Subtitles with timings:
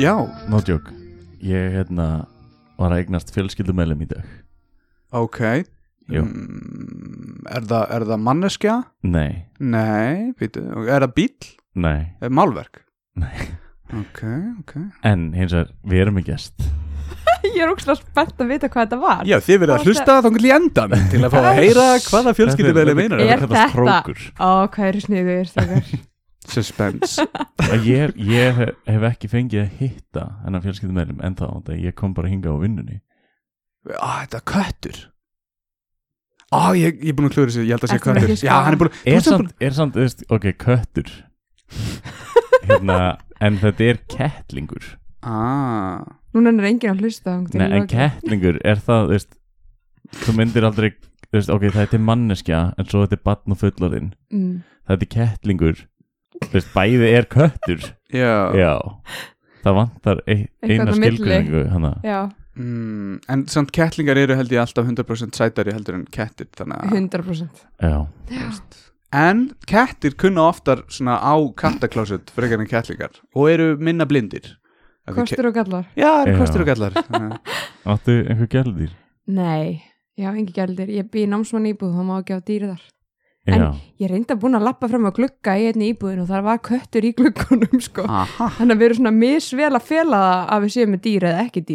[0.00, 0.16] Já,
[0.66, 0.90] joke.
[1.44, 2.24] Ég hérna
[2.78, 4.24] var að eignast fjölskyldumælum í dag.
[5.12, 5.38] Ok.
[6.18, 8.76] Mm, er, það, er það manneskja?
[9.06, 11.50] Nei, Nei, býtu, er það bíl?
[11.80, 12.82] nei, Er málverk?
[13.20, 13.48] nei.
[13.90, 14.20] Ok,
[14.60, 14.76] ok.
[15.02, 16.66] En hins vegar, við erum með gest.
[17.56, 19.24] Ég er ógslag spennt að vita hvað þetta var.
[19.26, 22.94] Já, þið verið að hlusta þá í endan til að fá að heyra hvaða fjölskyldumæli
[22.98, 23.24] meinar.
[23.24, 25.90] Er Þetta krókur Ó, hvað eru sniður stakar
[26.50, 27.26] Suspense.
[27.84, 32.30] Ég, ég hef, ekki fengið að hitta hennar fjölskyldumælum en þá þegar ég kom bara
[32.30, 33.00] hinga á vinnunni.
[33.90, 34.98] Á, þetta er köttur
[36.50, 38.22] Á, ég, ég er búin að klúra þessu, ég held að sé Ertu búin að
[38.24, 38.34] köttur.
[38.34, 41.10] giska Já, hann er búin Er þú ert samt, er samt, þú veist, ok, köttur.
[42.70, 42.96] Hérna,
[43.40, 44.88] en þetta er kettlingur.
[45.26, 46.00] Ah,
[46.34, 47.92] Núna er enginn að hlusta þangað til Nei, en lokin.
[47.92, 49.36] kettlingur, er það, þú veist
[50.24, 50.88] Þú myndir aldrei,
[51.28, 54.08] þú veist, ok, það er til manneskja En svo þetta er batn og fullorðinn.
[54.34, 54.54] Mm.
[54.90, 55.82] Það er kettlingur.
[56.40, 57.84] Þú veist, bæði er köttur.
[58.10, 58.72] Já, Já.
[59.60, 61.10] Það vantar ein, Eitthvað eina á milli.
[61.20, 61.90] skilgreiningu hana.
[62.02, 62.20] Já,
[62.56, 66.96] Mm, En samt kettlingar eru held ég alltaf 100% sætari heldur en kettir Þannig að
[66.96, 68.06] 100% Já,
[69.12, 74.56] En kettir kunna oftar svona á kattaklósut frekar en kettlingar og eru minna blindir.
[75.06, 75.86] Af því Kostur og gallar.
[75.94, 76.38] Ke- Já, eru Já.
[76.38, 76.92] kostur og gallar.
[77.08, 78.90] Þannig að- áttu einhver gældir
[79.26, 79.82] Nei,
[80.18, 82.82] já, engi gældir Ég bý í námsmann íbúð, þá má ekki á dýri þar
[83.48, 83.68] En- Já,
[84.00, 87.04] Ég reynda búin að lappa fram á glugga í einni íbúðin og það var köttur
[87.08, 88.04] í gluggunum sko.
[88.04, 91.30] Aha Þannig að við erum svona misvel að fela það að við séum með dýri
[91.30, 91.72] eða ekki að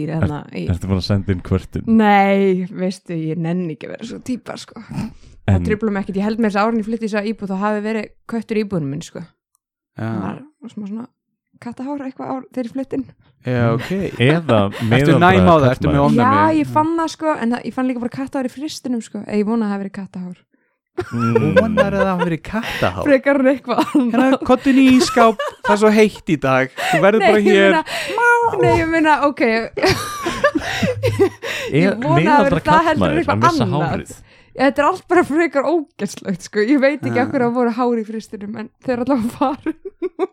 [0.53, 0.63] í...
[0.69, 4.57] ertu bara að senda inn kvörtun Nei, veistu, ég nenni ekki að vera svo típa
[4.61, 4.81] sko.
[4.85, 7.19] Það En tripla mig ekkert, ég held með þess að árin ég flytti í þess
[7.21, 9.25] að íbúð þá hafi verið köttur í íbúðinum minn sko.
[9.95, 11.05] Það Já, var smá svona
[11.61, 13.05] kattahár eitthvað ár þegar ég flytti inn
[13.45, 13.91] já ok
[14.25, 14.57] eða
[14.97, 15.67] Ertu næm á það?
[15.69, 16.25] Ertu með ofnæmi?
[16.25, 19.21] Já, ég fann það sko, en það, ég fann líka bara kattahár í fristinum sko,
[19.23, 20.37] eða ég vona að það hafi verið kattahár
[21.03, 23.03] mm, Vonar að það hafi verið kattahár.
[23.07, 24.13] Frekar en eitthvað annað.
[24.15, 26.75] Hérna, kottin í ískáp, það er svo heitt í dag.
[26.91, 27.71] Þú verður bara ég hér.
[28.61, 29.41] nei, ég meina, ok.
[31.75, 33.89] Er vona að það heldur eitthvað annað.
[33.89, 34.15] hárið.
[34.55, 36.61] Þetta er allt bara frekar ógæslegt sko.
[36.63, 37.25] Ég veit ekki Ja.
[37.27, 39.75] okkur að voru hár í fristinum en þeir eru allavega farin.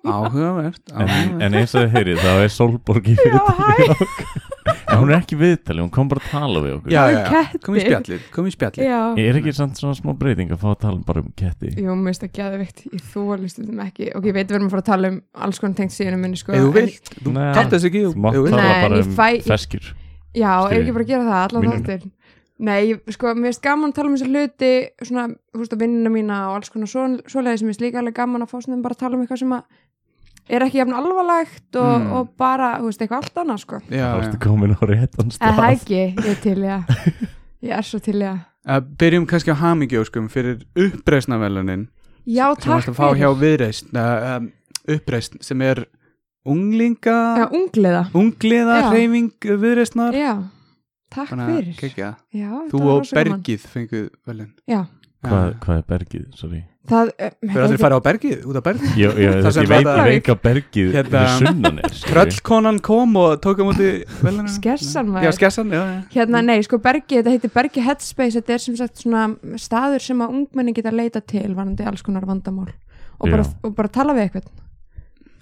[0.07, 1.11] Áhugavert, en,
[1.43, 5.35] en eins og þið heyrið, þá er Solborg í Já, okkur En hún er ekki
[5.35, 6.93] í viðtali, hún kom bara að tala við okkur.
[6.93, 8.85] Já, er já, já, kom í spjallið, kom í spjallið.
[8.87, 11.73] Já, Er ekki samt svona smá breyting að fá að tala bara um ketti?
[11.83, 14.11] Jú, mér finnst það geðveikt, ég þóli stundum ekki.
[14.15, 15.19] Ok, ég veit við erum að fara að tala um
[15.49, 16.53] alls konar tengt síðan minni sko.
[16.55, 17.53] Ef þú en- vilt, þú Nei.
[17.59, 19.93] talt þess ekki Þú mátt tala Nei, bara ég um fæ- feskir
[20.33, 21.83] Já, ef ekki bara að gera það, Mínum.
[21.83, 22.11] þáttir
[22.63, 25.81] Nei, ég- sko, mér finnst gaman að tala um þessi hluti svona, þú veist, að
[25.83, 28.83] vinnina mína og alls konar svo, svoleiðis, mér finnst líka alveg gaman að fá svona
[28.85, 29.65] bara að tala um eitthvað sem að
[30.51, 32.13] er ekki jafn alvarlegt og, Mm.
[32.13, 33.81] og bara, þú veist, eitthvað allt annað, sko.
[33.91, 34.27] Já, Það já.
[34.29, 35.55] ertu komin á réttan stað.
[35.57, 36.79] Það ekki, ég er til, já.
[37.63, 38.33] Ég er svo til, já.
[38.67, 41.89] Uh, Byrjum kannski á hamingjóskum fyrir uppreisnavelunin
[42.27, 44.53] Já, sem varst takk að fá hjá viðreist uh, um,
[44.87, 45.85] uppreist sem er
[46.47, 48.89] unglinga Já, ungliða ungliða Já.
[48.91, 49.31] hreyfing
[49.63, 50.33] viðreistnar Já,
[51.11, 51.75] takk fyrir.
[51.79, 52.13] kekja.
[52.35, 53.07] Já, Þú og.
[53.15, 54.85] Bergið fenguð velun Já,
[55.23, 56.61] Hvað, hvað er bergið, sorry.
[56.91, 58.95] Það eh, Þú er allir farið á Bergið, út á Bergið.
[58.99, 61.99] Ég, Það sem ég veit, var ég veit hvað bergið Hérna, sunnan er.
[62.09, 65.29] Tröllkonan kom og tók á móti velunum Skessan maður.
[65.29, 66.01] Já, skessan, já, já.
[66.17, 68.35] Hérna, nei, sko Bergi, þetta heitir Bergi Headspace.
[68.41, 69.29] Þetta er sem sagt svona
[69.63, 72.73] staður sem að ungmenni geta leita til varandi alls konar vandamál.
[73.23, 73.55] Og bara, Já.
[73.63, 74.51] og bara tala við eitthvað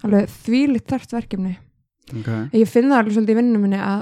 [0.04, 1.56] alveg þvílitt þarft verkefni.
[2.10, 2.48] Okay.
[2.58, 4.00] ég finn það alveg svolítið í vinnunum minni að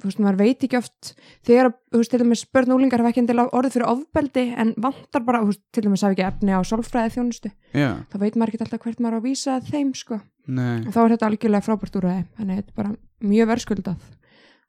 [0.00, 1.12] þú veist, maður veit ekki oft
[1.46, 4.72] þegar, þú veist, til dæmis börn og úlingar hafa ekki endilega orðið fyrir ofbeldi en
[4.80, 8.38] vantar bara, þú veist, til dæmis hafa ekki efni á sálfræði þjónustu, Já, þá veit
[8.38, 10.18] maður ekki alltaf hvert maður á að vísa þeim, sko.
[10.48, 10.80] Nei.
[10.82, 12.94] Og þá er þetta algjörlega frábært úr það þannig að þetta er bara
[13.32, 14.08] mjög verðskuldað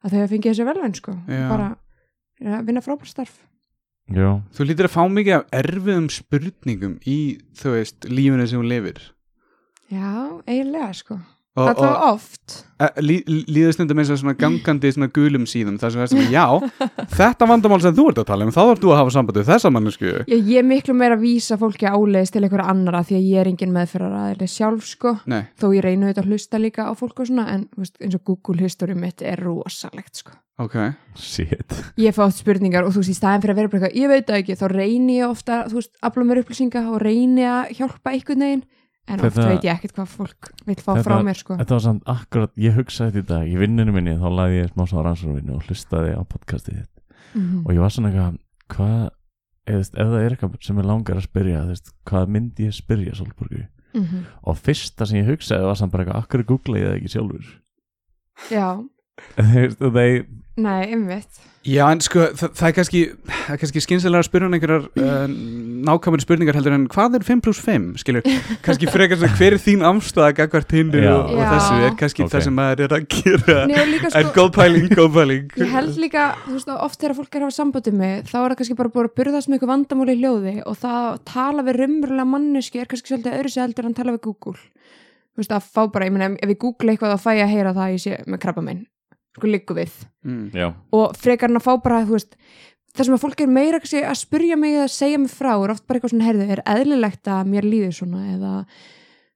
[0.04, 1.16] að þau hafa fengið þessi velvæn sko.
[1.26, 1.42] Já.
[1.50, 1.68] bara
[2.44, 3.40] ja, vinna frábært starf.
[4.12, 7.18] Já, Þú lítur að fá mikið af erfiðum spurningum í,
[7.56, 9.00] þú veist, lífinu sem hún lifir.
[9.88, 10.12] Já,
[10.44, 11.18] eiginlega sko
[11.54, 12.54] þetta var oft.
[12.82, 13.16] Eh, lí,
[13.46, 16.44] líður stundum eins og svona gangandi svona gulum síðum þar sem er sem já,
[17.20, 19.50] þetta vandamál sem þú ert að tala um þá þarf þú að hafa samband við
[19.52, 23.20] þessa mannesku ég, ég er miklu meira að vísa fólki áleiðis til einhverja annara því
[23.20, 25.14] að ég er engin meðferðar aðeins sjálf sko.
[25.30, 28.00] Nei, þó ég reynu þetta að hlusta líka á fólk og svona en þú veist,
[28.02, 30.34] eins og Google history mitt er rosalegt sko.
[30.62, 30.76] Ok.
[31.18, 31.74] Shit.
[31.98, 34.10] Ég fá oft spurningar og þú veist í staðin fyrir að vera bara eitthvað, ég
[34.12, 37.72] veit það ekki, þá reyni ég ofta þú veist, afla mér upplýsinga og reyni að
[37.78, 38.64] hjálpa einhvern veginn
[39.08, 41.56] en oft Þetta- veit ég ekkert hvað fólk vil fá frá mér sko.
[41.60, 44.72] Þetta var samt akkurat, ég hugsaði þetta í dag í vinnunum minni, þá laði ég
[44.72, 46.90] smá svo rannsóknarvinnu og hlustaði á podcastið þitt.
[47.34, 47.66] Mhm.
[47.66, 48.38] og ég var svona eitthvað
[48.70, 49.10] hvað,
[49.66, 53.66] ef það er eitthvað sem ég langar að spyrja veist, hvað myndi ég spyrja Solborgu
[53.94, 57.12] mm og fyrsta sem ég hugsaði var samt bara eitthvað, akkur googla ég það ekki
[57.14, 57.46] sjálfur?
[58.50, 58.88] Já,
[60.56, 64.48] nei, einmitt Já, en sko, það, það er kannski það er kannski skynsilega að spyrja
[64.48, 65.22] hann einhverjar uh,
[65.88, 68.26] nákvæmur spurningar heldur en hvað er 5 pluss 5, skilur,
[68.66, 71.08] kannski frekar svona hver er þín amstaða gagvart hinnu Já.
[71.14, 72.30] og, og þessu er kannski Ok.
[72.34, 73.56] það sem maður er að gera.
[73.70, 75.48] Nei, en sko, góð pæling, góð pæling.
[75.64, 78.46] Ég held líka, þú veist, oft þegar fólk er að hafa sambandi með, þá er
[78.46, 81.64] það kannski bara búið að burðast með eitthvað vandamáli í hljóði og það að tala
[81.64, 84.58] við raunverulega manneski er kannski svolítið öðru sér heldur en tala við Google.
[85.34, 87.54] Þú veist, að fá bara, ég meina, ef ég google eitthvað þá fæ ég að
[87.56, 88.84] heyra það að ég sé með krabba minn
[89.34, 89.94] sko liggu við.
[90.24, 90.74] Mm.
[90.94, 92.36] og frekar en að fá bara, þú veist
[92.94, 95.72] það sem að fólk er meira kannski að spyrja mig eða segja mig frá er
[95.74, 98.22] oft bara eitthvað svona herðu er eðlilegt að mér líður svona?
[98.36, 98.52] Eða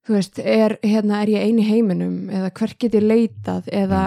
[0.07, 2.15] þú veist, er, hérna, er ég ein í heiminum?
[2.31, 3.67] Eða hver get ég leitað?
[3.75, 4.03] Eða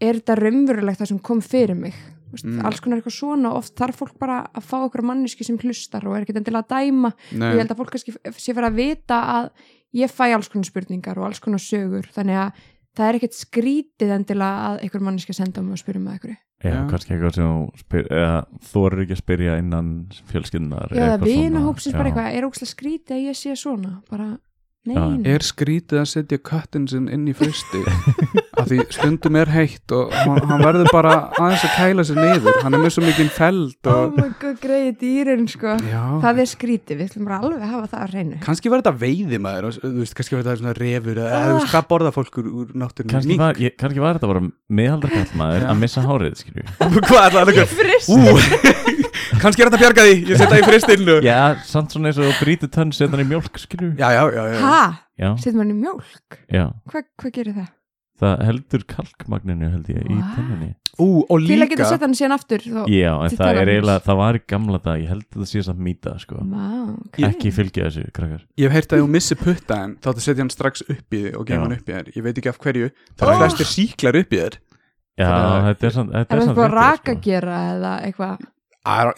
[0.00, 1.94] er þetta raunverulegt það sem kom fyrir mig?
[2.32, 2.64] Veist, Mm.
[2.66, 3.50] alls konar eitthvað svona.
[3.52, 6.64] Og oft þarf fólk bara að fá okkur manneski sem hlustar og er ekki endilega
[6.64, 7.12] að dæma.
[7.30, 7.52] Nei.
[7.52, 9.50] ég held að fólk kannski sé fyrir að vita að
[9.94, 12.08] ég fæ alls konar spurningar og alls konar sögur.
[12.10, 12.52] Þannig að
[12.94, 16.78] það er ekkert skrítið endilega að einhver manneski senda mig og spyrja mig eitthvað já,
[16.90, 19.92] kannski eitthvað sem þú spyr, eða, þú er ekki að spyrja innan
[20.30, 24.30] fjölskynnar Já, það vinahópsins bara eitthvað, er ókslega skrítið að ég sé svona, bara,
[24.88, 25.04] nei, Já.
[25.34, 27.84] Er skrítið að setja köttin sinn inn í fristi
[28.60, 32.60] af því stundum er heitt og hann, hann verður bara aðeins að kæla sér niður.
[32.64, 35.74] Hann er með svo mikinn feld oh og my god, greiði dýrin, sko.
[35.90, 36.02] Já.
[36.24, 38.94] það er skrítið, við ætlum bara alveg að hafa það að reynu kannski var þetta
[39.00, 42.12] veiði maður og, þú veist, kannski var þetta svona refur eða þú veist, hvað borða
[42.14, 43.12] fólk úr, úr náttúrunni?
[43.14, 44.42] Kannski var, ég, kannski var þetta bara
[44.80, 45.68] meðaldra kallmaður Já.
[45.72, 46.66] að missa hárið skilju
[47.08, 47.62] hvað er það?
[47.74, 48.18] frist, Ú,
[49.42, 52.34] kannski er þetta að bjarga því ég setja í fristinu já, samt svona eins og
[52.40, 54.58] brítið tönn setja hann í mjólk skilju já, já, já.
[54.64, 54.82] ha,
[55.20, 56.38] já, setjum hann í mjólk?
[56.52, 57.72] Já, hvað hva gerir það?
[58.20, 60.34] Það heldur kalkmagninu held ég í What?
[60.38, 63.56] tönninni Ú, og til að geta líka setja hann síðan aftur þó, já, en það
[63.58, 66.36] er eiginlega, það var í gamla dag ég held að það sé samt mýta sko
[66.38, 67.18] Vá, ok.
[67.26, 70.24] ekki fylgja þessu, krakkar ég hef heyrt að ef þú missi putta en þá þetta
[70.28, 72.52] setja hann strax upp í þig og gefa hann upp í þér ég veit ekki
[72.52, 73.42] af hverju, það er Oh.
[73.42, 74.58] flestir síklar upp í þér
[75.18, 77.20] já, Það- þetta er samt þetta er er það samt bara raka sko.
[77.26, 78.50] gera eða eitthvað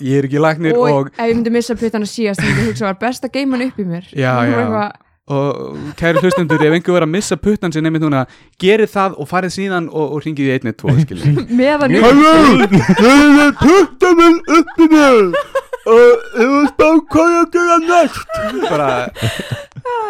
[0.01, 2.69] ég er ekki læknir og, og, ef ég myndi missa puttana síðast þá myndi ég
[2.73, 4.93] hugsa var best að geima hann upp í mér Já, já.
[5.26, 8.25] Og kæri hlustendur, ef einhver verið að missa puttan sinni einmitt núna,
[8.62, 14.20] gerið það og farið síðan og, og ringið í einni tvo skilji meðan er puttan
[14.20, 15.40] minn upp í mig.
[15.87, 16.02] Og
[16.43, 18.31] ég veist á hvað ég að gera næst.
[18.67, 18.87] Bara,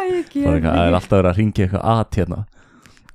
[0.08, 2.38] ég það er alltaf verið að ringja eitthvað at hérna.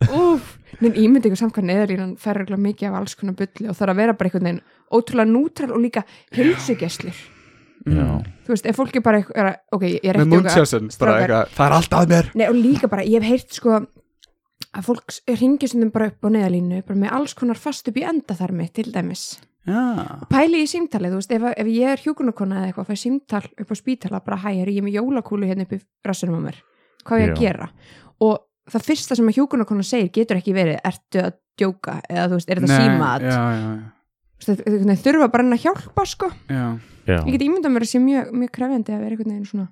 [0.10, 0.52] Úf,
[0.82, 4.02] en ímyndi ykkur samt hvað neðurlínan fer mikið af alls konar bulli og þarf að
[4.02, 6.06] vera bara einhvern veginn ótrúlega nútral og líka
[6.38, 7.22] hilsugesslur
[7.86, 8.08] já,
[8.46, 12.12] þú veist, ef fólk er bara eitthvað, ok, ég er eitthvað, það er allt að
[12.14, 12.32] mér.
[12.36, 13.78] Nei, og líka bara, ég hef heyrt sko
[14.72, 18.06] að fólk ringir sem bara upp á neðalínu bara með alls konar fast upp í
[18.08, 19.40] endaþarmi til dæmis.
[19.68, 19.82] já,
[20.32, 23.74] Pæli í símtalið, þú veist, ef, ef ég er hjúkunarkona eða eitthvað, fæ símtal upp
[23.74, 26.62] á spítala bara hæ, er ég með jólakúlu hérna upp í rassunum á mér,
[27.06, 27.68] hvað á ég að gera?
[28.22, 28.40] Og
[28.72, 32.00] það fyrsta sem að hjúkunarkona segir getur ekki verið, ertu að djóka?
[32.10, 33.38] Eða þú veist, er þetta símat já,
[34.46, 36.32] þurfa bara að hjálpa sko.
[36.50, 36.66] Já.
[37.06, 39.70] já, ég get ímyndað mér að sé mjög, mjög krefjandi að vera einhvern veginn svona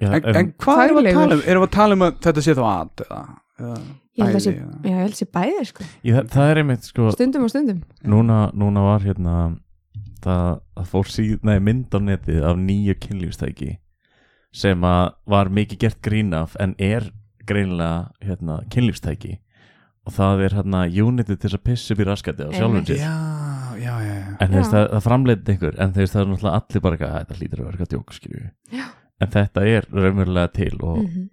[0.00, 1.42] já En, en hvað erum við að tala um?
[1.46, 3.20] Erum við að tala um að þetta sé þá að eða,
[3.60, 3.76] eða
[4.14, 5.86] ég held að sé, já, ég held að sé bæði sko.
[6.08, 7.78] Ég, það, það er einmitt sko stundum og stundum.
[8.14, 9.36] núna, núna var hérna
[10.24, 13.70] það að fór síð, nei, mynd á netið af nýju kynlífstæki
[14.54, 17.10] sem að var mikið gert grín af en er
[17.44, 19.38] greinlega hérna, kynlífstæki.
[20.04, 23.02] Og það er hérna unitið til að pissa upp í raskati á sjálfum sér.
[23.02, 23.43] Já.
[24.40, 26.96] En þú veist það, það framleitt einhver en þú veist það er náttúrulega allir bara
[26.96, 28.84] eitthvað, "Æ, þetta hlýtur að vera eitthvað djók skilju Já.
[29.20, 31.28] en þetta er raunverulega til og mm -hmm.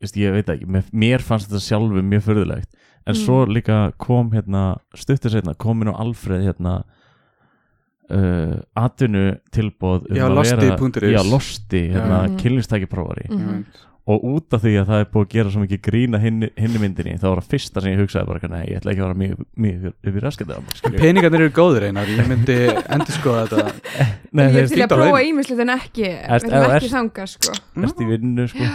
[0.00, 2.70] veist, ég veit ekki, mér, mér fannst þetta sjálfu mjög förðulegt
[3.06, 3.20] en Mm.
[3.24, 6.84] svo líka kom hérna, stuttur setna komin á Alfreð hérna
[8.10, 10.16] uh, atvinnu tilbóð is.
[10.18, 12.36] já, losti, hérna, Mhm.
[12.38, 13.38] kynlýstæki prófari Mhm.
[13.40, 13.86] Ég veit.
[14.04, 16.80] Og út af því að það er búið að gera svo mikið grína hinni, hinni
[16.82, 19.20] myndinni, þá var það fyrsta sem ég hugsaði bara, nei, ég ætla ekki að vera
[19.22, 22.10] mjög, mjög upp í raskandi á mér, peningarnir eru góður einar.
[22.12, 23.96] Ég myndi endur skoða þetta.
[24.36, 27.56] Nei, ég er til að prófa ímislegt en ekki, við erum ekki þanga sko.
[27.80, 28.70] erst í vinnu, sko.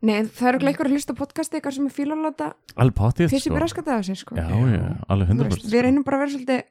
[0.00, 2.46] Nei, það eru gleikar að hlusta á podcast eitthvað sem er fíla að láta
[2.80, 4.36] alveg potið, pissi sko upp í raskata á sér sko.
[4.38, 6.62] já, já, alveg Þú 100% veist, við reynum bara að vera svolítið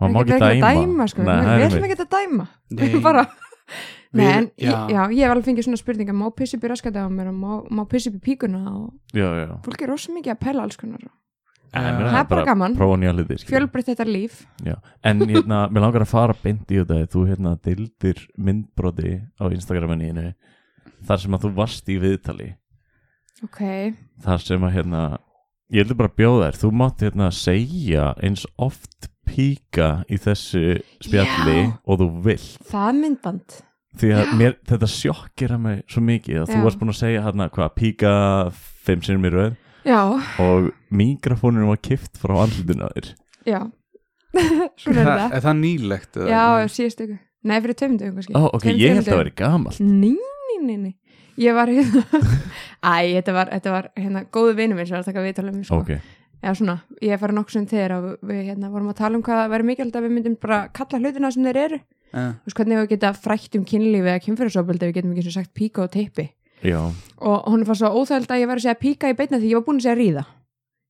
[0.00, 1.08] við ekki erum dæma, að dæma.
[1.12, 1.26] sko.
[1.26, 3.26] Við er erum ekki að dæma
[4.12, 4.26] Nei.
[4.28, 4.88] en ég, já.
[4.92, 7.36] já, ég hef alveg fengið svona spurningar má pissi upp í raskata á mér og
[7.40, 10.62] má, má pissi upp í píkuna og já, já fólk er rosa mikið að pæla
[10.66, 11.10] alls konar
[11.72, 11.88] En Já.
[11.88, 12.74] ég meina, Það er bara gaman.
[13.48, 14.74] fjölbreytt þetta líf Já.
[15.08, 20.34] en hérna, mér langar að fara beint í þetta þú hérna dildir myndbroti á Instagraminu
[21.08, 22.50] þar sem að þú varst í viðtali
[23.42, 23.62] ok,
[24.20, 25.02] þar sem að hérna
[25.72, 30.76] ég heldur bara að bjóða þér, þú mátt hérna segja eins oft píka í þessu
[31.00, 31.72] spjalli Já.
[31.88, 33.60] og þú vill það er myndband
[34.00, 36.62] því að mér, þetta sjokkir að mig svo mikið að þú Já.
[36.66, 38.12] varst búin að segja hérna hvað, píka
[38.86, 39.52] fimm sinnum í röð?
[39.84, 39.98] Já,
[40.40, 43.08] og mikrofónunum var kift frá andlutinu að þér.
[43.50, 43.60] Já.
[44.80, 46.16] Svona er Það- það Er það nýlegt?
[46.16, 46.28] eða?
[46.32, 47.18] já, síðustu ykkur,
[47.50, 48.34] nei fyrir tveimum dögum kannski.
[48.38, 49.22] Ó, ok, Tveim, ég held að dögum.
[49.22, 49.80] vera gamalt.
[49.80, 50.94] Nei, nei, nei, nei
[51.40, 52.02] Ég var hérna
[52.92, 55.64] Æ, þetta var, þetta var hérna góðu vinur minn sem var að taka viðtalið mér
[55.68, 55.78] sko.
[55.80, 55.92] Ok,
[56.42, 59.22] Eða svona, ég er farið nokkuð sem þeir og við hérna vorum að tala um
[59.22, 61.78] hvað það væri mikilvægt að við myndum bara kalla hlutina sem þeir eru
[62.12, 65.36] Þú veist hvernig við geta frætt um kynlífi eða kynfyrirsofbeldi við getum ekki eins og
[65.38, 66.28] sagt píka og teipi
[66.62, 66.78] já,
[67.18, 69.58] og hún fannst svo óþægild að ég var að segja píka í beinna því ég
[69.58, 70.24] var búin að segja ríða.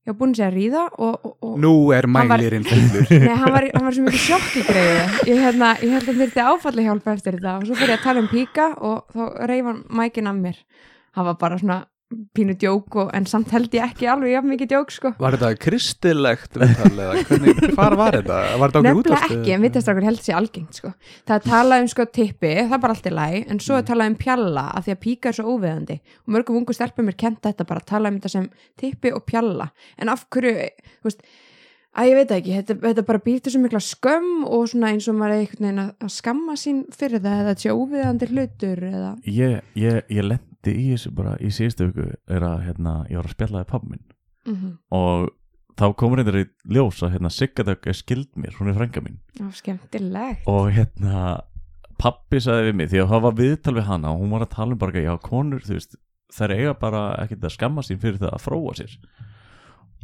[0.03, 3.55] Ég var búin að segja ríða og, og, og Nú er mælirinn fullur Nei, hann
[3.55, 6.87] var, hann var svo mikið sjokk í greiði ég, hérna, ég held að þurfti áfalli
[6.89, 9.81] hjálpa eftir þetta og svo fyrir ég að tala um píka og þá reyf hann
[10.01, 10.59] mækin af mér.
[11.15, 11.79] Hann var bara svona
[12.37, 15.51] pínu djók og, en samt held ég ekki alveg jafn mikið djók sko Var þetta
[15.63, 18.39] kristilegt viðtal eða hvernig, hvar var þetta?
[18.61, 19.37] Var þetta okkur Nefnilega útvarslu?
[19.39, 20.93] ekki, en vitastrákur held sér algengt sko.
[21.27, 23.87] það er talað um sko tippi, það er bara allt í læg en svo er
[23.89, 27.19] talað um pjalla af því að píka er svo óveðandi og mörgum ungu stelpum er
[27.25, 30.69] kent þetta bara að tala um þetta sem tippi og pjalla en af hverju,
[31.01, 31.25] þú veist
[31.93, 35.05] að ég veit ekki, þetta, þetta bara býr til svo mikla skömm og svona eins
[35.11, 38.83] og maður er einhvern veginn að, skamma sín fyrir það eða þetta sé óveðandi hlutur
[38.89, 40.31] eða, ég, ég, ég
[40.63, 43.89] lendi í þessu bara í síðustu viku er að hérna, ég var að spjallaði pappa
[43.89, 44.05] minn.
[44.47, 45.31] Mm og
[45.73, 49.17] þá komur reyndar í ljós að hérna, Siggadök er skild mér, hún er frænga mín.
[49.41, 50.43] Á, skemmtilegt.
[50.45, 51.41] Og hérna
[51.97, 54.51] pappi sagði við mig, því að það var viðtal við hana og hún var að
[54.53, 55.97] tala um bara, já konur þú veist,
[56.29, 58.93] þær eiga bara ekkert að skamma sín fyrir það að fróa sér.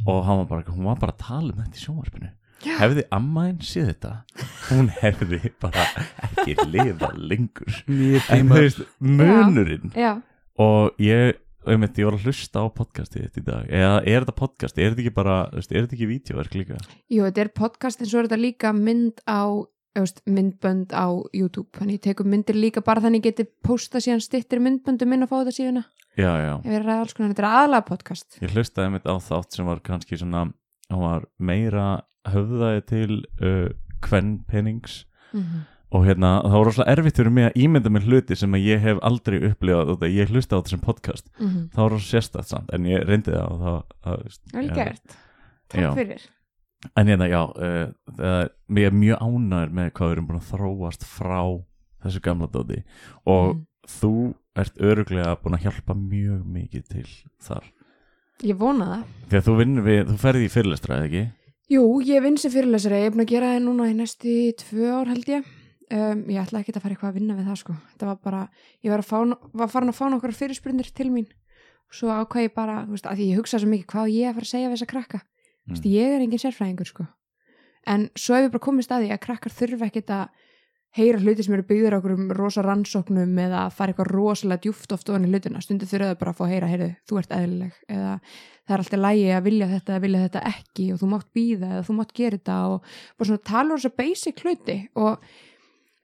[0.08, 2.32] Og hann var bara, hún var bara að tala um þetta í sjónvarpinu.
[2.80, 4.10] Hefði ammaðin séð þetta?
[4.72, 5.86] Hún hefði bara
[6.26, 7.78] ekki lifað lengur.
[7.86, 10.10] En tíma þú veist, munurinn já,
[10.58, 14.38] og ég, einmitt, ég var að hlusta á podcastið þitt í dag, eða er þetta
[14.38, 14.78] podcast?
[14.78, 16.80] Er þetta ekki bara, er þetta ekki vídeoverk líka?
[17.12, 19.66] Jú, þetta er podcast en svo er þetta líka mynd á
[19.98, 21.70] veist, myndbönd á YouTube.
[21.78, 25.30] Þannig ég tekum myndir líka bara þannig ég geti posta síðan stittir myndböndum inn og
[25.32, 25.84] fá þetta síðuna.
[26.18, 28.38] Já, já, ég er að alls konar, þetta er aðalega podcast.
[28.42, 30.46] Ég hlustaði einmitt á þátt sem var kannski svona,
[30.90, 31.88] hann var meira
[32.28, 33.70] höfðaði til uh,
[34.04, 35.60] kvennpennings mm -hmm.
[35.90, 38.82] Og hérna, það var rosalega erfitt fyrir mig að ímynda mér hluti sem að ég
[38.84, 42.70] hef aldrei upplifað og það ég hlusta á þessum podcast það var rosalega sérstætt samt,
[42.76, 44.74] en ég reyndi það og það, það, Vel já.
[44.80, 45.16] gert,
[45.68, 45.90] takk Já.
[45.98, 46.28] fyrir
[46.96, 50.46] En hérna, já, uh, það, mér er mjög ánæður með hvað við erum búin að
[50.54, 51.40] þróast frá
[52.00, 52.78] þessu gamla dóti
[53.28, 53.66] og Mm.
[54.00, 54.12] þú
[54.56, 57.04] ert öruglega búin að hjálpa mjög mikið til
[57.42, 57.64] þar.
[58.46, 59.54] Ég vona það að þú
[59.84, 61.22] við, þú ferði í fyrirlestra, eða ekki?
[61.70, 64.88] Jú, ég vinn sem fyrirlesari, ég er búin að gera það núna í næstu tvö
[65.00, 65.50] ár held ég
[65.94, 67.76] um, Ég ætla ekki að fara eitthvað að vinna við það sko.
[68.00, 68.42] Það var bara,
[68.84, 71.30] ég var, að fá, var farin að fá nokkar fyrirspurnir til mín.
[71.90, 74.46] Svo ákvað ég bara, þú veist, að ég hugsa svo mikið hvað ég að fara
[74.46, 75.22] að segja við þessa krakka?
[75.66, 77.08] Þú veist, Ég er engin sérfræðingur sko.
[77.88, 80.46] En svo hef ég bara komist að því að krakkar þurfa ekkit að
[80.98, 84.64] heyra hluti sem eru byggðir á okkur um rosa rannsóknum eða að fara eitthvað rosalega
[84.64, 85.62] djúft oft ofan í hlutina.
[85.62, 88.14] Stundu þurfa þau bara að fá að heyra, heyrðu, þú ert eðlileg eða
[88.70, 91.70] það er alltaf lægi að vilja þetta eða vilja þetta ekki og þú mátt býða
[91.70, 95.30] eða þú mátt gera þetta og bara svona tala um þessa basic hluti og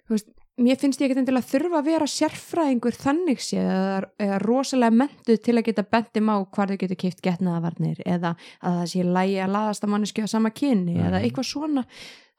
[0.09, 3.97] veist, mér finnst ég ekki endilega þurfa að vera sérfræðingur þannig séð eða,
[4.27, 8.79] eða rosalega mentuð til að geta bentum á hvar þau getur kipt getnaðavarnir eða að
[8.81, 11.25] það sé lægi að laðast að manneski á sama kynni eða Mhm.
[11.27, 11.87] eitthvað svona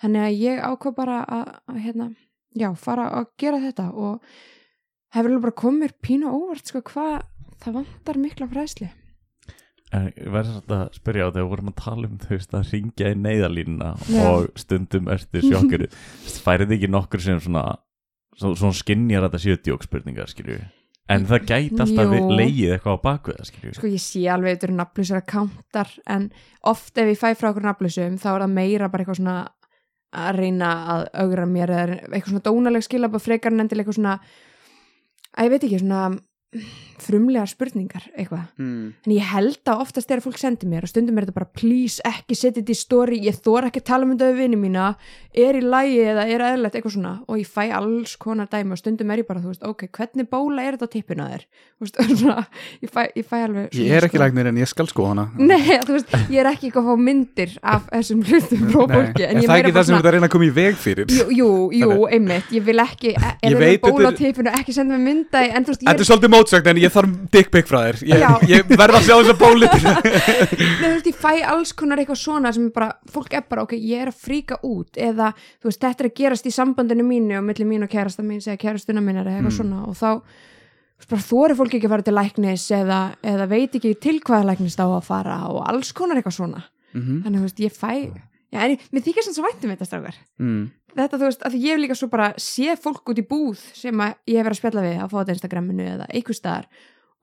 [0.01, 2.07] þannig að ég ákvað bara að, að hérna,
[2.55, 4.21] já, fara að gera þetta og
[5.13, 7.21] hefur bara komið mér pínu óvart sko hvað
[7.63, 8.89] það vantar mikla fræðsli
[9.95, 12.71] En ég verði svolítið að spyrja á þegar við vorum að tala um veist að
[12.73, 13.91] ringja í neyðalínuna
[14.27, 15.87] og stundum ertu sjokkuru
[16.43, 17.63] færið ekki nokkur sem svona
[18.35, 20.57] svo- svona skinnjar að þetta séu djókspurningar skilju
[21.07, 22.25] en það gæti alltaf Jú.
[22.35, 26.25] leigið eitthvað á bakvið það skilju sko ég sé alveg þetta eru nafnlausar akkántar en
[26.67, 29.37] oft ef ég fæ frá okkur nafnlausum þá er það meira bara eitthvað svona
[30.17, 34.19] að reyna að augra mér eða eitthvað svona dónaleg skilabá frekar en endilega eitthvað svona
[35.37, 36.03] að ég veit ekki svona
[36.97, 38.45] frumlegar spurningar eitthvað.
[38.57, 38.93] Mm.
[39.05, 41.99] en ég held að oftast að fólk sendi mér og stundum er þetta bara please
[42.07, 44.85] ekki setja þetta í story ég þor ekki að tala um þetta við vinni mína
[45.37, 47.11] er í lægi eða er eðlilegt eitthvað svona.
[47.27, 50.29] Og ég fæ alls konar dæmi og stundum er ég bara þú veist ok, hvernig
[50.31, 51.43] bóla er þetta á tippinu að þér?
[51.77, 52.37] Þú veist, svona,
[52.81, 55.27] ég, fæ, ég fæ alveg Ég er ekki læknir en ég skal sko hana.
[55.51, 58.95] Nei, þú veist, ég er ekki eitthvað að fá myndir af þessum hlutum frá Nei,
[58.95, 61.05] fólki en ég það er ekki það sem þetta reyna að koma í veg fyrir?
[61.11, 61.51] Jú, jú,
[61.83, 63.13] jú einmitt, ég vil ekki
[66.37, 69.69] mótsögn en ég þarf dick pic frá þér Ég, ég verð að sjá þessa bóli
[69.73, 73.63] til Nei, þú veist, ég fæ alls konar eitthvað svona sem bara, fólk er bara,
[73.67, 77.03] ok, ég er að fríka út eða, þú veist, þetta er að gerast í sambandinu
[77.07, 79.57] mínu og milli mín og kærasta mín segja kærastuna mín er eitthvað Mm.
[79.57, 80.09] svona og þá
[80.97, 84.17] þú veist, bara þóri fólk ekki að fara til læknis eða, eða veit ekki til
[84.21, 86.63] hvaða læknis þá að fara og alls konar eitthvað svona
[86.93, 87.21] Mhm.
[87.25, 87.93] þannig, þú veist, ég fæ
[88.47, 90.61] Já, en mér þykir sann svo vænt um þetta strákar mm.
[90.97, 94.37] Þetta þú veist, að ég líka svo bara séð fólk út í búð sem ég
[94.37, 96.69] hef verið að spjalla við að fá þetta Instagraminu eða einhver staðar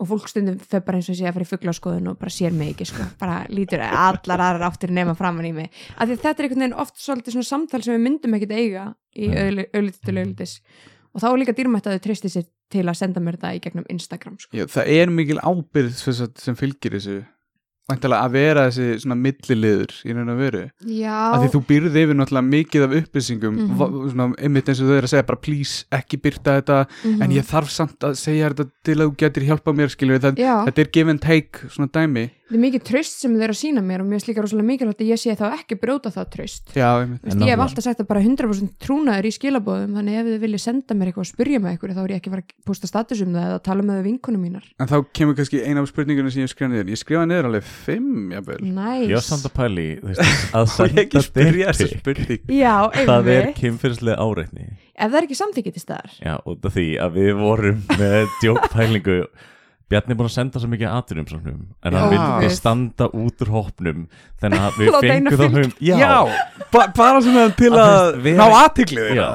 [0.02, 2.54] og fólk stundum þau bara eins og sé að fara í fugglaskoðun og bara sér
[2.54, 5.70] mig ekki sko, bara lítur allar aðrar áttir nema framan í mig.
[5.94, 8.88] Af því þetta er einhvern veginn oft svolítið svona samtal sem við myndum ekkert eiga
[9.14, 10.56] í auðlitis til auðlitis
[11.14, 13.62] og þá er líka dýrmætt að þau tristi sér til að senda mér þetta í
[13.62, 14.50] gegnum Instagram sko.
[14.56, 17.20] Já, það er mikil ábyrð sem, fylgir þessu
[17.92, 20.62] að vera þessi svona milliliður í raun og veru.
[20.88, 23.74] Já, að því þú byrði yfir náttúrulega mikið af upplýsingum Mhm.
[23.76, 27.22] mm svona, einmitt eins og þau eru að segja bara please ekki byrta þetta Mhm.
[27.22, 30.64] en ég þarf samt að segja þetta til að þú getur hjálpað mér Já.
[30.64, 32.30] þetta er give and take svona dæmi.
[32.44, 34.68] Þetta er mikið tröst sem þau eru að sína mér og mér er líka rosalega
[34.68, 38.00] mikilvægt að ég sé þá ekki brjóta það tröst já, En ég hef alltaf sagt
[38.00, 41.60] að bara 100% trúnaður í skilabóðum þannig ef þið viljið senda mér eitthvað og spyrja
[41.60, 43.82] mig eitthvað þá er ég ekki að fara að posta status um það eða tala
[43.82, 44.64] með vinkunum mínar.
[44.78, 46.90] En þá kemur kannski eina af spurningunum sem ég skrifa niður.
[46.92, 49.86] Ég skrifa niður alveg fimm jafnvel Næs Ég var samt að pæli
[50.58, 52.26] að senda spyrja þessa dick pic.
[52.26, 52.76] spurning Já,
[53.08, 56.86] Það er kynfyrslega áreitni Ef það er ekki samþykið til staðar Já, út af því
[57.06, 59.18] að við vorum með djókpælingu
[59.92, 62.12] Bjarni er búin að senda svo mikið aðtunum en hann Já.
[62.14, 62.52] vildi Guð.
[62.56, 64.06] standa út úr hópnum
[64.40, 65.98] þannig að við fengum þá fylgja.
[65.98, 66.14] hum Já,
[66.72, 69.26] ba bara svona til Að ná aðtiklið Já.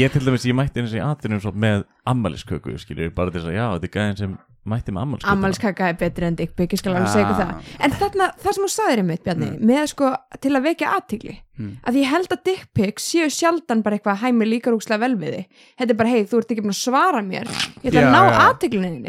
[0.00, 3.52] ég til dæmis, ég mætti eins og í aðtunum með ammælisköku, skilur, bara til þess
[3.52, 4.32] að já, þetta er gæðin sem
[4.68, 7.38] mætti með ammælisköku Ammálskaka er betri en dickpic, ég skal alveg segja Ah.
[7.40, 7.70] það.
[7.80, 11.76] En þarna, það sem þú sagðir einmitt, Bjarni með sko, til að vekja aðtigli Mm.
[11.86, 15.46] að ég held að dickpics séu sjaldan bara eitthvað hæmi líka rúkslega vel við þig.
[15.78, 17.46] Þetta er bara, hei, þú ert ekki búin að svara mér.
[17.84, 18.22] Ég ætla Já, að ná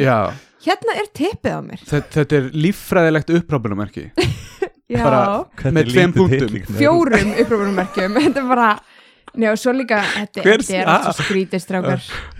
[0.03, 0.33] já,
[0.63, 1.79] Hérna er tippið á mér.
[1.85, 4.11] Þetta, þetta er líffræðilegt upprápunumerki
[4.89, 6.75] Já, Bara- Hvernig með tveim punktum.
[6.77, 8.69] fjórum upprófunummerkjum Þetta er bara,
[9.37, 11.19] njá, svo líka Þetta, Hver- þetta er alltaf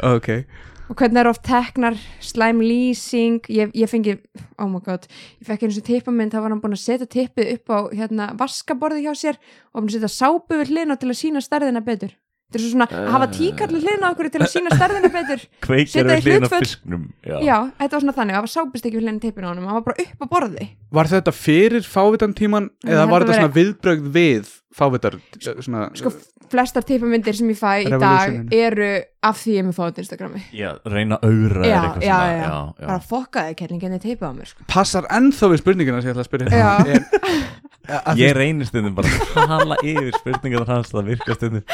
[0.03, 0.46] ok,
[0.90, 3.40] og hvernig er oft teknar slæm lýsing?
[3.50, 4.18] Ég, ég fengi,
[4.60, 5.08] oh my god
[5.40, 8.32] ég fekk einu sem tippamynd, þá var hann búin að setja tippið upp á hérna,
[8.40, 9.40] vaskaborði hjá sér
[9.74, 12.13] og að setja sápu við hlina til að sína stærðina betur.
[12.54, 15.46] Þetta er svo svona að hafa tíkarli hlina okkur til að sína stærðina betur.
[15.90, 16.60] Setja í hlutföll.
[16.62, 19.52] fisknum Já, já, þetta var svona þannig, það var sápist ekki við hlina tippinu á
[19.56, 23.24] honum það var bara upp á borði var þetta fyrir fávitan tíman Ég eða var
[23.25, 26.12] þetta veri- svona viðbrögð við fávitar svona, sko,
[26.51, 28.90] flestar tippamyndir sem ég fæ í dag eru
[29.24, 30.44] af því ég er með fáið Instagrami.
[30.55, 34.27] Já reyna að augra já, eitthvað já, svona, já, já, bara fokkaði kellingin þið tippið
[34.29, 34.68] á mér sko.
[34.74, 37.51] passar ennþá við spurningina sem ég ætla að spyrja.
[37.83, 41.66] Er, að, Ég reynir stundum bara að tala yfir spurningar hans það virka stundum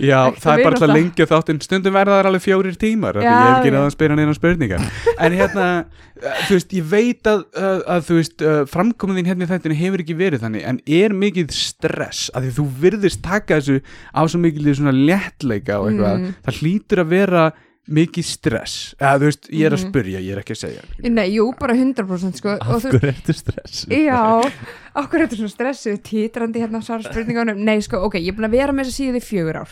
[0.00, 0.88] já, það er bara vinátta.
[0.92, 3.74] lengja þáttinn stundum verða þær alveg fjórir tímar Já, ég hef ekki já.
[3.76, 4.84] náða að spyrja neina spurningar
[5.26, 5.66] en hérna,
[6.20, 9.78] uh, þú veist, ég veit að, að, að þú veist, framkomin þín hérna í þættinu
[9.80, 13.78] hefur ekki verið þannig en er mikið stress að því þú virðist taka þessu
[14.12, 16.34] á svo mikið svona léttleika og eitthvað, Mm.
[16.46, 17.46] það hlýtur að vera
[17.88, 19.90] mikið stress, eða þú veist, ég er að Mhm.
[19.92, 23.12] spyrja ég er ekki að segja nei, jú, bara 100% sko, og Af þú hverju
[23.12, 23.86] ertu stress?
[23.86, 24.42] Já,
[24.96, 28.48] okkur er þetta svona stressuð títrandi hérna svara spurningunum Nei, sko, ok, ég er búin
[28.48, 29.70] að vera með þess að síðu í fjögur ár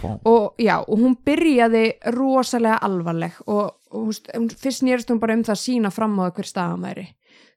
[0.00, 0.20] Vá.
[0.24, 1.84] og já, og hún byrjaði
[2.14, 6.16] rosalega alvarleg og, og húst, hún, fyrst nýrst hún bara um það að sína fram
[6.22, 7.06] á það hver staðan væri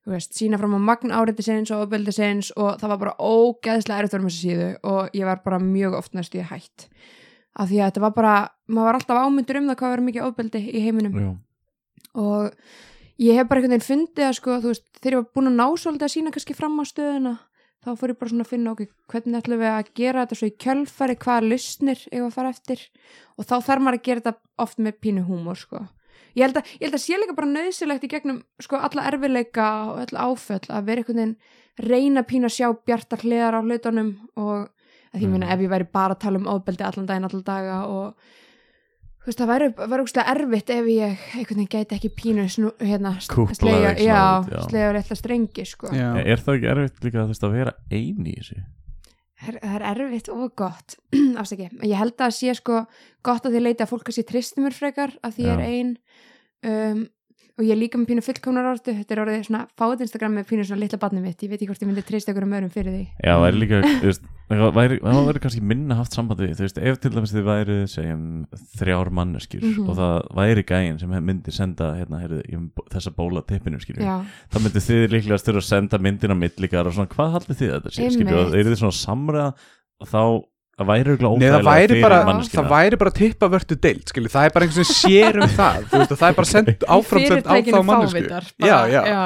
[0.03, 3.15] þú veist, sína fram á magn áreiti sinns og ofbeldi sinns og það var bara
[3.23, 6.89] ógeðslega erfitt með þess að síðu og ég var bara mjög oft næstu ég hætt
[7.53, 8.33] af því að þetta var bara,
[8.67, 11.31] maður var alltaf ámyndur um það hvað verið mikið ofbeldi í heiminum Já.
[12.23, 12.45] og
[13.21, 15.59] ég hef bara einhvern veginn fundið að sko, þú veist, þegar ég var búin að
[15.59, 17.33] ná svolítið að sína kannski fram á stöðuna
[17.83, 20.49] þá fór ég bara svona að finna okkur hvernig ætlum við að gera þetta svo
[20.49, 22.85] í kjölfari hvaða lustnir ég að fara eftir
[23.37, 25.81] og þá þarf maður að gera þetta oft með pínu húmor sko.
[26.33, 29.67] ég, held að, ég held að sé líka bara nöðsilegt í gegnum sko, alla erfileika
[29.89, 31.35] og alla áföll að vera einhvern veginn
[31.83, 34.69] reyna pínu að sjá bjartar hliðar á hlutunum og
[35.13, 35.35] því mm.
[35.39, 35.51] Mm.
[35.55, 38.31] ef ég væri bara að tala um ofbeldi allan daginn, allan daga og
[39.23, 42.71] þú veist, það væri, væri úrslega erfitt ef ég einhvern veginn gæti ekki pínu snú,
[42.81, 44.61] hérna, slega, já, já.
[44.67, 45.91] slega rétla strengi sko.
[45.95, 46.09] Já.
[46.19, 48.63] Er það ekki erfitt líka þú veist, að vera eini í þessu?
[49.43, 50.97] Það er- er erfitt og gott
[51.41, 52.83] afsaki, ég held að sé sko
[53.23, 55.63] gott að því leiti að fólk að sé tristi mér frekar að því ég er
[55.63, 55.71] Já.
[55.71, 55.97] ein
[56.63, 57.01] um,
[57.53, 60.45] og ég er líka með pínu fullkomnar orðu þetta er orðið svona fáið Instagram með
[60.49, 62.71] pínu svona litla barnið mitt, ég veit ekki hvort ég myndi trista ykkur um öðrum
[62.73, 63.03] fyrir því.
[63.21, 66.79] Já, væri líka, þú veist, það væri, það væri kannski minna haft sambandi, þú veist,
[66.81, 68.23] ef til dæmis þið væri, segjum,
[68.79, 69.89] þrjár manneskjur Mhm.
[69.89, 72.41] og það væri gæinn sem myndi senda, hérna, heyrðu,
[72.73, 74.01] bó- þessa bóla tippinu, skilju,
[74.49, 77.71] þá myndi þið líklega styrir að senda myndin á millikar og svona, hvað haldið þið
[77.77, 78.57] þetta skilju, og Einmitt.
[78.65, 79.53] eru þið svona samræða
[80.01, 80.43] og þá
[80.83, 84.97] það væri óþægilega það væri bara tippa vörtu deilt, skilju, það er bara einhvern sem
[85.03, 88.25] sér um það, þú veist, það er bara sendt áfram sendt á þá mannesku.
[88.63, 89.23] Já, já, já.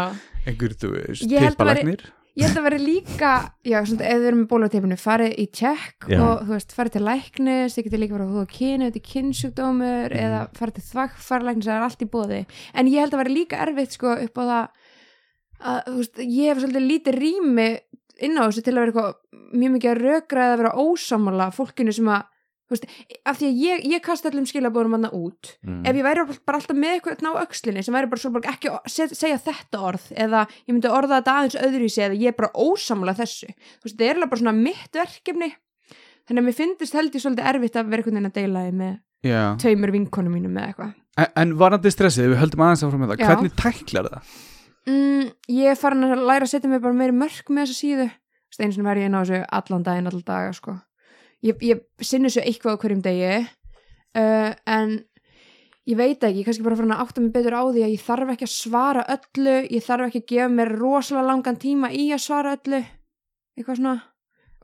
[0.47, 2.05] einhver, þú veist, Ég held að tippalagnir.
[2.37, 3.29] Ég held að vera líka,
[3.65, 7.01] já, svona, ef þið erum með bóluteipinu, farið í tjekk og þú veist, farið til
[7.07, 10.19] læknis, þið getur líka farið að húða kyni, þetta er kynnsjúkdómur Mhm.
[10.27, 12.41] eða farið til þvakkfarlæknis, það er allt í bóði.
[12.77, 14.67] En ég held að vera líka erfitt sko upp á það
[15.65, 17.67] að, veist, ég hef svolítið lítið rými
[18.21, 19.13] inn á þessu til að vera eitthvað
[19.57, 22.25] mjög mikið að rökra eða vera ósamála fólkinu sem að
[22.71, 22.87] veist,
[23.27, 25.83] af því að ég, ég kasta allum skilabóðum hann út mm.
[25.87, 28.71] ef ég væri bara alltaf með eitthvað á öxlinni sem væri bara svo bara ekki
[28.73, 32.51] að segja þetta orð eða ég myndi orða þetta aðeins öðruvísi eða ég er bara
[32.53, 35.51] ósamla þessu þú veist, það er alveg bara svona mitt verkefni
[36.27, 38.77] þannig að mér finnst held ég svolítið erfitt að vera einhvern veginn að deila því
[38.83, 39.41] með Já.
[39.63, 43.21] tveimur vinkonum mínum með eitthvað En, en varandi stressið, við höldum aðeins áfram með það
[43.23, 43.29] Já.
[43.31, 44.33] Hvernig tæklar það?
[44.85, 48.07] mm, ég er farin að læra að setja mig bara meiri mörk með þessa síðu
[48.55, 50.77] einu sinni verð ég inn á þessu allan daginn allan daga sko.
[51.43, 54.97] ég, ég sinni þessu eitthvað á hverjum degi uh, en
[55.87, 58.33] ég veit ekki, kannski bara farin að átta mig betur á því að ég þarf
[58.33, 62.23] ekki að svara öllu ég þarf ekki að gefa mér rosalega langan tíma í að
[62.25, 62.81] svara öllu
[63.57, 63.95] eitthvað svona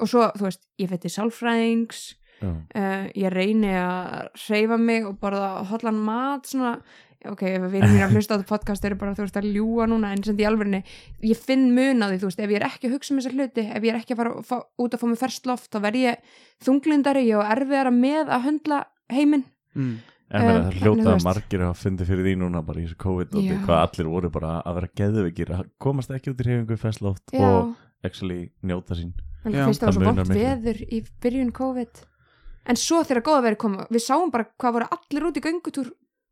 [0.02, 2.04] og svo, þú veist, ég fætti sálfræðings
[2.44, 6.76] uh, ég reyni að hreyfa mig og borða hotlan mat svona,
[7.32, 9.86] ok, ef við erum að hlusta á þetta podcast eru bara, þú veist, að ljúga
[9.88, 10.84] núna en sem því alvörinni,
[11.24, 13.34] ég finn mun á því þú veist, ef ég er ekki að hugsa um þessa
[13.38, 15.70] hluti ef ég er ekki að fara að fá, út að fá mig ferskt loft
[15.72, 16.18] þá verð ég
[16.68, 18.82] þunglindari og erfiðara með að höndla
[19.14, 19.96] heiminn Mm.
[20.34, 21.26] En meina, Um, það þannig, hljóta þú að veist.
[21.26, 23.54] margir hafa fundið fyrir því núna bara í þessu COVID og Já.
[23.66, 27.42] hvað allir voru bara að vera geðveikir að komast ekki út í reyfingu festlóft Já,
[27.42, 27.74] og
[28.06, 29.12] actually njóta sín
[29.50, 29.66] Já.
[29.66, 30.44] fyrst það var Það svo miklu.
[30.46, 32.04] veður í byrjun COVID
[32.70, 35.90] en svo þegar góða verið koma við sáum bara hvað voru allir út í göngutúr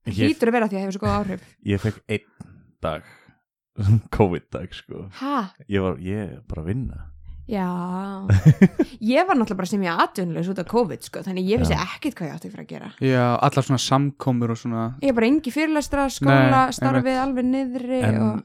[0.10, 1.48] ég, hlýtur að vera því að það hefur svo góð áhrif.
[1.72, 3.08] Ég fekk einn dag
[4.18, 5.08] COVID dag sko.
[5.22, 5.38] Ha,
[5.72, 7.08] ég var, ég er bara að vinna.
[7.52, 7.68] Já.
[9.02, 12.16] Ég var náttúrulega bara sem ég atvinnulegs út af COVID sko, þannig ég vissi ekkit
[12.16, 12.92] hvað ég átti fyrir að gera.
[13.04, 14.84] Já, allar svona samkomur og svona.
[15.04, 18.44] Ég er bara engi fyrirlestra, skóla, Nei, starfið alveg niðri en og,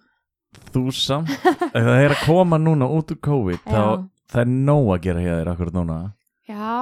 [0.72, 1.30] þú samt
[1.76, 3.78] það er að koma núna út úr COVID þá
[4.32, 5.98] það er nóg að gera hjá þér akkurat núna.
[6.48, 6.80] Já,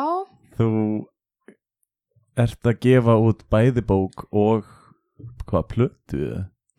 [0.57, 0.71] þú
[2.41, 4.67] ert að gefa út bæði bók og
[5.49, 6.29] hvað plötu?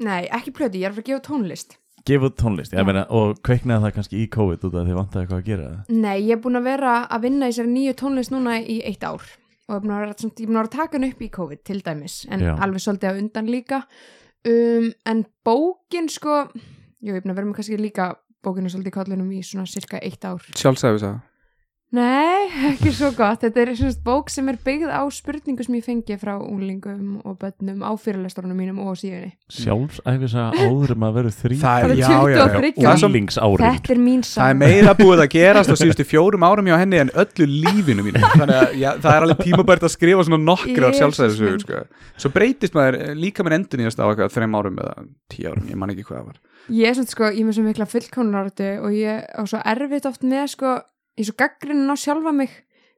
[0.03, 1.77] Nei, ekki plöti, ég er að fara að gefa tónlist.
[2.05, 5.23] Gefa út tónlist, ég meina og kveiknaði það kannski í COVID út af því vantaði
[5.23, 5.69] eitthvað að gera?
[5.87, 8.77] Það Nei, ég er búin að vera að vinna í þessari nýju tónlist núna í
[8.85, 9.23] eitt ár
[9.65, 11.31] og ég er búin að vera, er búin að vera að taka hann upp í
[11.39, 12.51] COVID til dæmis, en Já.
[12.61, 13.79] alveg svolítið á undan líka.
[14.45, 18.11] Um, en bókin sko, jú, ég er búin að vera með kannski líka
[18.45, 20.45] bókinu svolítið í kollinum í svona cirka eitt ár.
[20.53, 21.17] Sjálfsæfis að
[21.93, 23.43] Nei, ekki svo gott.
[23.43, 27.37] Þetta er svona bók sem er byggð á spurningu sem ég fengi frá unglingum og
[27.39, 29.29] bönnum á fyrirlesturunum mínum og á síðunni.
[29.53, 32.41] Sjálfsæfisa áður um að vera þrý Það er er, já, já, já.
[32.55, 35.75] 23 Það er, svo, úlingsárin Þetta er mín það er meira búið að gerast á
[35.77, 38.23] síðustu fjórum árum hjá henni en öllu lífinu mínu.
[38.39, 41.83] Þannig að já, það er alveg tímabært að skrifa svona á Jesús sjálfsæfisugur sko.
[42.17, 45.53] Svo breytist maður eh, líka með endun í að stafa eitthvað þreim árum eða tíu
[45.53, 46.41] árum, ég man ekki hvað það var.
[46.73, 50.07] Ég er svona sko, ég er með svo mikla fullkonunarötu og ég á svo erfitt
[50.09, 50.71] oft með sko,
[51.17, 52.51] er svo gaggrinn á sjálfa mig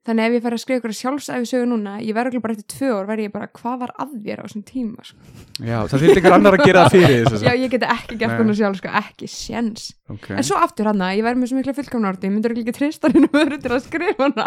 [0.08, 2.90] þannig ef ég fer að skrifa ykkur sjálfsæfisögu núna ég verður ekki bara eftir tvö
[2.96, 5.02] ár verð ég bara hvað var að þér á þessum tíma?
[5.04, 5.18] sko.
[5.58, 8.36] Já, það þurfti einhver annar að gera það fyrir þess Já, ég geti ekki gert
[8.38, 10.36] konar sjálf sko, ekki sjens okay.
[10.38, 13.30] en svo aftur hann ég verður með svo mikla fullkonunarötu ég myndur ekki treysta hennu
[13.32, 14.46] öðru til að skrifa hana.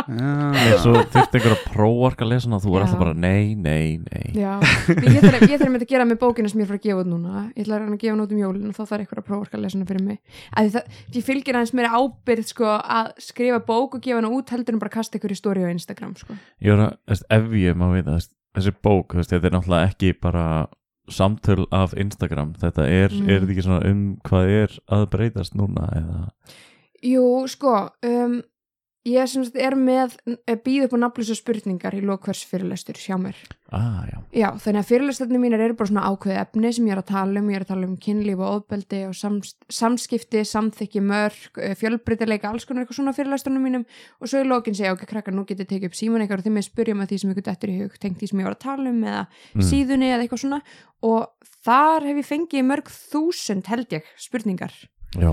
[0.70, 3.86] Já, svo þurfti einhver að prófarka að lesa hana þú er alltaf bara nei, nei,
[4.04, 4.26] nei.
[4.36, 4.52] Já,
[5.10, 6.78] ég þarf, með að gera með bókina sem ég er
[15.40, 16.36] að stóri á Instagram sko.
[16.62, 20.12] ég var að, ef ég má vita veist, þessi bók, veist, þetta er náttúrulega ekki
[20.20, 20.46] bara
[21.10, 23.28] samtöl af Instagram þetta er, Mm.
[23.28, 26.30] er þetta ekki svona um hvað er að breytast núna eða
[27.02, 28.42] Jú, sko um,
[29.08, 30.16] ég sem sagt er með
[30.64, 33.38] býð upp á nafnlösa spurningar í lokvers fyrirlestur hjá mér.
[33.72, 37.00] Ah, já, Já, þannig að fyrirlesturinn mínar eru bara svona ákveði efni sem ég er
[37.00, 41.02] að tala um, ég er að tala um kynlíf og ofbeldi og sams, samskipti, samþykki
[41.06, 43.86] mörg, fjölbreytileika alls konar eitthvað svona fyrirlesturinn mínum.
[44.20, 46.58] Og svo í lokin segja, ok, krakkar, nú getið tekið upp síman eitthvað og þeim
[46.60, 48.64] með spyrja með því sem ykkur dettur í hug tengt því sem ég var að
[48.66, 49.62] tala um eða Mm.
[49.66, 50.60] síðunni eða eitthvað svona.
[51.02, 54.74] Og þar hef ég fengið mörg þúsund held ég spurningar.
[55.16, 55.30] Já,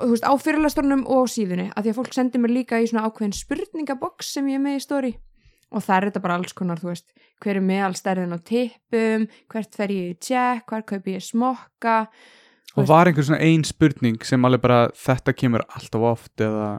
[0.00, 3.06] veist, á fyrirlesturunum og á síðunni að því að fólk sendir mér líka í svona
[3.08, 5.12] ákveðin spurningaboks sem ég er með í stóri
[5.72, 7.08] og það er þetta bara alls konar, þú veist
[7.42, 11.98] hver er meðal stærðin á tippum hvert fer ég í tjekk, hvar kaupi ég smokka
[12.72, 16.70] Og var einhver svona ein spurning sem alveg bara þetta kemur alltaf oft eða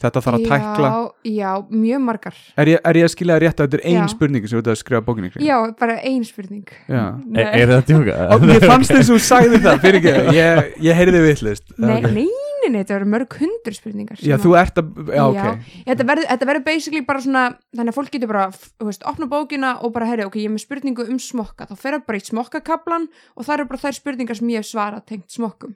[0.00, 1.00] þetta þarf að tækla já,
[1.40, 3.98] já, mjög margar Er ég, er ég að skilja það rétt að þetta er ein
[3.98, 4.12] Já.
[4.14, 5.44] spurning sem þú ert að skrifa bókinni kring?
[5.44, 7.02] já, bara ein spurning Já.
[7.26, 7.42] Nei.
[7.44, 8.14] er, það djóka?
[8.36, 11.66] Og mér fannst þess að þú sagði það, fyrir ekki, ég, ég heyrði vittlist.
[11.76, 12.24] nei, nei,
[12.68, 15.68] nei, þetta verður mörg hundur spurningar Já, þú ert að, já, ok.
[15.88, 17.44] þetta verður, þetta verður basically bara svona
[17.76, 20.54] þannig að fólk getur bara, þú veist, opna bókina og bara, herri, ok, ég er
[20.54, 21.66] með spurningu um smokka.
[21.70, 24.68] Þá fer það bara í smokkakablan og það eru bara þær spurningar sem ég hef
[24.70, 25.74] svarað tengt smokkum.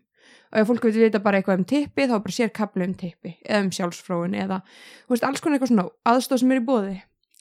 [0.54, 3.32] Og ef fólk vil vita bara eitthvað um tippi þá bara sér kabli um tippi
[3.42, 4.60] eða um sjálfsfróun eða,
[5.08, 6.94] þú veist, alls konar eitthvað svona aðstóð sem er í bóði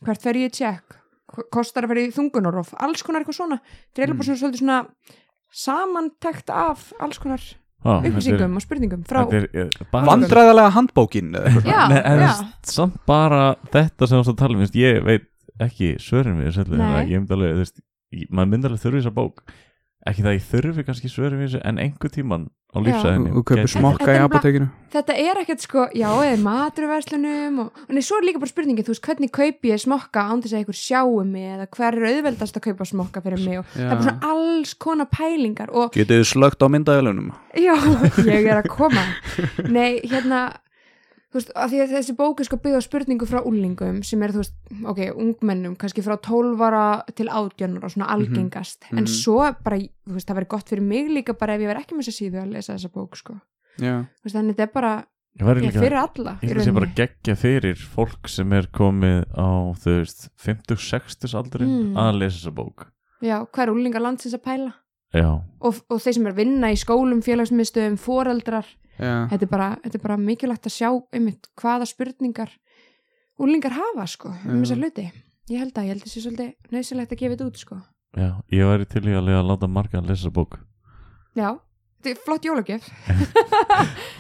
[0.04, 0.96] hvert fer ég tjekk,
[1.54, 3.60] kostar að vera í þungunarof alls konar eitthvað svona,
[3.94, 4.18] það er Mm.
[4.18, 4.80] bara svona svona
[5.54, 7.42] samantekt af alls konar
[7.84, 11.34] Er- upplýsingum og spurningum frá eh, Vandræðalega handbókin
[11.68, 12.32] Já, Nei, en já.
[12.68, 15.28] samt bara þetta sem þú að tala um, ég veit
[15.64, 16.50] ekki svörin við
[17.12, 17.84] ég myndi alveg, þú veist,
[18.30, 19.44] maður myndi alveg þurfi þessa bók
[20.10, 22.86] ekki það ég þurfi kannski svörin við þessu en einhver tíman á Já.
[22.88, 27.82] lífsæðinni og kaupir gæti- smokka í apotekinu þetta er ekkert sko, já, eða maturverslunum og,
[27.94, 30.60] nei, svo er líka bara spurningin, þú veist, hvernig kaupi ég smokka án þess að
[30.64, 33.94] einhver sjáu mig eða hver er auðveldast að kaupa smokka fyrir mig og það er
[33.94, 37.76] bara svona alls konar pælingar og Getið þið slögt á myndaðilunum já,
[38.34, 39.06] ég er að koma.
[39.70, 40.44] Nei, hérna
[41.34, 44.22] þú veist, af því að þessi bók er sko byggð á spurningu frá úlingum sem
[44.22, 44.54] er, þú veist,
[44.92, 46.84] ok, ungmennum kannski frá 12 ára
[47.18, 49.10] til 18 og svona algengast, en mhm.
[49.10, 51.98] svo bara, þú veist, það verið gott fyrir mig líka bara ef ég verið ekki
[51.98, 53.40] með þess að síðu að lesa þessa bók sko,
[53.82, 54.94] Já, þú veist, þannig þetta er bara
[55.34, 59.24] Ég ég, líka, fyrir alla ég að sé bara geggja fyrir fólk sem er komið
[59.34, 61.98] á, þú veist 50-60 aldrin Mm.
[61.98, 62.86] að lesa þessa bók.
[63.26, 64.74] Já, hvað er úlingar landsins að pæla?
[65.10, 69.70] Já, og, og þeir sem er að vinna í skólum, félagsmiðstöðum, foreldrar þetta er bara,
[69.84, 72.54] þetta er bara mikilvægt að sjá einmitt hvaða spurningar
[73.42, 75.10] úlingar hafa sko um þessar hluti.
[75.52, 77.80] Ég held að, ég held að það sé svolítið nöðsilegt að gefa þetta út sko.
[78.14, 80.60] Já, ég væri til í að lega að láta marga að lesa bók.
[81.34, 81.50] Já,
[82.00, 82.92] þetta er flott jólagjöf.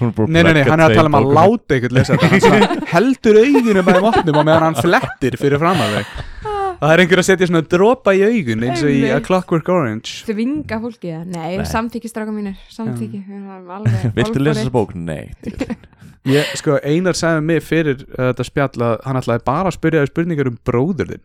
[0.04, 2.50] Nei, nei, nei, hann er að tala um að láta eitthvað lesa þetta.
[2.50, 6.53] Hann heldur augunum að þeim opnum og meðan hann flettir fyrir fram að þau
[6.84, 9.20] Það er einhver að setja svona dropa í augun eins og í A.
[9.24, 10.24] Clockwork Orange.
[10.28, 11.68] Þau vinga fólki það, nei, Nei.
[11.70, 14.92] samþykki stráka mínir samþykki, við erum alveg Viltu lesa þessa bók?
[14.98, 15.32] Nei
[16.34, 20.04] Ég, sko, Einar sagði mig fyrir uh, þetta spjall að hann ætlaði bara að spyrja
[20.08, 21.24] spurningar um bróður þinn.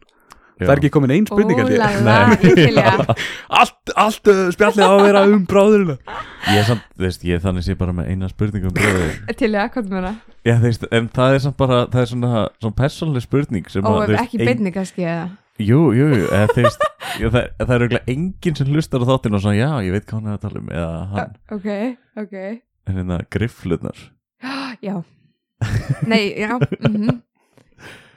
[0.58, 2.88] Það er ekki komin ein spurning til ég
[3.60, 5.96] Allt, allt uh, spjallið á að vera um bróðurina
[6.48, 9.36] Ég er samt, þú veist, ég er þannig sé bara með eina spurningu um bröður
[9.38, 10.16] til ég, hvað með það
[10.48, 13.86] Já, þú veist, en það er samt bara, það er svona, svona persónleg spurning sem
[13.86, 16.84] og að, veist, ekki beinni kannski eða Jú, jú, jú, eða þú veist,
[17.18, 20.04] já, það, það er auðvitað enginn sem hlustar á þáttinn og svona, já, ég veit
[20.06, 21.70] hvað hann er að tala um, eða hann, ok,
[22.22, 22.36] ok.
[22.88, 24.04] En hérna, grifflunar.
[24.86, 24.94] já.
[26.06, 27.16] Nei, já mm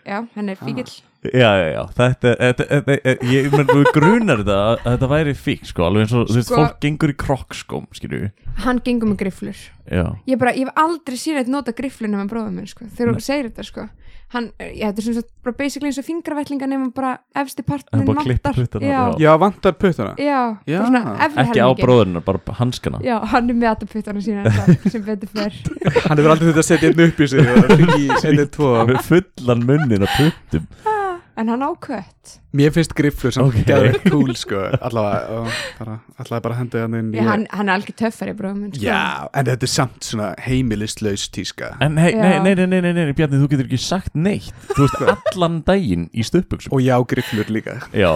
[0.05, 0.89] já, hann er fíkil
[1.21, 5.83] Já, já, já, þetta, þetta, þetta, ég menn, grunar þetta að, þetta væri fík, sko,
[5.85, 8.31] alveg eins og, þú veist, Sko- fólk gengur í krokkskóm, skilju,
[8.63, 9.59] hann gengur með grifflur.
[9.85, 13.19] Já, ég bara, ég hef aldrei síðan eitt nota griffluna með bróðum minn, sko, þegar
[13.19, 13.85] þú segir þetta, sko
[14.31, 18.05] hann, ég þetta er sem sagt bara basically eins og fingravellinga nefnum bara efsti Hann
[18.07, 19.19] partnin puttana, já, já.
[19.25, 20.79] Já, vantar puttana já, Já.
[20.85, 23.01] svona ekki á bróðurinn, bara hanskana.
[23.03, 25.59] já, hann er með alltaf puttana sína ennþá, sem betur fer
[26.07, 28.71] Hann hefur aldrei þetta að setja einn upp í sig og ringi í setja tvo
[28.91, 30.67] Með fullan munnin að puttum.
[31.39, 32.39] en hann á kött.
[32.53, 33.53] Mér finnst grifflu sem Ok.
[33.53, 33.63] okay.
[33.67, 35.43] geðveikt cool sko Allavega,
[35.79, 38.83] bara, allavega bara hendið hann inn já, hann, hann er algjör töffari bróðum sko.
[38.83, 41.73] Já, en þetta er samt svona heimilistlaus tíska.
[41.81, 44.51] En hei, nei, nei, nei, nei, nei, nei, Bjarni, þú getur ekki sagt neitt.
[44.73, 47.79] Þú veist, allan daginn í stöpuksum Og já, grifflur líka.
[47.95, 48.15] Já.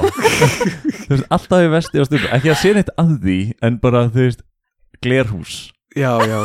[1.05, 4.07] Þú veist, alltaf í vesti á stöpum Ekki að sé neitt að því En bara,
[4.11, 4.45] þú veist,
[5.05, 5.59] glerhús.
[5.95, 6.39] Já, já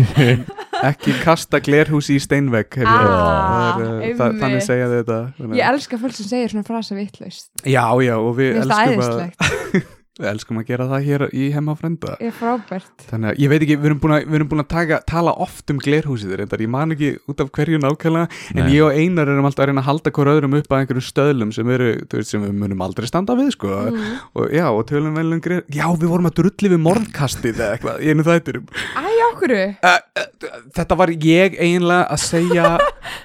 [0.88, 4.20] Ekki kasta glerhús í steinvegg Ah, einmitt.
[4.40, 5.18] Þannig segja þau þetta
[5.58, 9.24] ég elska fólk sem segir svona frasa vitlaust Já, já, og við elskum að,
[10.20, 13.06] við elskum að gera það hér í hemma frenda ég er frábært.
[13.10, 15.34] Þannig að ég veit ekki, við erum búin að, við erum búin að taka, tala
[15.46, 19.32] oft um glerhúsið reyndar, ég man ekki út af hverju nákvæmlega en ég og Einar
[19.32, 22.20] erum alltaf að reyna að halda hver öðrum upp að einhverju stöðlum sem eru, þú
[22.20, 23.70] veist, sem við munum aldrei standa við, sko.
[23.90, 24.10] Mm.
[24.36, 27.78] og já, og tölum vel um gler, já, við vorum að drulli við morðkastið eða
[27.78, 32.70] eitthvað, í einu þættirum æ, okkur uh, uh, þetta var ég eiginlega að segja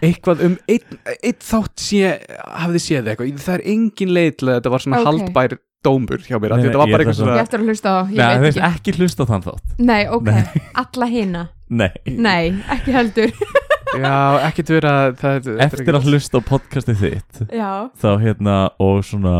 [0.05, 2.15] eitthvað um einn, einn þátt sé,
[2.63, 5.07] hafði séð eitthvað, það er engin leið til að þetta var svona Ok.
[5.09, 7.69] haldbær dómur hjá mér, Nei, þetta var ég bara ætla eitthvað ég svona eftir að
[7.69, 9.75] hlusta á, ég Nei, þú veit veist, ekki ekki hlusta á þann þátt.
[9.91, 10.63] Nei, ok, Nei.
[10.83, 11.43] alla hina.
[11.69, 11.91] Nei.
[12.05, 12.43] Nei,
[12.75, 13.31] ekki heldur.
[13.95, 14.15] Já,
[14.49, 17.69] ekkert vera það, þetta er Eftir að hlusta á podcastið þitt já,
[18.01, 19.35] Þá hérna, og svona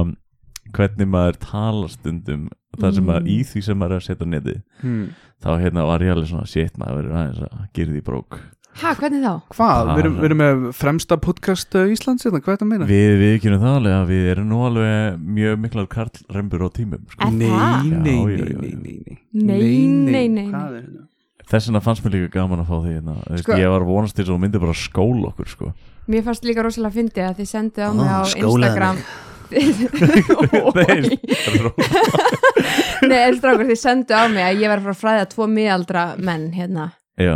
[0.75, 2.45] Hvernig maður talar stundum
[2.79, 3.31] Það sem maður, Mm.
[3.31, 5.03] í því sem maður er að setja á netið hmm.
[5.43, 8.39] Þá hérna var ég alveg svona Shit, maður verður aðeins að gera því brók
[8.81, 9.33] ha, hvernig þá?
[9.55, 9.87] Hvað?
[9.95, 12.85] Við erum, við erum með fremsta podcast uh, Íslands hérna, hvað er þetta að meina?
[12.89, 14.95] Við, við kynum það alveg að við erum nú alveg
[15.39, 17.19] mjög miklar karlrembur á tímum sko.
[17.31, 18.99] Nei, nei, nei, nei, nei, nei
[19.35, 19.59] Nei,
[20.11, 20.79] nei, nei, Hvað nei.
[20.79, 21.03] er þetta?
[21.45, 23.13] Þess vegna fannst mér líka gaman að fá því hérna.
[23.37, 25.65] Sko- Ég var að vonast til þess að þú myndi bara skóla okkur sko.
[26.09, 28.97] mér fannst líka rosalega fyndið að þið sendu á mig á skólaðu Instagram
[33.05, 36.05] Nei, strákur, þið sendu á mig að ég var að fara að fræða tvo miðaldra
[36.17, 36.87] menn hérna
[37.21, 37.35] Já,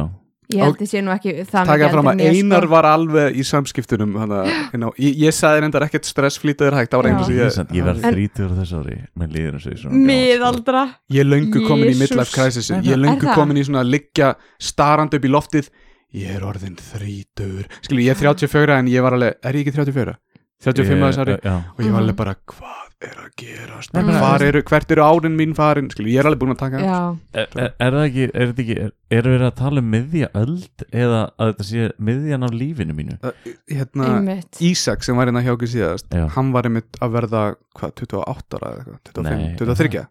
[0.49, 2.69] Ég held sé nú ekki það mikið fram eldri að Einar sko.
[2.71, 4.39] var alveg í samskiptunum hana,
[4.71, 7.12] hérna, ég, ég sagði reyndar ekkert stressflýtaður hægt Já.
[7.13, 9.91] einhvers ég, ég, verð þrítur þess ári með líður gamall, sko.
[10.09, 10.81] Miðaldra
[11.19, 15.29] ég löngu komin í midlife crisis Ég löngu komin í svona að liggja starrandi upp
[15.29, 15.69] í loftið
[16.17, 19.77] Ég er orðin þrítur Skilju, ég er 34 en ég var alveg, er ég ekki
[19.77, 20.17] 34?
[20.65, 22.01] 35 að þessari Já, og ég var Mhm.
[22.01, 23.93] alveg bara, hvað er að gerast?
[23.95, 25.88] Hvar eru, hvert eru árin mín farin?
[25.91, 26.97] Skilur, ég er alveg búin að taka já,
[27.31, 30.31] Er, er, er það ekki, er þetta ekki, er, eru við að tala um miðja
[30.41, 33.19] öld eða að þetta sé miðjan af lífinu mínu?
[33.23, 34.59] Uh, hérna, einmitt.
[34.69, 36.25] Ísak sem var hérna hjá okkur síðast Já.
[36.35, 37.45] hann var einmitt að verða,
[37.79, 39.55] hvað, 28 ára eða eitthvað, 25, Nei.
[39.63, 40.05] 23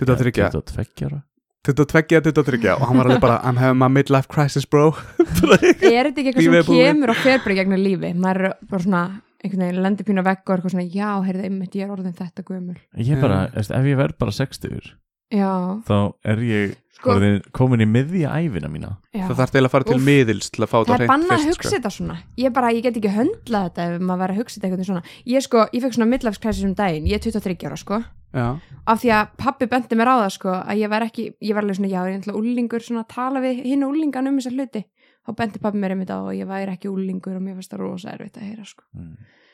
[0.00, 1.20] 23, 22 ára.
[1.62, 4.88] 22, 23 og hann var alveg bara I'm having my midlife crisis bro.
[5.22, 8.82] Er þetta ekki eitthvað sem kemur og fer bara í gegnum lífi maður er bara
[8.82, 9.02] svona
[9.42, 12.14] einhvern veginn lendir pínu vegg og er eitthvað svona já, heyrðu einmitt, ég er orðin
[12.18, 12.76] þetta gömul.
[12.96, 14.92] Ég bara, veist, ef ég verð bara 60
[15.32, 15.50] já,
[15.88, 15.96] þá
[16.28, 18.90] er ég Sko- orðin, komin í miðja æfina mína.
[19.10, 19.24] Já.
[19.26, 20.04] Það þarf til að fara til Úff.
[20.06, 21.76] miðils til að fá það þetta er hreint bannað að fyrst, hugsa sko.
[21.76, 22.16] þetta svona.
[22.38, 25.02] Ég bara, ég get ekki höndlað þetta ef maður verið að hugsa þetta eitthvað svona.
[25.26, 27.08] Ég sko, ég fekk svona midlafskræsis um daginn.
[27.10, 28.04] Ég er 23 ára sko.
[28.32, 28.56] Já.
[28.88, 31.66] af því að pappi bendi mér á það sko að ég var ekki, ég var
[31.66, 34.54] alveg svona, já, ég er ætla úlingur svona að tala við hinn úlingan um þessa
[34.56, 34.80] hluti
[35.26, 37.82] þá bendi pappi mér einmitt á að ég væri ekki úlingur og mér fannst það
[37.84, 38.84] rosa erfitt að heyra sko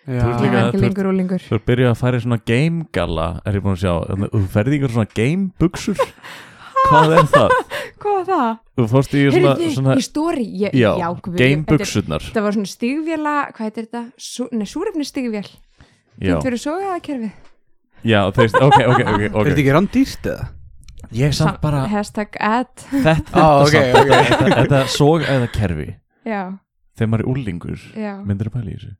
[0.08, 0.22] Já.
[0.24, 2.16] Þú ert ég líka- er ekki þú ert- lengur úlingur Þú er byrjuð að fara
[2.16, 3.94] í svona game gala er ég búin að sjá,
[4.32, 5.98] þú ferði ykkur svona game buksur
[6.88, 7.54] Hvað er það?
[8.00, 8.58] hvað var það?
[8.78, 12.44] Þú fórst í svona, Heyrðu, svona í stóri ég, Já, guð, game er- buksurnar þetta
[12.46, 14.02] var svona stigvéla, hvað heitir þetta?
[14.16, 17.36] Sú, nei, súrefni stigvél Já, Þetta fyrir sogaða kerfið
[18.08, 19.56] já veist, ok, ok, ok, Er þetta okay.
[19.58, 20.48] ekki rándýrt eða?
[21.14, 24.14] Ég samt bara Hashtag ad Þetta, Ah, ok, samt, ok.
[24.14, 25.90] þetta, þetta sog eða kerfi.
[26.28, 26.42] Já,
[26.98, 28.96] Þegar maður er úlingur já, Myndir að pæla í þessu?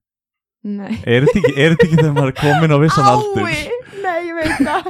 [0.68, 0.94] Nei.
[1.06, 3.44] Er þetta ekki, er ekki þegar maður er komin á vissan aldur?
[3.46, 3.68] Ái,
[4.02, 4.88] nei, ég veit það.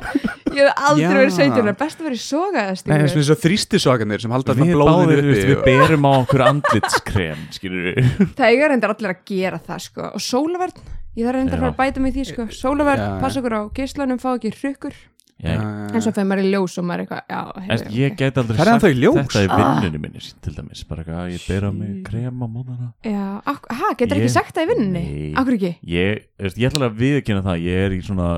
[0.49, 1.11] Ég hef aldrei Já.
[1.13, 4.23] verið 17 Það er best að vera í sogaða Nei, það er stigvél svona þrýstisoganir
[4.25, 7.45] sem halda Við báðir, við og- berum á okkur andlitskrem
[7.85, 8.01] við
[8.39, 10.09] Það eiga reyndar allir að gera það sko.
[10.09, 10.81] Og sólaverð,
[11.21, 12.49] ég þarf reyndar að fara að bæta mig því sko.
[12.59, 14.97] Sólaverð, passa okkur á geislunum Fá ekki Já,
[15.39, 18.17] En svo feð maður í ljós og maður er eitthvað Já, heyrðu, ég ok.
[18.19, 19.19] get aldrei Ferðu ennþá í ljós?
[19.19, 19.81] þetta í Ah.
[19.81, 23.69] vinnunni minni til dæmis, bara eitthvað að ég bera mig krem á móðana Já, ak-
[23.71, 25.03] ha, getur Ég- ekki sagt það í vinnunni?
[25.09, 25.35] Nei.
[25.39, 25.73] Akkur ekki?
[25.87, 28.31] ég, veist, ég ætla að viðkynna það ég er í svona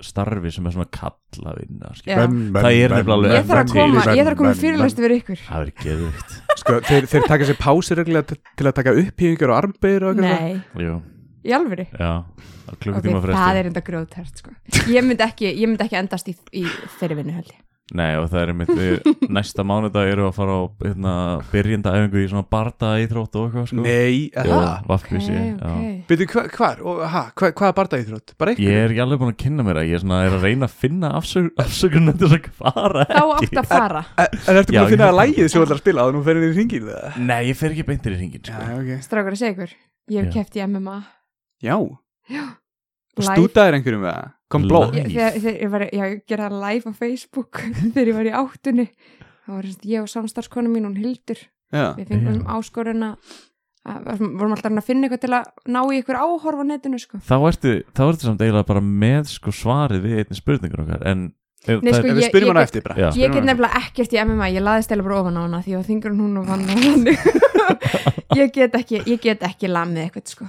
[0.00, 1.94] starfi sem er svona kalla vinna Já.
[1.96, 2.52] skilur.
[2.52, 5.20] Það er nefnilega alveg- Ég þarf að koma, til- ég þarf að koma fyrirlæstu fyrir
[5.22, 8.92] ykkur það er geðvikt Sko, þeir, þeir taka sér pási reglulega til, til að taka
[8.96, 11.02] upphýfingar og armbeir og eitthvað Nei, Jú,
[11.46, 12.24] í alvöru já, á
[12.66, 14.50] Ok, klukkutíma það er enda grjótært sko.
[14.90, 16.66] ég, myndi ekki, ég myndi ekki endast í, í
[16.98, 17.62] þeirri vinnu held ég
[17.94, 19.04] Nei, og það er einmitt við-
[19.36, 21.10] næsta mánudag eru að fara á hérna,
[21.52, 23.84] byrjenda æfingu í svona barda íþrótt og eitthvað sko.
[23.84, 25.70] Nei, það vaffvísi, Ok, já.
[25.70, 26.00] ok.
[26.10, 28.34] Byrju, hva, hvar, og, ha, hva, hvað er bardaíþrótt?
[28.42, 30.48] Bara Ég er ekki alveg búin að kynna mér að ég er, svona, er að
[30.48, 34.74] reyna að finna afsökun, afsökun til að fara Þá ekki átt að fara En ertu
[34.74, 36.90] búin að finna að lægið sem þú ætlar að spila að nú ferir í ringin?
[37.22, 38.98] Nei, ég fer ekki beintir í hringin sko.
[39.06, 39.76] Strákar að segja ykkur
[40.10, 40.34] Ég hef Já.
[40.40, 40.98] keft í MMA
[41.64, 43.32] Já, og Live.
[43.32, 44.32] stútaðir einhverjum við það?
[44.52, 44.94] Kom blóð?
[44.94, 47.60] Ég, þegar, þegar ég, var, ég gerði það live á Facebook
[47.94, 48.86] þegar ég var í áttunni
[49.46, 51.40] þá var þess, ég og samstarfskonu mín hún Hildur
[51.74, 52.46] Já, við fengum Já.
[52.58, 53.16] áskorun að
[53.86, 57.18] vorum alltaf að finna eitthvað til að ná í ykkur áhorf á netinu sko.
[57.22, 61.20] Þá ertu, þá ertu samt eiginlega bara með sko, svarið við einni spurningur okkar En
[61.66, 63.08] Nei, sko, er, ég- spyrjum ég eftir bara Já.
[63.18, 65.88] ég get nefnilega ekkert í MMA ég laðist eða bara ofan á hana því að
[65.90, 66.66] þingur hún og vann
[68.38, 70.48] ég get ekki ég get ekki lamið eitthvað sko.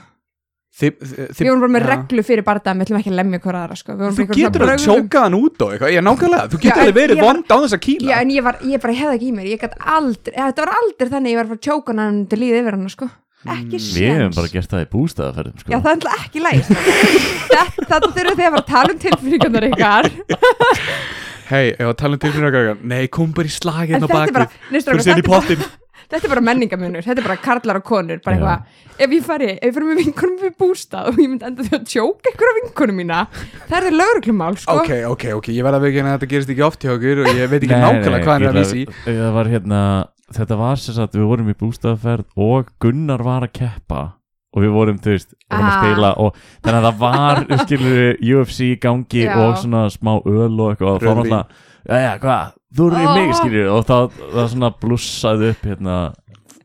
[0.78, 1.90] Þið- við þið- vorum bara með já.
[1.90, 3.94] reglu fyrir barndað við ætlum ekki að lemja hver aðra sko.
[3.98, 6.98] Við vorum Þú getur að tjóka hann út og eitthvað, já nákvæmlega, þú getur alveg
[6.98, 8.08] verið ég vond á þess að kýla.
[8.12, 9.48] Já, en ég, var, ég bara hefði ekki í mér.
[9.50, 9.58] Ég
[9.98, 12.78] aldrei, ja, þetta var aldrei þannig að ég var að tjóka hann til líðið yfir
[12.78, 13.10] hann sko.
[13.48, 15.70] ekki Við hefum séns bara gert það í bústæðaferðum sko.
[15.72, 16.62] Já, það er alltaf ekki læg
[17.88, 20.06] Þetta þurfum þið að fara að tala um tilfinningarnar ykkar.
[21.48, 26.32] Hei, ef að tala um okkar, nei, kom bara í slaginn En á þetta er
[26.34, 29.74] bara, menningamunur Þetta er bara karlar og konur bara eitthvað, Ef ég fari, ef ég
[29.78, 33.22] fari með vinkonum við bústað og ég myndi enda því að tjóka af vinkonum mína
[33.68, 36.54] Það er þið lögreglumál, sko Ok, ok, ok, ég verð að veikina að þetta gerist
[36.56, 39.34] ekki oft hjá okkur og ég veit ekki nákvæmlega hvað hann er að vísi Það
[39.38, 39.82] var hérna
[40.38, 44.02] Þetta var sem sagt, við vorum í bústæðaferð og Gunnar var að keppa
[44.58, 45.78] og við vorum, þú veist, vorum að Ah.
[45.84, 49.36] spila og þannig að það var, skilur UFC gangi Já.
[49.44, 51.42] og svona smá öl og eitthvað og þá náttúrulega,
[51.88, 55.98] já, já, hvað, þú eru í mig, skilur og það, það svona blussaði upp hérna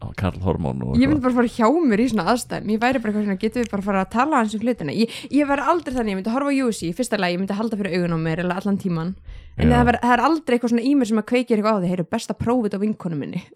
[0.03, 2.73] á Karl Hormón og Ég myndi bara fara hjá mér í svona aðstæðum.
[2.75, 4.95] Ég væri bara eitthvað svona, getum við bara fara að tala hans um hlutina?
[4.99, 7.59] Ég, ég væri aldrei þannig, ég myndi horfa á UFC í Fyrsta lagi, ég myndi
[7.59, 9.13] halda fyrir augun á mér Eða allan tíman
[9.61, 11.81] En það, var, það er aldrei eitthvað svona í mér sem að kveikir eitthvað á
[11.85, 13.45] því Heyru, best að prófa þetta á vinkonu minni.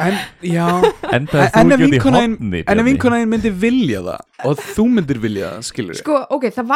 [0.00, 0.64] En, já.
[1.12, 4.62] Enda er En þú ekki út í hotni En ef vinkonaðin myndi vilja það og
[4.70, 6.70] þú myndir vilja það, skilur Sko, ok, það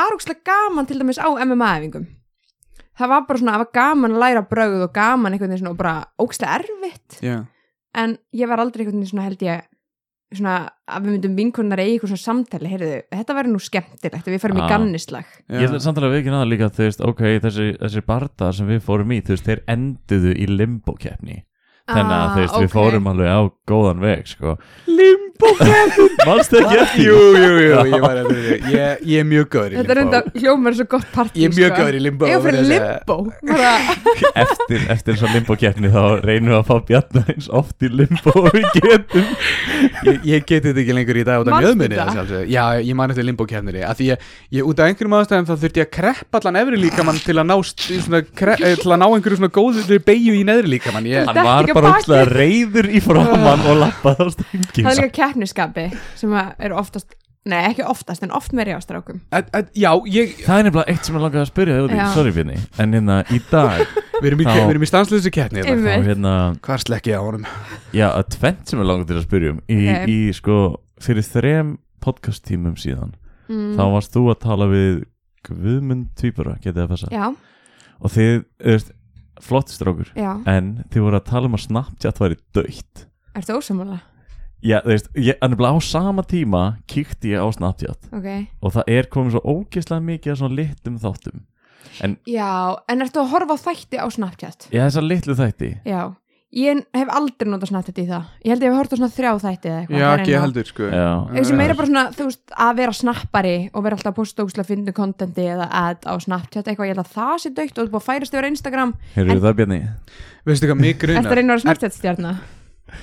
[2.94, 5.74] Það var bara svona, það var gaman að læra brögð og gaman einhvern veginn svona
[5.74, 7.20] og bara ókslega erfitt.
[7.24, 7.44] Já,
[7.94, 9.62] En ég var aldrei einhvern veginn svona held ég
[10.34, 10.54] svona
[10.90, 14.58] að við myndum vinkonar eigi eitthvað svona samtali, heyrðu, þetta verður nú skemmtilegt við farum
[14.58, 14.68] í Ah.
[14.72, 15.24] gannislag.
[15.48, 18.66] Ég ætla samtalið að við ekki náða líka, þú veist, ok, þessi, þessi bardar sem
[18.66, 21.36] við fórum í, þú veist, þeir enduðu í limbo-keppni
[21.84, 24.54] Þannig að, þú veist, við fórum alveg á góðan veg, sko.
[24.88, 25.50] Limbo
[26.28, 28.20] Manstu ekki eftir Jú, jú, jú, ég var
[28.70, 30.20] Ég, ég er mjög góður í Þetta er limbo.
[30.20, 31.80] enda hljómar svo gott partí Ég er mjög sko.
[31.82, 32.86] góður í limbo Ég fyrir að segja.
[32.94, 33.16] limbo?
[33.50, 33.72] Bara,
[34.44, 38.34] eftir, eftir svo limbo keppni þá reynum við að fá Bjarnar eins oft í limbo
[38.40, 39.28] og við getum.
[40.08, 42.00] Ég, ég geti þetta ekki lengur í dag út af mjöðminni.
[42.54, 44.24] Já, ég man eftir limbo kefniri að því ég,
[44.60, 47.48] ég út af einhverjum ástæðum þá þurfti ég að kreppa allan efri líkamann til að
[47.50, 51.10] ná, eh, til að ná einhverju svona góður beigju í neðri líkamann
[51.74, 55.86] bara úrslega reyður í framann og lappaði á stengin Það er líka keppniskapi
[56.20, 57.14] sem að eru oftast
[57.44, 60.94] Nei, ekki oftast, en oft meiri á strákum að, að, Já, ég, það er nefnilega
[60.94, 63.82] eitt sem ég langaði að spyrja þig út í, sorry Bjarni en hérna í dag
[64.22, 65.74] við erum í, Þá- við erum í stanslösu keppni hérna.
[65.74, 65.92] Einmitt.
[65.92, 66.32] þá hérna
[66.64, 67.44] Hvar slekki ég á honum?
[67.92, 70.08] já, að tvent sem ég langaði til að spyrja um í, Ok.
[70.14, 70.58] í sko,
[71.04, 71.74] fyrir þrem
[72.08, 73.12] podcast tímum síðan
[73.52, 73.74] mm.
[73.76, 75.04] þá varst þú að tala við
[75.44, 77.26] Guðmund Tvíbara, getið það passa Já,
[78.00, 78.78] og þið, þú
[79.44, 80.12] veist, flott strákur.
[80.16, 84.00] Já, en þið voru að tala um að Snapchat væri döitt ertu ósamála?
[84.64, 88.06] Já, þú veist, en nefnilega á sama tíma kíkti ég á Snapchat.
[88.16, 88.28] Ok.
[88.64, 91.42] Og það er komið svo ógeðslega mikið af svona litum þáttum.
[92.26, 92.52] Já,
[92.88, 94.68] en ertu að horfa þætti á Snapchat?
[94.72, 95.70] Já, þessar litlu þætti.
[95.84, 96.00] Já,
[96.54, 99.30] ég hef aldrei notað Snapchat í það Ég held ég hef hort á svona þrjá
[99.44, 100.42] þætti eða eitthvað Já, er ekki eina.
[100.44, 101.06] heldur sko Já.
[101.34, 104.68] Þessi meira bara svona, þú veist, að vera snappari og vera alltaf að posta ógslag
[104.68, 107.86] fyndu kontenti eða ad á Snapchat eitthvað, ég held að það sé dögt og þú
[107.88, 109.80] er búið að færast yfir Instagram Heyrðu það Bjarni?
[110.46, 111.38] Veistu hvað mig Ertu að grunar?
[111.40, 112.34] reyna að vera Snapchat stjarna?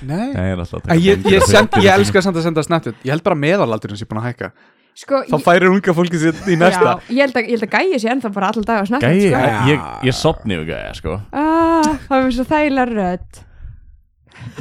[0.08, 1.42] Nei Nei, ég er að Ég, ég,
[1.84, 4.52] ég elska samt að senda Snapchat Ég held bara meðalaldurinn sem búin að hækka
[4.98, 6.98] Sko, Þá ég, færir unga fólki sér í næsta.
[7.08, 9.40] Já, ég, held að, ég held að gæja sér ennþá bara allan dag Gæi, sko.
[9.40, 9.62] Já.
[9.72, 11.16] ég, ég sopni við gæja, sko.
[11.32, 13.42] Ah, Það er mér svo þægilega rödd.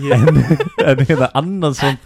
[0.00, 0.42] En,
[0.92, 1.98] en hérna annað sem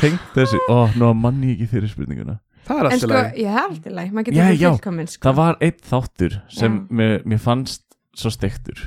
[0.00, 2.38] tengt þessu Ó, nú manni ég ekki fyrir spurninguna.
[2.66, 4.68] Það er alltaf sko, leið ég hef alltaf læg, maður getur ekki já.
[4.74, 5.22] fullkomin sko.
[5.28, 7.84] Það var einn þáttur sem mér, mér fannst
[8.16, 8.80] svo stektur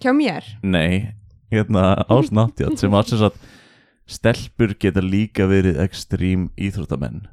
[0.00, 0.46] Hjá mér?
[0.64, 1.12] Nei,
[1.52, 3.44] hérna á Snapchat sem var sem sagt
[4.08, 7.26] stelpur geta líka verið ekstrím íþróttamenn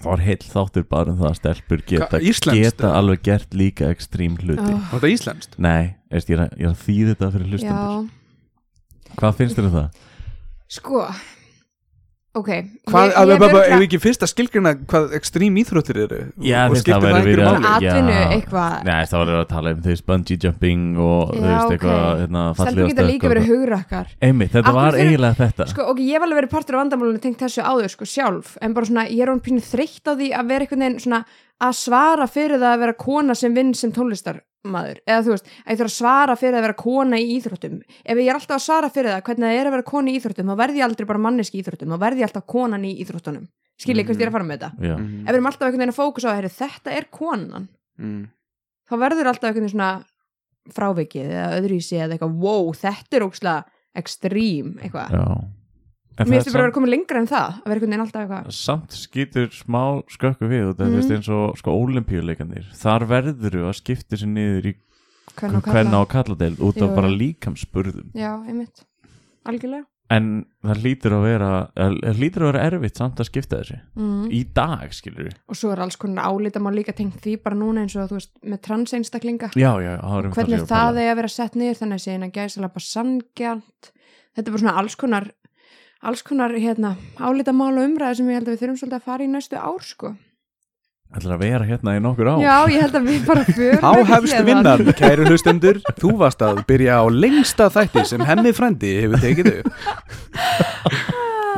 [0.00, 2.20] Það var heill þáttur bara um það að stelpur geta,
[2.56, 4.62] geta alveg gert líka ekstrím hluti.
[4.64, 5.58] Oh, Var þetta íslenskt?
[5.60, 7.90] Nei, veist, ég, er að, ég er að þýða þetta fyrir hlustendur.
[7.90, 10.00] Já, Hvað finnst þér um það?
[10.70, 11.02] sko
[12.38, 16.18] Ok Hvað, ég, að, ég örugglega- ef ekki fyrst að skilgrina hvað ekstrím íþróttir eru?
[16.38, 17.66] Já, og þess, skiptir það einhverju verið máli?
[17.66, 18.76] Að- Atvinnu, eitthvað.
[18.86, 22.86] Nei, það var að tala um veist bungee jumping og þú veist eitthvað hérna, Stelpur
[22.92, 24.06] geta líka verið hugrakkar.
[24.22, 25.66] Einmitt, þetta var fyrir- eiginlega þetta.
[25.74, 28.72] Sko, ok, ég hef alveg verið partur af vandamálunni tengt þessu áður, sko, sjálf en
[28.78, 31.24] bara svona, ég er hún pínu þreytt á því að vera einhvern veginn svona
[31.60, 33.90] að svara fyrir það að vera kona sem vinn sem
[34.64, 37.80] tónlistarmaður eða þú veist, að ég þarf að svara fyrir að vera kona í íþróttum
[38.04, 40.16] ef ég er alltaf að svara fyrir það hvernig það er að vera kona í
[40.20, 42.92] íþróttum þá verð ég aldrei bara manneski í íþróttum þá verð ég alltaf konan í
[43.04, 43.46] íþróttunum
[43.80, 44.14] skilja mm Mhm.
[44.14, 44.20] -hmm.
[44.20, 45.20] ég er að fara með þetta Já, Mhm.
[45.20, 48.28] ef við erum alltaf einhvern veginn að fókusa á að þetta er konan Mm.
[48.90, 50.04] þá verður alltaf einhvern veginn svona
[50.70, 53.64] frávikið eða öðruvísi eða eitthvað wow, þetta er ókslega
[53.96, 55.39] ekstrím eitthvað já
[56.18, 58.04] Mér það finnst er bara að vera komið lengra en það að vera einhvern veginn
[58.04, 61.12] alltaf eitthvað samt skýtur smá skökku við þetta mm.
[61.16, 64.74] eins og sko olimpíuleikanir þar verður að skipta sér niður í
[65.38, 68.84] hvern og hvenna kalla og kalladeild út af bara líkamspurðum Já, einmitt,
[69.48, 69.86] algjörlega.
[70.10, 70.24] En
[70.66, 73.76] það hlýtur að vera það hlýtur að vera erfitt samt að skipta þessu.
[73.94, 74.24] Mm.
[74.34, 77.56] í dag skilur við og svo er alls konar álita má líka tengt því bara
[77.60, 79.52] núna eins og þú veist með transeinstaklinga.
[79.54, 82.10] Já, já, það er um hvernig það er að vera sett niður þannig
[83.54, 83.64] að
[84.36, 85.28] þetta er bara svona alls konar
[86.02, 89.06] alls konar hérna álita mál og umræði sem ég held að við þurfum svolítið að
[89.10, 90.12] fara í næstu ár sko.
[91.10, 92.38] Ætlar að vera hérna í nokkur ár?
[92.44, 94.46] Já, ég held að við bara förum Þá ekki hefst héðan.
[94.50, 95.80] vinnan, kæru hlustendur.
[95.98, 99.62] Þú varst að byrja á lengsta þætti sem hemmi frendi hefur tekið þau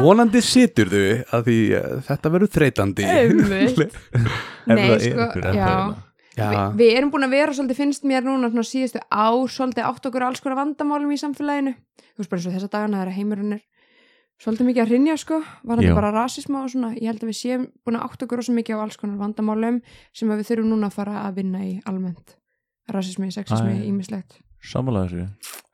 [0.03, 1.03] Vonandi situr þau
[1.37, 3.05] að því uh, þetta verður þreytandi.
[4.67, 5.69] Nei, það er sko, já.
[6.33, 9.85] Já, Vi, við erum búin að vera svolítið finnst mér núna svona síðustu ár svolítið
[9.85, 11.75] átt okkur á alls konar vandamálum í samfélaginu.
[12.17, 13.61] Þú veist bara eins og þessa dagana þegar heimurinn er
[14.43, 15.41] svolítið mikið að rinja sko.
[15.63, 18.43] Var þetta bara rasisma og svona ég held að við séum búin að átt okkur
[18.43, 19.83] rosa mikið á alls konar vandamálum
[20.13, 22.39] sem við þurfum núna að fara að vinna í almennt.
[22.93, 25.27] Rasismi, sexismi, ímislegt Sammála þessu.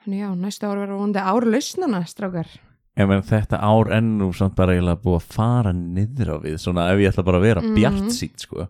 [0.05, 2.53] Þannig já, næsta ár verður vondi ár lausnana strákar.
[2.99, 7.03] En þetta ár ennú samt bara eiginlega búið að fara niður á við svona ef
[7.03, 7.75] ég ætla bara að vera mm.
[7.77, 8.67] bjart sítt sko.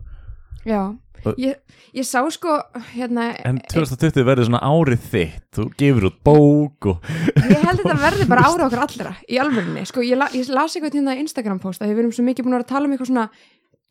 [0.67, 0.97] já, Og-
[1.41, 1.55] ég,
[1.99, 2.55] ég sá sko
[2.93, 5.45] hérna, en 2020 verður svona árið þitt.
[5.57, 9.39] Þú gefur út bók og Ég held að þetta verði bara ára okkar allra í
[9.41, 12.45] alvörunni, sko, ég, la, ég las eitthvað hérna Instagram post að við erum svo mikið
[12.47, 13.27] búin að vera að tala um eitthvað svona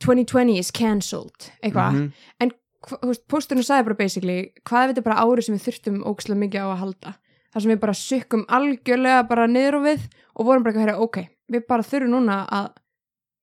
[0.05, 1.97] 2020 is cancelled eitthvað,
[2.41, 2.53] en
[2.87, 4.37] hva- þú veist, posturinn sagði bara basically,
[4.69, 7.15] hvað ef þetta er bara árið sem við þurftum ókslega mikið á að halda?
[7.49, 10.05] Þar sem við bara sukkum algjörlega bara niður á við
[10.39, 11.19] og vorum bara eitthvað að heyra, ok,
[11.51, 12.69] við bara þurfum núna að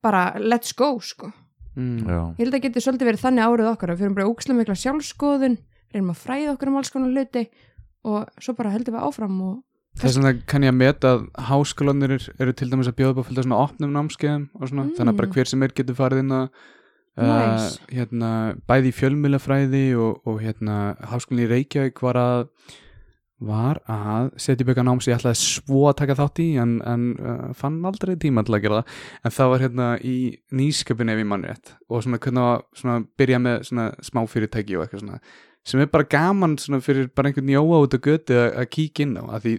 [0.06, 1.32] bara let's go, sko
[1.76, 2.10] mm.
[2.40, 4.78] ég held að geti svolítið verið þannig árið okkar að við fyrir bara ókslega mikla
[4.82, 5.58] sjálfskoðun
[5.94, 7.46] reynum að fræða okkur um alls konar hluti
[8.06, 9.56] og svo bara heldum við áfram og
[9.96, 13.28] Þess vegna kann ég að meta að háskólanir eru, eru til dæmis að bjóða upp
[13.30, 14.96] fullt af svona opnum námskeiðum og svona, Mm.
[14.98, 16.50] þannig að bara hver sem er getur farið inn að
[17.16, 17.80] uh, Nice.
[17.96, 18.32] hérna,
[18.68, 22.42] bæði í fjölmýlafræði og, og hérna, háskólinni í Reykjavík var að
[23.44, 26.78] var að setja upp eitthvað nám sem ég ætlaði svo að taka þátt í en,
[26.88, 30.16] en uh, fann aldrei tíma til að gera það en það var hérna í
[30.56, 34.78] nýsköpun ef ég mann rétt og svona hvernig að svona, byrja með svona smá fyrirtæki
[34.78, 35.20] og eitthvað svona
[35.66, 39.08] sem er bara gaman svona fyrir bara einhvern jóa út á götu að, að kíkja
[39.08, 39.56] inn á að því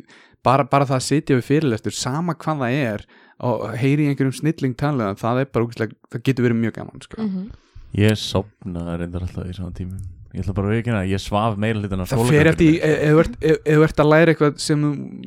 [0.47, 3.07] bara, bara það að sitja við fyrirlestur sama hvað það er
[3.47, 7.23] og heyri einhverjum snilling talið það er bara úkislega, það getur verið mjög gaman sko.
[7.23, 7.49] Mhm.
[7.97, 11.55] Ég sopnaði reyndar alltaf í svona tímum Ég ætla bara að veikina að ég svaf
[11.57, 14.33] meira hlutin af það fer eftir, ef þú ert- ef- ef þú ert að læra
[14.35, 14.83] eitthvað sem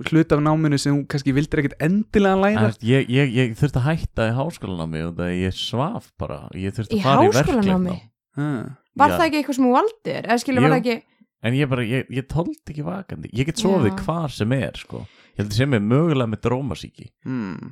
[0.06, 3.56] hluta af náminu sem þú kannski vildir ekkert endilega að læra Æst, ég, ég, ég
[3.58, 7.98] þurfti að hætta í háskólanámi og það ég svaf bara ég þurfti að fara í
[8.38, 8.70] ah.
[9.00, 9.16] Var Já.
[9.18, 10.30] það ekki eitthvað sem þú valdir?
[10.30, 10.78] Var Jú.
[10.78, 10.98] ekki
[11.40, 14.00] En ég bara, ég, ég tóldi ekki vakandi Ég get sofið Já.
[14.04, 17.70] hvar sem er sko Ég held að sem er mögulega með drómasíki mm.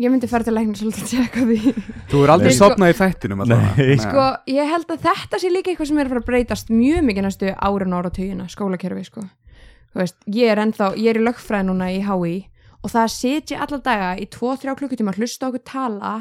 [0.00, 1.72] Ég myndi fara til læknir svolítið að tjekka því.
[2.08, 3.42] Þú er aldrei sopnað í þættinum.
[4.00, 7.04] Sko, ég held að þetta sé líka eitthvað sem er að fara að breytast mjög
[7.04, 9.26] mikið næstu árun ára tugina, skólakerfi sko.
[9.90, 12.34] Þú veist, ég er ennþá, ég er í lögfræði núna í HÍ
[12.80, 16.12] og það að sitja alla daga í 2-3 klukkutíma að hlusta á okkur tala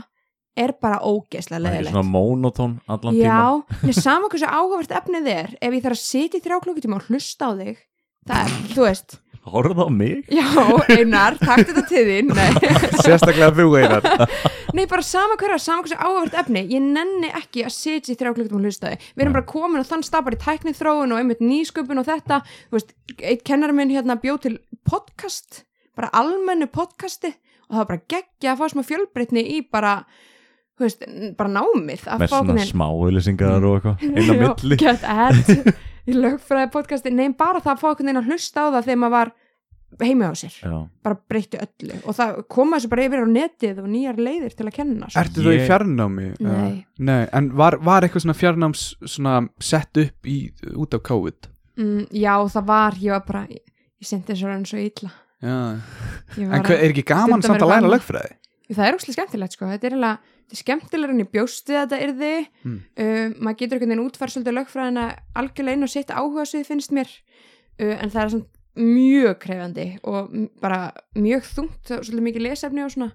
[0.60, 4.96] er bara ógeðslega Það er leðilegt svona mónotón allan tíma Já, en sama hversu áhugavert
[5.00, 7.80] efnið er ef ég þarf að sitja í 3 klukkutíma og hlusta á þig
[8.28, 9.20] það er, þú veist
[9.50, 10.26] Horfðu á mig?
[10.32, 10.46] Já,
[10.94, 12.34] Einar, takk þetta til þín.
[13.06, 14.06] Sérstaklega þú einar.
[14.78, 18.36] Nei bara sama hverja, sama hversu áhugavert efni Ég nenni ekki að sitja í þrjá
[18.36, 19.08] klukkutum og hlusta þig.
[19.16, 22.42] Við erum bara komin og þann stafar í tæknið þróun og einmitt nýsköpun og þetta.
[22.70, 24.56] Þú veist, eitt kennar minn hérna bjóð til
[24.88, 25.64] podcast
[25.98, 27.34] bara almennu podcasti
[27.70, 29.94] og það var bara geggja að fá smá fjölbreytni í bara
[30.86, 31.04] veist,
[31.40, 34.78] bara námið að Með fá svona einhvern smá auðlýsingar og eitthvað Inn á Já, milli
[34.80, 35.40] get ad
[36.10, 39.02] í lögfræði podcasti, nei bara það að fá einhvern veginn að hlusta á það þegar
[39.04, 39.32] maður var
[40.06, 43.80] heima á sér, Já bara breyttu öllu og það koma þessu bara yfir á netið
[43.84, 45.22] og nýjar leiðir til að kenna svo.
[45.24, 46.28] Ertu þú í Ég- fjarnámi?
[46.46, 46.52] Nei.
[46.54, 50.38] Uh, Nei, en var, var eitthvað svona fjarnáms svona sett upp í,
[50.78, 51.50] út af COVID?
[51.80, 53.64] mm, já það var, ég var bara ég,
[54.00, 55.10] ég sendi þessu hann svo illa
[55.40, 55.58] Já.
[56.38, 57.94] Ég En var hver, er ekki gaman stunda samt að læra annað.
[57.98, 58.34] lögfræði?
[58.78, 62.00] Það er óslega skemmtilegt sko, þetta er eiginlega þetta er skemmtilegur en ég bjósti þetta
[62.06, 62.34] yrði
[62.66, 62.78] Mm.
[63.00, 65.06] uh, maður getur einhvern veginn útfæra svolítið lögfræðina
[65.36, 67.10] algjörlega inn og sitt áhuga svið finnst mér
[67.80, 68.48] uh, en það er samt
[68.80, 70.30] mjög krefandi og
[70.62, 73.12] bara mjög þungt svolítið mikið lesefni og svona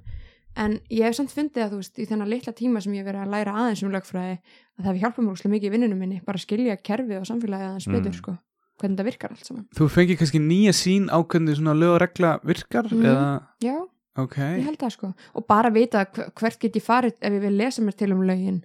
[0.57, 3.25] en ég hef samt fundið að þú veist í þennan litla tíma sem ég verið
[3.25, 6.21] að læra aðeins um lögfræði að það hefur hjálpað mér úrslega mikið í vinnunum minni
[6.27, 7.97] bara að skilja kerfið og samfélagið aðeins Mm.
[7.97, 8.35] betur sko,
[8.83, 12.01] hvernig það virkar allt saman Þú fengið kannski nýja sín á hvernig svona lög og
[12.05, 12.87] regla virkar?
[12.91, 13.03] Mhm.
[13.03, 13.77] Eða, já,
[14.17, 17.41] ok ég held það sko og bara vita hver- hvert get ég farið ef ég
[17.41, 18.63] vil lesa mér til um lögin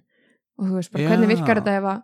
[0.58, 1.08] og þú veist bara Já.
[1.10, 2.02] hvernig virkar þetta ef að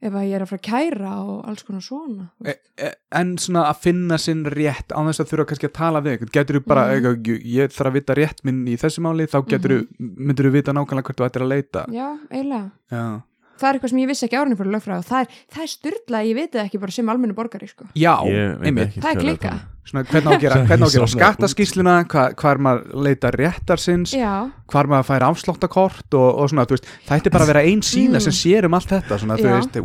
[0.00, 2.60] ef að ég er að fara að kæra og alls konar svona þú e, veist.
[2.80, 6.24] e, En svona að finna sinn rétt á þess að þurfa kannski að tala við
[6.32, 6.94] Getur þú bara, Mhm.
[6.94, 10.46] eitthvað, ég- ég þarf að vita rétt minn í þessu máli Þá getur þú, myndur
[10.48, 13.20] þú vita nákvæmlega hvert þú ættir að leita já, eiginlega Já,
[13.60, 15.72] það er eitthvað sem ég vissi ekki árunni fyrir lögfræði og það er, það er
[15.76, 17.84] styrla að ég veit það ekki bara sem almennu borgari sko.
[17.94, 19.52] Já Ég einmitt Það er klika.
[19.90, 21.16] Svona hvernig á að gera, Sem hvernig á að ég gera sofnaði út.
[21.18, 24.32] skattaskísluna hvað, hvað er maður að leita réttarsins já,
[24.70, 27.82] hvar maður fær afsláttakort og, og svona, þú veist, það ætti bara að vera ein
[27.82, 28.24] sína Mm.
[28.28, 29.80] sem sér um allt þetta svona, þú veist,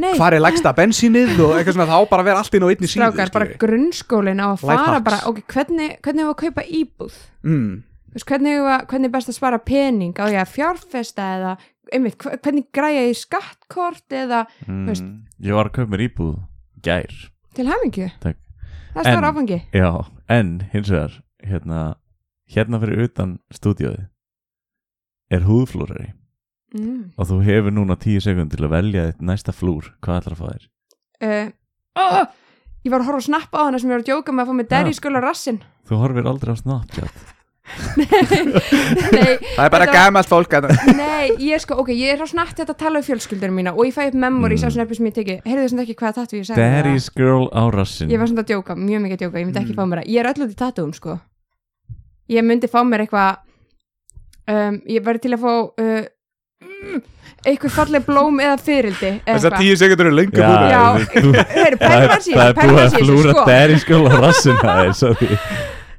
[0.00, 2.88] nei, hvar er lægsta bensínið og eitthvað svona, þá bara vera allt inn á einni
[2.88, 7.18] síðu strákar, bara grunnskólin á að fara bara, ok, hvernig, hvernig hefur að kaupa íbúð?
[7.44, 7.82] Mm.
[8.12, 10.14] Þú veist, hvernig, hefur að- hvernig er best að spara pening?
[10.16, 11.52] Á ég að fjárfesta eða
[11.92, 14.46] einmitt, hva- hvernig græja ég skattkort eða
[14.88, 15.02] veist.
[15.04, 16.38] mm, Ég var að kaupa mér íbúð
[16.82, 17.12] Gær.
[17.54, 18.10] Til hamingju.
[18.20, 18.36] Takk.
[18.94, 19.90] Það er stór áfangi Já,
[20.28, 21.80] en hins vegar Hérna,
[22.46, 24.04] hérna fyrir utan stúdíóið
[25.32, 26.12] Er húðflúrari
[26.76, 27.16] mm.
[27.16, 30.40] Og þú hefur núna tíu sekund til að velja þitt næsta flúr Hvað ætlar að
[30.42, 30.68] fá þér?
[31.22, 31.52] uh,
[32.02, 32.24] oh,
[32.82, 34.50] ég var að horfa að snappa á hana sem ég var að djóka með að
[34.50, 34.98] fá mig derri Já.
[35.00, 37.24] skóla rassin Þú horfir aldrei á Snapchat
[37.96, 40.68] nei, það er bara gamalt fólk að
[40.98, 43.72] nei, ég er sko, ok, ég er svo snart þetta að tala um fjölskyldur mína
[43.74, 44.68] og ég fæ upp memories Mm.
[44.68, 45.36] á snappi sem ég teki.
[45.46, 48.50] Heyrðu þessum ekki hvaða tattu ég sagði Daddy's girl á rassin ég var svona að
[48.52, 49.80] djóka, mjög mikið að djóka, ég myndi ekki Mm.
[49.80, 51.16] fá mér það ég er öll út í tattúum sko.
[52.32, 53.36] Ég myndi fá mér eitthvað
[54.48, 56.04] um, ég væri til að fá uh,
[56.62, 57.02] mm,
[57.46, 59.64] eitthvað falleg blóm eða fyrildi eða þessar eitthvað.
[59.66, 63.32] tíu sekundur eru lengur Já, Það pælum er, hans í það er búið að flúra
[63.34, 63.46] sko.
[63.50, 64.60] Daddy's girl á rassin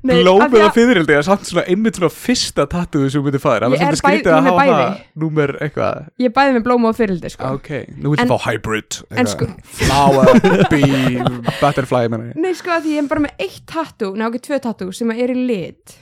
[0.04, 3.70] Er Nei, af fyririldi er samt svona einmitt svona fyrsta tattúðu sem þú myndir færa
[3.70, 5.04] það Ég er svolítið skrítið bæ- að númer hafa bæði.
[5.24, 7.52] númer eitthvað Ég bæði með blóm og fyrildi sko.
[7.56, 7.70] ok,
[8.04, 9.48] nú viltu En- fá hybrid En sko-
[9.80, 10.42] flower,
[10.74, 11.24] bee,
[11.62, 12.34] butterfly meni.
[12.36, 15.12] Nei sko að því ég er bara með eitt tattú Nei ok, tvö tattú sem
[15.16, 15.96] er í lit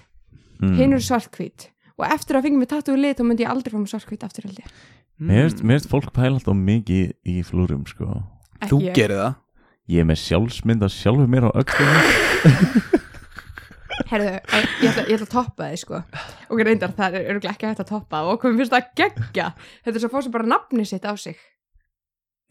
[0.61, 0.73] mm.
[0.79, 1.67] Hinn eru svartkvít
[2.01, 4.23] Og eftir að fengi mig tattú í lit þá myndi ég aldrei fá mig svartkvít
[4.25, 4.73] aftur held ég
[5.21, 8.23] Mér finnst fólk pæla alltaf mikið í flúrum sko
[8.65, 8.95] þú Ekki ég.
[8.97, 9.35] gerir það
[9.91, 12.97] Ég er með sjálfsmynd af sjálfur mér á öxlunum
[14.09, 16.01] Herðu, ég ég ætla, ég ætla að toppa þið sko.
[16.49, 19.47] Og reyndar það er örgulega ekki hægt að toppa og komum fyrst að gegja
[19.85, 21.39] þetta er svo að fá sér bara nafni sitt á sig.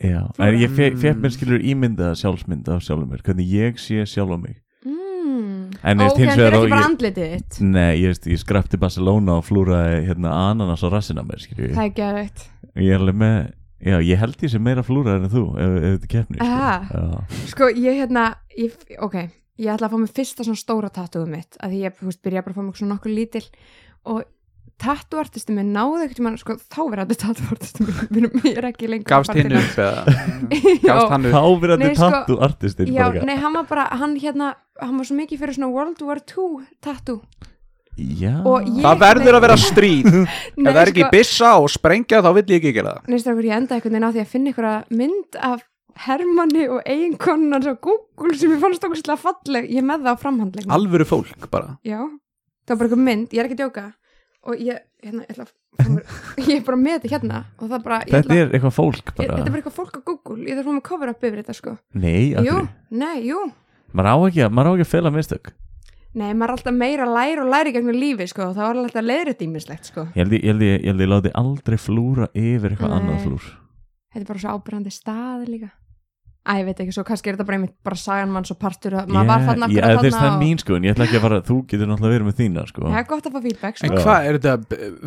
[0.01, 4.07] Já, en ég fe- fekk mér skilur ímyndaða sjálfsmynd af sjálfur mér Hvernig ég sé
[4.09, 4.57] sjálf á mig.
[4.86, 5.70] Mm.
[5.84, 7.61] En hins þetta er ekki bara andlitið þitt.
[7.61, 11.84] Nei, ég, veist, ég skrapti Barcelona og flúraði hérna ananas á rassina mér skilur það
[11.90, 12.46] er geðveikt.
[12.80, 13.40] Ég er alveg með
[13.80, 16.72] Já, ég held ég sé meira flúraði en þú ef, ef þetta Aha.
[16.84, 17.46] sko.
[17.48, 19.14] Sko, ég hérna ég, ok,
[19.61, 22.44] ég ætla að fá mig fyrsta svona stóra tattúið mitt að því ég, veist, byrja
[22.46, 23.44] bara að fá mig svona nokkuð lítil.
[24.11, 24.22] Og
[24.80, 27.86] tattúartisti minn náði ekkert mann, sko, þá verið þetta tattúartisti
[28.16, 30.16] minn, er ekki lengur Gafst hinn upp eða.
[30.88, 31.36] Gafst hann upp?
[31.36, 31.44] Þá
[31.84, 35.42] þetta sko- tattu artistinn Já, nei, hann var bara, hann hérna hann var svo mikið
[35.42, 37.20] fyrir svona World War II tattoo.
[38.00, 38.38] Já.
[38.40, 40.06] Það verður að vera stríð.
[40.08, 43.11] Ef Nei, það er ekki sko- byssa og sprengja þá vill ég ekki gera það.
[43.12, 45.66] Neist ég enda einhvern veginn á því að finna einhverja mynd af
[46.07, 49.70] Hermanni og eiginkonun hans á Google sem ég fannst okkur svolítið falleg.
[49.70, 51.74] Ég er með það á framhandlegum Alvöru fólk bara.
[51.84, 51.98] Já,
[52.64, 53.86] það var bara einhver mynd, ég er ekki að djóka.
[54.48, 55.57] Og ég, hérna, ég ætla að
[56.48, 57.40] ég er bara með þetta hérna.
[57.61, 59.26] Og það bara, ég Þetta ætla, er eitthvað fólk ég, bara.
[59.36, 60.38] þetta er bara eitthvað fólk á Google.
[60.48, 61.74] Ég þarf að fá mig cover up yfir þetta sko.
[61.92, 62.68] Nei, Jú, hverju?
[63.03, 63.40] nei, jú.
[63.92, 65.53] Maður á ekki að, maður á ekki að fela mistök.
[66.11, 68.48] Nei, maður er alltaf meira að læra og læra í gegnum lífi sko.
[68.51, 70.07] Og það var alltaf leiðrið dýmislegt sko.
[70.16, 72.96] Ég held ég, ég, held ég, ég, held ég láti aldrei flúra yfir eitthvað Nei.
[72.98, 73.51] annað flúr.
[74.11, 75.68] Þetta er bara svo ábyrrandi stað líka
[76.51, 78.96] Æ, ég veit ekki, svo kannski er þetta bara einmitt bara sagan manns og partur
[78.98, 81.18] og maður var þarna ég, akkurat þess, það er mín sko en ég ætla ekki
[81.20, 82.80] að fara, þú getur náttúrulega verið með þína sko.
[82.86, 83.86] Það er gott að fá feedback En sko.
[83.90, 84.03] Já.
[84.07, 84.55] hvað, er þetta,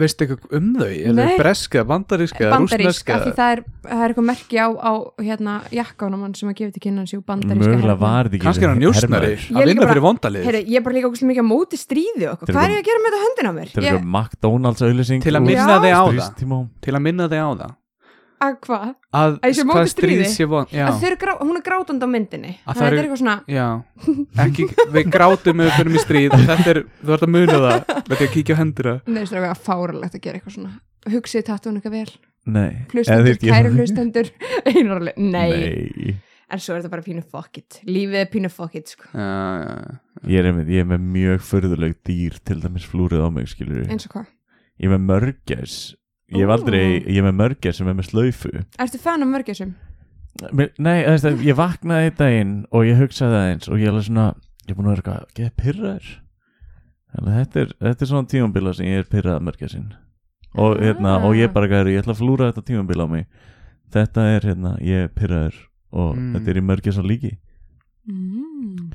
[0.04, 0.92] veistu eitthvað um þau?
[0.94, 3.12] Er það breska, bandaríska, bandarísk, rúsneska?
[3.14, 6.58] af því það er, það er eitthvað merki á, á hérna, jakkánum hann sem að
[6.62, 9.40] gefa til kynna hans jú bandaríska mögulega var þetta ekki Kannski er hann njósnari Ég
[9.52, 10.48] að líka vinna fyrir vondalið.
[10.48, 11.78] Heyri, ég er bara líka ógust mikið á móti
[18.44, 18.90] að- ég Ég, hvað?
[19.14, 20.30] Að Að ég sé á móti hvað stríð stríði?
[20.34, 20.68] sé von
[21.08, 22.54] eru grá, hún er grátandi á myndinni.
[22.68, 23.68] Að það er eitthvað svona já.
[24.44, 24.68] Ekki,
[24.98, 26.34] við grátum með fyrir mig stríð.
[26.34, 27.86] Og Þetta er, þú ert að muna það.
[27.94, 30.74] Þetta er að kíkja á hendina neðist eitthvað fáralegt að gera eitthvað svona.
[31.14, 32.14] Hugsið tattúin eitthvað vel?
[32.46, 32.72] Nei.
[32.92, 34.30] Hlustendur, ég- kæru hlustendur.
[34.74, 35.50] Einarlega, nei.
[35.52, 36.16] Nei.
[36.54, 37.80] En svo er þetta bara pínu fuck it.
[37.88, 39.08] Lífið er pínu fuck it sko.
[39.16, 39.24] Já,
[39.64, 40.00] já, já.
[40.30, 43.88] Ég er, með, ég er með mjög förðuleg dýr til dæmis flúrið á mig skilur
[43.90, 44.28] Eins og hvað?
[44.80, 45.74] Ég er með mörgæs
[46.34, 48.52] Ég hef aldrei, ég er með mörgæs sem er með slaufu.
[48.82, 49.74] Ertu fan af mörgæsum?
[50.52, 53.94] Mér- Nei, þess að ég vaknaði einn daginn og ég hugsaði aðeins og ég er
[53.94, 54.28] alveg svona
[54.66, 56.08] ég er búin að vera eitthvað, geða pyrraður
[57.14, 59.84] Þannig að þetta er, þetta er svona tímambila sem ég er pyrrað mörgæsin.
[60.58, 63.28] Og, hérna, og ég bara gæri, ég ætla að flúra þetta tímambila á mig.
[63.94, 65.60] Þetta er hérna, ég er pyrraður
[65.94, 66.34] og Mm.
[66.34, 67.38] þetta er í mörgæsa líki
[68.10, 68.92] Mm.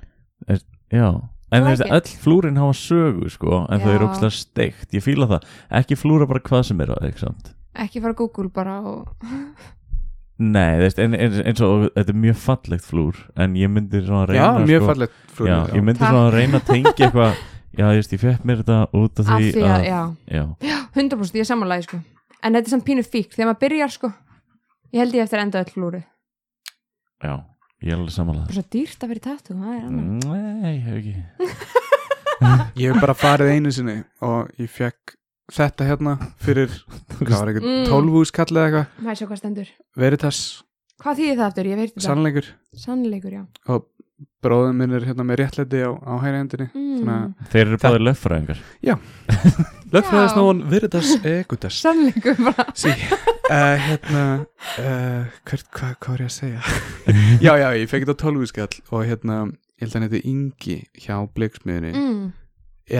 [0.90, 4.10] Já, en like veist, öll flúrin hafa sögu sko, en þau eru Já.
[4.10, 4.88] ógstlega steikt.
[4.92, 5.48] Ég fíla það,
[5.80, 7.52] ekki flúra bara hvað sem er á ekki sant?
[7.78, 9.08] Ekki fara Google bara og
[10.38, 14.04] Nei, þú veist, en, en, eins og þetta er mjög fallegt flúr en ég myndi
[14.06, 16.12] svona Já, reyna mjög sko, fallegt já, flúrið, ég myndi Takk.
[16.14, 17.32] svona reyna að tengja eitthvað
[17.78, 19.98] já, ég veist, ég fekk mér þetta út af af því að, já,
[20.38, 20.44] já,
[20.94, 21.98] 100% ég er samanlægi sko.
[22.38, 24.12] En þetta er samt pínu fík, þegar maður byrjar sko
[24.94, 26.02] Ég held ég eftir að enda öll flúri
[27.18, 27.34] já,
[27.82, 30.06] ég er alveg samanlega svo dýrt að vera í tattoo, það er annað.
[30.62, 31.14] Nei, ég hef ekki.
[32.78, 35.16] Ég hef bara farið einu sinni og ég fekk
[35.50, 36.70] þetta hérna fyrir
[37.18, 37.86] hvað var eitthvað, Mm.
[37.90, 39.16] tólfús kallið eða eitthvað?
[39.18, 39.70] Sjá hvað stendur?
[39.98, 40.40] Veritas,
[41.02, 41.66] Hvað þýðir það aftur?
[41.70, 42.46] Ég veit þetta sannleikur.
[42.84, 43.42] Sannleikur, já.
[43.74, 43.84] Og
[44.42, 46.66] bróðum minn er hérna með réttlæti á, á hægri hendinni.
[46.74, 47.02] Mm.
[47.06, 48.62] Þannig Þeir eru báðir löffræðingar
[49.94, 52.66] Lögfræðisnóan Veritas Egutas Sannleikur bara.
[52.76, 54.24] Sí, uh, hérna
[54.78, 56.60] uh, hvert, hvað, hvað var ég að segja?
[57.46, 59.38] já, já, ég fekk þetta á tólfúskall og hérna,
[59.78, 62.22] ég held að hann heiti Ingi hjá Bleiksmiðinni mm.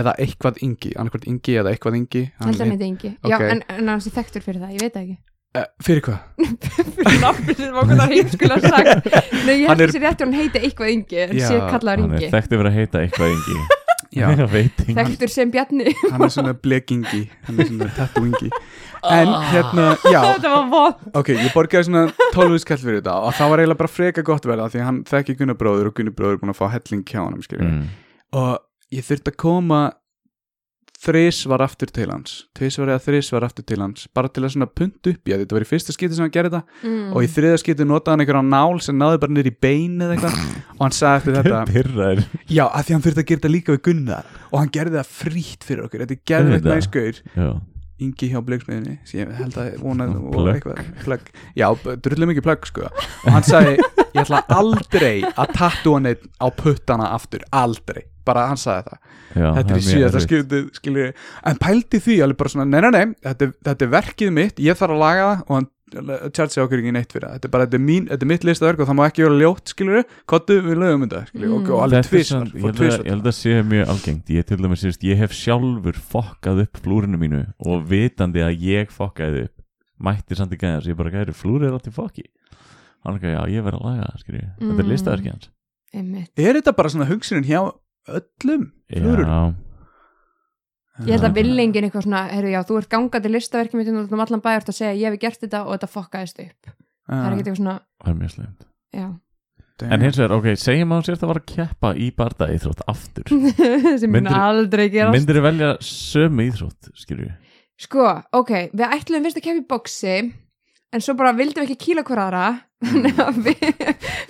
[0.00, 2.24] eða eitthvað Ingi, annarkvært Ingi eða eitthvað Ingi.
[2.42, 3.14] Held að hann heiti Ingi.
[3.22, 3.48] Já, Ok.
[3.52, 5.18] en, en hann sé þekktur fyrir það, ég veit ekki.
[5.56, 6.18] Uh, Fyrir hvað?
[6.98, 9.06] Fyrir nafni sem var okkur það heimskulega sagt.
[9.46, 11.60] Nei, ég Hann held er- að sé réttur hann heiti eitthvað Ingi en Já, sé
[11.72, 12.28] kallaður Hann er Ingi.
[12.34, 13.77] þekkt yfir að heita eitthvað engi
[14.98, 15.92] Þekktur sem Bjarni.
[16.10, 18.50] Hann er svona blekingi hann er svona tattoo-ingi.
[19.08, 23.52] En hérna, já, Þetta var vond ok, ég borgaði svona tólfúskall fyrir þetta og það
[23.52, 26.38] var eiginlega bara freka gott verða því að hann þekki Gunnar bróður og Gunnar bróður
[26.38, 27.84] er búin að fá helling hann mm.
[28.40, 28.50] og
[28.94, 29.82] ég þurfti að koma
[30.98, 32.32] þrís var aftur til hans.
[32.58, 34.08] Tvis var eða þrís var aftur til hans.
[34.16, 36.34] Bara til að svona punt upp í að þetta var í fyrsta skiti sem hann
[36.34, 36.82] gerði þetta.
[36.88, 37.12] Mm.
[37.14, 40.16] og í þriða skiti notaði hann einhverja nál sem náði bara niður í bein eða
[40.16, 40.44] eitthvað.
[40.74, 43.74] Og hann sagði eftir þetta Pyrraður já, að því hann þurfti að gera þetta líka
[43.76, 44.30] við Gunnar.
[44.50, 46.06] Og hann gerði það frýtt fyrir okkur.
[46.06, 46.72] Þetta er Auðvitað.
[46.74, 47.50] næskur Já,
[47.98, 50.82] Ingi hjá blögsmiðinni sem ég held að vonað og eitthvað.
[51.02, 51.30] plugg.
[51.58, 51.66] já,
[51.98, 52.84] drullum mikið plögg sko.
[53.26, 53.72] Og hann sagði,
[54.14, 57.42] ég ætla aldrei að tattúa neitt á puttana aftur.
[57.50, 59.00] Aldrei, bara hann sagði það.
[59.38, 61.10] Já þetta er í síðasta skipti skilur,
[61.50, 64.62] en pældi því alveg bara svona, nei, nei, nei þetta, er- þetta er verkið mitt,
[64.64, 65.68] ég þarf að laga það og hann
[66.36, 67.34] tjartsi okkur ekki neitt fyrir það.
[67.38, 69.38] Þetta er bara, þetta er, mín, þetta er mitt listaverk og það má ekki vera
[69.40, 72.82] ljótt skilur, kottu við lögum þetta skilur, og, og alveg Þetta tvis samt- ég held
[72.82, 74.32] að- ég held að sé mjög algengt.
[74.36, 79.46] Ég til dæmis ég hef sjálfur fokkað upp flúrinu mínu og vitandi að ég fokkaði
[79.48, 79.54] upp.
[79.98, 82.26] Mætti samt í gæðans, ég bara gæri flúrið er alltaf fokki.
[83.04, 84.92] Hann er ekki, já ég verð að laga það skilji, þetta er Mm.
[84.92, 85.48] listaverki hans.
[85.94, 86.30] Einmitt.
[86.36, 87.72] Er þetta bara svona hugsunin hjá
[88.18, 89.40] öllum flúrur já,
[91.06, 94.40] Ég held að villingin eitthvað svona, heyrðu já, þú ert gangandi listaverkið mitt um allan
[94.42, 96.72] bæjart að segja ég hef gert þetta og þetta fokkaðist upp.
[97.06, 98.64] Það er ekki eitthvað svona, það er mjög slemt
[98.98, 99.06] já.
[99.94, 102.82] en hins vegar, ok, segjum að hún sérst að vara að keppa í barda íþrótt
[102.90, 103.30] aftur.
[104.02, 105.14] Sem mun Myndir- aldrei gerast.
[105.14, 107.30] myndir velja sömu íþrótt skilju,
[107.78, 110.16] Sko, ok, við ætlum fyrst að keppa í boxi
[110.92, 112.44] en svo bara vildum við ekki kýla hver aðra.
[112.88, 113.62] Þannig að við,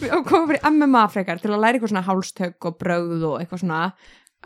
[0.01, 3.63] við komum fyrir MMA frekar til að læra eitthvað svona hálstök og bröð og eitthvað
[3.65, 3.81] svona.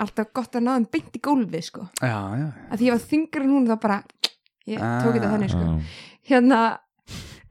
[0.02, 1.84] Alltaf gott að náðum beint í gólfið sko.
[2.00, 3.98] Já, já, að því ég var þingur en hún þá bara
[4.72, 5.34] ég tók þetta Ah.
[5.36, 5.66] þannig sko.
[5.68, 5.92] Já.
[6.32, 6.62] hérna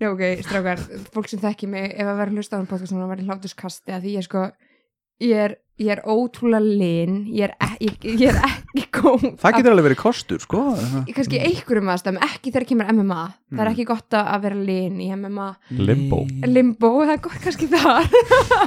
[0.01, 0.79] Já, ok, strákar,
[1.13, 3.93] fólk sem þekki mig ef að vera hlusta á hann podcast og vera í hlátuskasti
[3.93, 4.41] að því ég sko
[5.21, 9.71] ég er, ég er ótrúlega lin ég er, ég, ég er ekki góð það getur
[9.73, 10.61] alveg verið kostur sko.
[11.15, 13.21] Kannski einhverjum aðstæðum, ekki þegar kemur MMA
[13.51, 13.71] það er Mm.
[13.73, 15.47] ekki gott að að vera lin í MMA
[15.81, 16.19] Limbo.
[16.47, 18.07] limbo, það er gott kannski þar.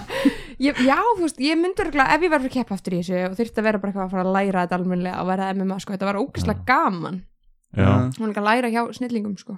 [0.64, 3.32] Ég, já, þú veist, ég örgulega ef ég var fyrir keppa aftur í þessu og
[3.38, 5.92] þyrfti að vera bara eitthvað að fara að læra þetta almennilega og vera MMA, sko,
[5.96, 7.16] þetta var ógeðslega gaman.
[7.74, 7.88] Já.
[8.14, 9.56] hún er ekki að læra hjá snillingum, sko.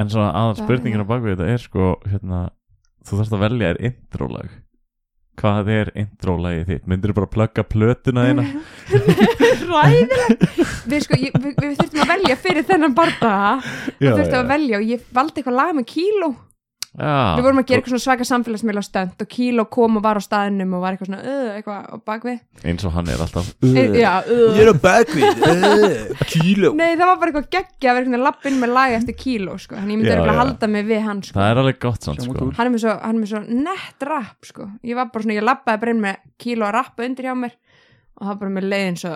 [0.00, 2.38] En svona aðal Það- spurningin á bakvið þetta er sko hérna,
[3.04, 4.48] þú þarfst að velja þér introlag
[5.40, 6.84] Hvað er introlagið þitt?
[6.90, 8.44] Myndir þú bara plugga plötuna þína?
[9.74, 10.44] ræðilegt
[10.88, 13.62] við sko, ég, við, við þurftum að velja fyrir þennan Já,
[13.98, 16.30] við þurftum að velja og ég valdi eitthvað lag með kíló
[16.94, 20.20] Já, við vorum að gera eitthvað svona svaka samfélagsmiðla stönd og kíló kom og var
[20.20, 23.48] á staðinum og var eitthvað svona uh, eitthvað á bakvið eins og hann er alltaf
[23.66, 24.60] e, já, uh.
[24.62, 28.60] er á bakvið uh, kíló Nei, það var bara eitthvað geggja að vera veginn lappinn
[28.62, 29.74] með lag eftir kíló, sko.
[29.80, 30.42] Þannig ég myndi Já, örugglega já.
[30.44, 31.38] halda mig við hann, sko.
[31.40, 32.48] Það er alveg gott samt sko.
[32.54, 34.70] Hann er með svo, hann er með svo nett rap, sko.
[34.86, 37.58] Ég var bara svona, ég lappaði bara inn með kíló að rappa undir hjá mér
[38.14, 39.12] og það bara með leiðin svo,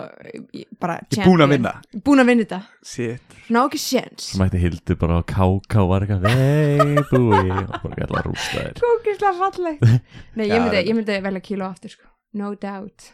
[0.53, 1.71] ég, bara ég er búin að vinna
[2.05, 2.59] Búin að vinna þetta.
[2.83, 4.25] shit Ná ekki séns.
[4.33, 8.65] Svo mætti Hildur bara á káká var eitthvað vei búi og bara gætla að rústa
[8.65, 9.87] þér Kókislega fallegt.
[10.35, 12.05] Nei, Já, ég myndi, þetta- ég myndi velja kíló aftur, sko.
[12.33, 13.13] No doubt.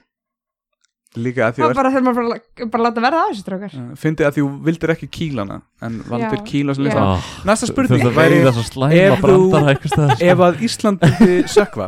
[1.15, 3.75] Líka að því var bara þegar maður bara, bara láta verða að þessu, strákar.
[4.01, 6.87] fyndi að því þú vildir ekki kílana en valdir kíla sem já.
[6.89, 10.43] lista oh, næsta Þú spurning væri veiða svo slæma ef þú- brandara eitthvað staðar ef
[10.49, 11.87] að Ísland myndi sökva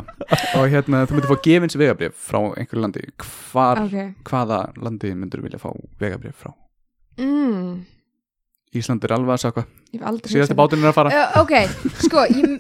[0.58, 3.98] og hérna þú myndir fá gefins vegabrif frá einhverju landi hvar, Ok.
[4.32, 5.70] hvaða landi myndir vilja fá
[6.00, 6.54] vegabrif frá
[7.18, 7.82] Mm,
[8.78, 9.64] Ísland er alveg að sökva
[9.96, 11.54] ég hef aldrei báturinn er að fara Uh, ok,
[12.04, 12.58] sko ég,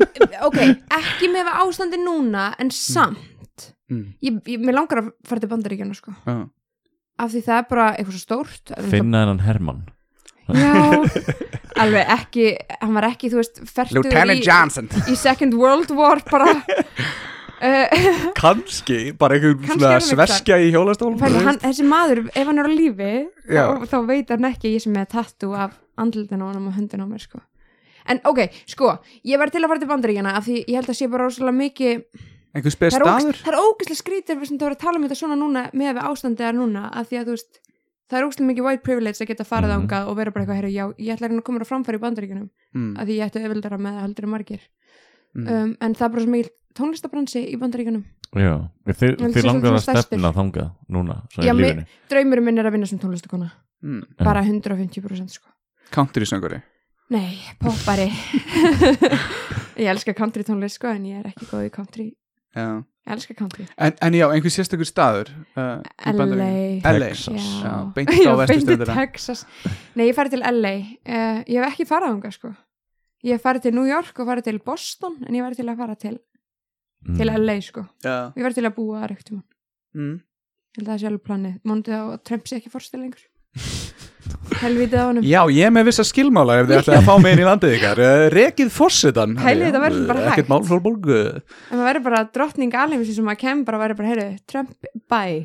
[0.48, 0.60] ok,
[0.98, 3.37] ekki með ástandi núna en samt mm.
[3.90, 6.38] Ég, ég, mér langar að fara til bandaríkjana sko, Já.
[7.18, 9.86] af því það er bara eitthvað svo stórt Finna hennan Hermann.
[10.48, 11.04] Já,
[11.82, 14.92] alveg ekki hann var ekki, þú veist, Lieutenant í, Johnson.
[15.12, 16.54] í Second World War bara.
[17.58, 17.90] Uh,
[18.38, 22.72] kannski, bara einhver er sveskja í hjólastól fæli, hann, þessi maður, ef hann er á
[22.72, 23.14] lífi
[23.50, 27.02] þá, þá veit hann ekki ég sem er tattu af andlutin á hann og höndin
[27.02, 27.42] á mér sko.
[28.06, 28.92] en ok, sko
[29.26, 31.58] ég var til að fara til bandaríkjana af því ég held að sé bara rosalega
[31.58, 32.06] mikið
[32.56, 33.36] einhver spes staður?
[33.44, 35.94] það er ógæslega skrítið við sem það var að tala um þetta svona núna með
[35.98, 37.60] við ástandið er núna af því að þú veist
[38.08, 39.80] það er ógæslega mikið white privilege að geta farið Mhm.
[39.84, 41.98] ángað og vera bara eitthvað, herru, já, ég ætla að reyna að koma að framfæri
[41.98, 42.50] í bandaríkjunum.
[42.74, 42.92] Mm.
[42.98, 44.62] af því ég ætti auðvildara með heldur en margir.
[45.36, 45.48] Mm.
[45.48, 48.04] um, en það er bara svo mikið tónlistabransi í bandaríkjunum.
[48.38, 48.54] Já,
[48.88, 51.86] þið, þið langar að stefna þangað núna svo Já, í lífinu.
[52.10, 53.52] draumurum minn er að vinna sem tónlistakona
[53.84, 54.04] Mm.
[54.18, 55.46] Bara 150% sko.
[55.92, 56.64] Country söngari
[57.10, 58.10] nei, poppari.
[59.78, 62.08] Ég elska country tónlist sko en ég er ekki góð í country
[62.58, 62.68] Já.
[63.08, 66.82] ég elska country en, en já, einhver sérstakur staður uh, í LA Bandaríkjunum.
[67.00, 67.50] LA Texas.
[67.64, 68.86] Já, Já, beint á Já, vesturströndina.
[68.86, 69.44] beint í Texas
[69.96, 72.52] Nei, ég farið til LA uh, Ég hef ekki farið ánga sko
[73.26, 75.80] Ég hef farið til New York og farið til Boston En ég farið til að
[75.86, 76.18] fara til,
[77.08, 77.14] Mm.
[77.20, 78.34] til LA sko Já.
[78.34, 79.44] Ég farið til að búa það reykt um
[79.96, 80.16] Mm.
[80.18, 83.22] Ég held að það sé alveg planið Móndið á að Trump sé ekki fórstil lengur
[84.58, 85.26] Helvítið á honum.
[85.28, 87.76] Já, ég er með vissa skilmála ef þið ætlaði að fá mig inn í landið
[87.78, 88.02] ykkar.
[88.04, 90.48] Uh, Rekið fórsetan þetta verður bara hægt.
[90.48, 94.74] En maður verður bara drottning alheimsi sem maður kem bara verður bara, heyrðu, Trump,
[95.12, 95.44] bye.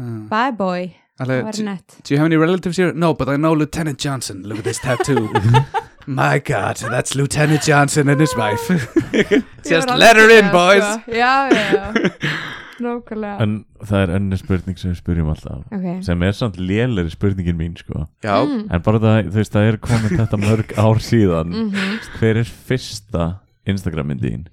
[0.00, 0.88] Uh, Bye boy,
[1.20, 1.98] það alveg, verður nett.
[2.02, 2.92] Do you have any relatives here?
[2.92, 4.42] No, but I know Lieutenant Johnson.
[4.48, 5.28] Look at this tattoo.
[6.06, 8.66] My God, that's Lieutenant Johnson and his wife.
[9.62, 10.82] Just let her alveg in, boys.
[11.06, 11.92] Já, já, já
[12.82, 13.52] Nákvæmlega En
[13.84, 17.76] það er önnur spurning sem við spurjum alltaf Ok sem er samt léleri spurningin mín
[17.78, 18.06] sko.
[18.24, 18.66] Já, Mm.
[18.70, 21.98] en bara það, þú veist, það er komið þetta mörg ár síðan Mhm.
[22.18, 23.28] hver er fyrsta
[23.66, 24.46] Instagram myndin?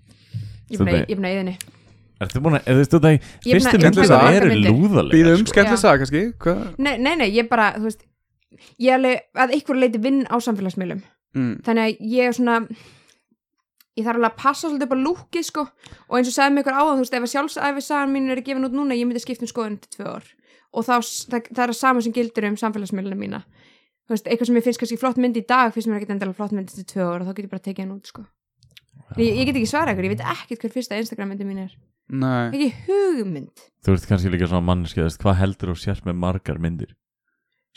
[0.69, 1.35] Ég búin að- ég búin að
[2.59, 3.19] að, eða þú veist, það er
[3.55, 5.51] fyrstu að- er myndir að það eru lúðalega býðum sko.
[5.53, 5.81] skemmtileg Já.
[5.81, 6.23] saga kannski?
[6.77, 8.01] Nei, nei, nei, ég bara, þú veist
[8.79, 11.01] ég alveg að einhver leiti vinn á samfélagsmiðlum
[11.35, 11.61] Mm.
[11.63, 12.67] þannig að ég er svona
[13.99, 15.63] ég þarf alveg að passa svolítið upp á lúkið sko.
[16.09, 18.41] Og eins og sagði mig ykkur áðan, þú veist, ef að sjálfsæfi sagan mín er
[18.45, 20.27] gefin út núna, ég myndi skipta um skoðun til tvö ár.
[20.73, 23.43] Og þá, það, það er að sama sem gildur um samfélagsmiðluna mína.
[24.09, 26.37] Þú veist, eitthvað sem ég finnst kannski flott mynd í dag finnst mér ekki endilega
[26.37, 28.25] flott mynd til tvö ár og þá get ég bara tekið hann út sko.
[29.17, 31.75] Ég, ég get ekki svarað ykkur, ég veit ekkert hver fyrsta Instagram myndi mín er,
[32.09, 33.61] Nei, ekki hugmynd.
[33.85, 36.95] Þú ert kannski líka svona mannskjöðast Hvað heldur þú sért með margar myndir?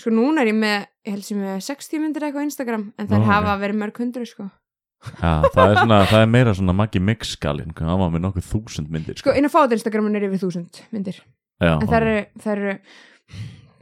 [0.00, 2.84] sko núna er ég með, ég held sem ég með 60 myndir eitthvað á Instagram,
[2.96, 4.46] en þær Nú, hafa verið mörg hundru sko,
[5.02, 8.90] Já, það er, svona, það er meira svona Maggi Mix-skalinn Hann var með nokkuð þúsund
[8.94, 11.16] myndir sko inn á fáið Instagramun er yfir þúsund myndir.
[11.62, 12.74] Já, en það eru, það eru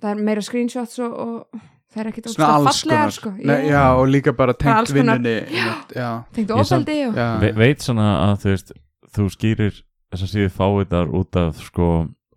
[0.01, 1.61] það er meira screenshots og, og
[1.93, 3.15] það er ekkit svona ógeðslega alls fallegar konar.
[3.19, 3.33] sko.
[3.51, 5.21] Nei, Já, og líka bara Bara tengt alls konar.
[5.21, 7.29] vinnunni einmitt, Já, tengt Ég samt- ofbeldi og já.
[7.45, 8.73] Ve veit svona að þú veist
[9.17, 9.79] þú skýrir
[10.11, 11.87] þess að síðu fáiðar út af sko,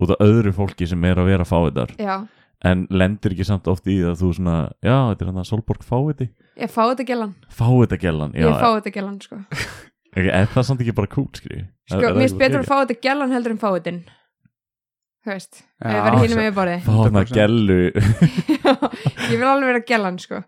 [0.03, 2.15] út af öðru fólki sem er að vera fáiðar já,
[2.65, 5.49] en lendir ekki samt oft í það að þú svona, já, þetta er hann að
[5.53, 6.29] Solborg fáiði
[6.59, 7.35] ég fá þetta gellan.
[7.53, 9.39] Fáiðagellan, já, ég fá þetta gellan sko,
[10.17, 12.99] ekki, er það samt ekki bara kúl, skriði sko mér finnst betur að fá þetta
[13.07, 13.95] gellan heldur en fá þetta
[15.23, 17.33] þú veist, ef ég verið hínum svo- með borði fá 100%.
[17.37, 17.77] gellu.
[19.31, 20.41] Ég vil alveg vera gellan sko.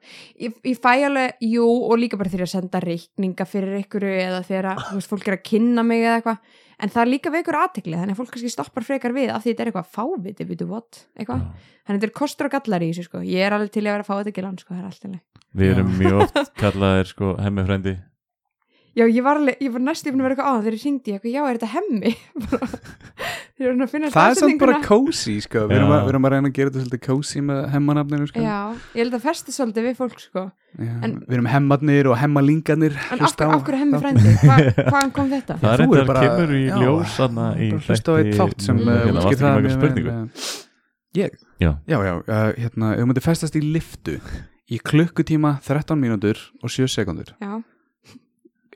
[0.43, 4.03] Ég, ég fæ alveg, jú, og líka bara þegar ég að senda reikninga fyrir ykkur
[4.11, 7.33] eða þegar þú veist, fólk er að kynna mig eða eitthvað en það er líka
[7.33, 10.49] vekur aðtekli þannig að fólk kannski stoppar frekar við af því þetta er eitthvað fáviti,
[10.49, 11.45] veitu what, eitthvað.
[11.85, 13.23] Þannig að þetta er kostur og gallar í þessu sko.
[13.25, 15.19] Ég er alveg til að vera að fá þetta gellan sko, er
[15.55, 17.95] við erum mjög oft kallaðir sko hemmi frendi
[18.95, 21.11] Já, ég var, alveg, ég var næstu búin að vera eitthvað á þegar ég ringdi
[21.11, 22.11] ég eitthvað, já, er þetta hemmi?
[22.51, 22.69] Bara-
[23.55, 25.95] Þeir eru að finna Það er samt bara cozy, sko Við erum, Já.
[25.95, 28.55] að, við erum að reyna að gera þetta svolítið cozy með hemmanafninu, sko Já,
[28.95, 30.43] ég held að festi svolítið við fólk, sko
[30.75, 34.33] Já, En- Við erum hemmarnir og hemmalingarnir En af, hverju- af hverju hemmi frændi?
[34.43, 34.57] Hva,
[34.91, 35.57] hvaðan kom þetta?
[35.63, 37.15] það er eitthvað bara- kemur í ljós
[37.87, 38.91] hlusta á eitt þátt sem Mm.
[38.91, 38.95] uh,
[39.31, 40.27] hérna,
[41.15, 41.31] Ég?
[41.63, 41.71] Já.
[41.87, 44.17] Já, já, uh, hérna, ef þú myndir festast í liftu
[44.67, 47.61] í klukkutíma 13 mínútur og 7 sekundur Já,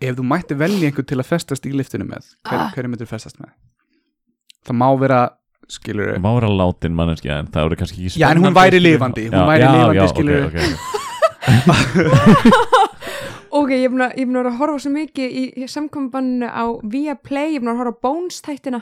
[0.02, 2.72] ef þú mætti velja einhver til að festast í liftinu með hver, Ah.
[2.76, 3.50] hverju myndir festast með
[4.68, 5.20] það má vera
[5.70, 9.22] skilur má vera látin manneskja en það voru kannski ekki Já, en hún væri lifandi,
[9.30, 10.42] hún Já, væri já, lifandi, já, ok, skilur.
[10.46, 10.62] ok, ok.
[13.60, 13.84] ok, að, ég
[14.24, 17.64] er búin að vera að horfa svo mikið í, í samkombanninu á Viaplay, ég er
[17.66, 18.82] búin að horfa á Bones þættina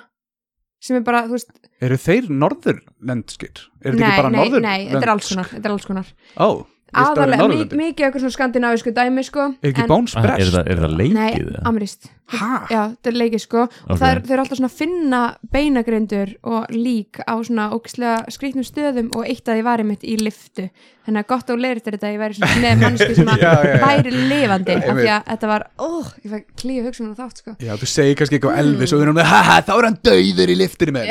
[0.83, 1.51] sem er bara, þú veist,
[1.81, 3.55] eru þeir norðurlendskir?
[3.81, 6.07] er þetta nei, ekki bara nei, nei, þetta er alls konar, þetta er alls konar
[6.37, 6.47] ó,
[6.93, 10.53] aðalega, mi er mikið eitthvað svona skandinavísku dæmi, sko ekki en- Bones Ah, er, Brest?
[10.53, 11.47] það, er það Nei, leikið?
[11.51, 11.63] eða?
[11.67, 12.67] amirist Hæ?
[12.69, 13.97] Já, þetta er leikið sko og Ok.
[14.01, 15.19] það er, alltaf svona að finna
[15.53, 20.17] beinagrindur og lík á svona ógislega skrýtnum stöðum og eitt að ég var einmitt í
[20.19, 20.69] liftu
[21.07, 23.39] þannig að gott og leiritt er þetta að ég væri svona með mannsku sem að
[23.79, 27.37] væri lifandi af því að þetta var, óh, ég fæ klíu hugsa um það þátt
[27.37, 29.99] sko Já, þú segir kannski eitthvað Elvis og við erum með, haha, þá er hann
[30.03, 31.07] dauður í liftinu með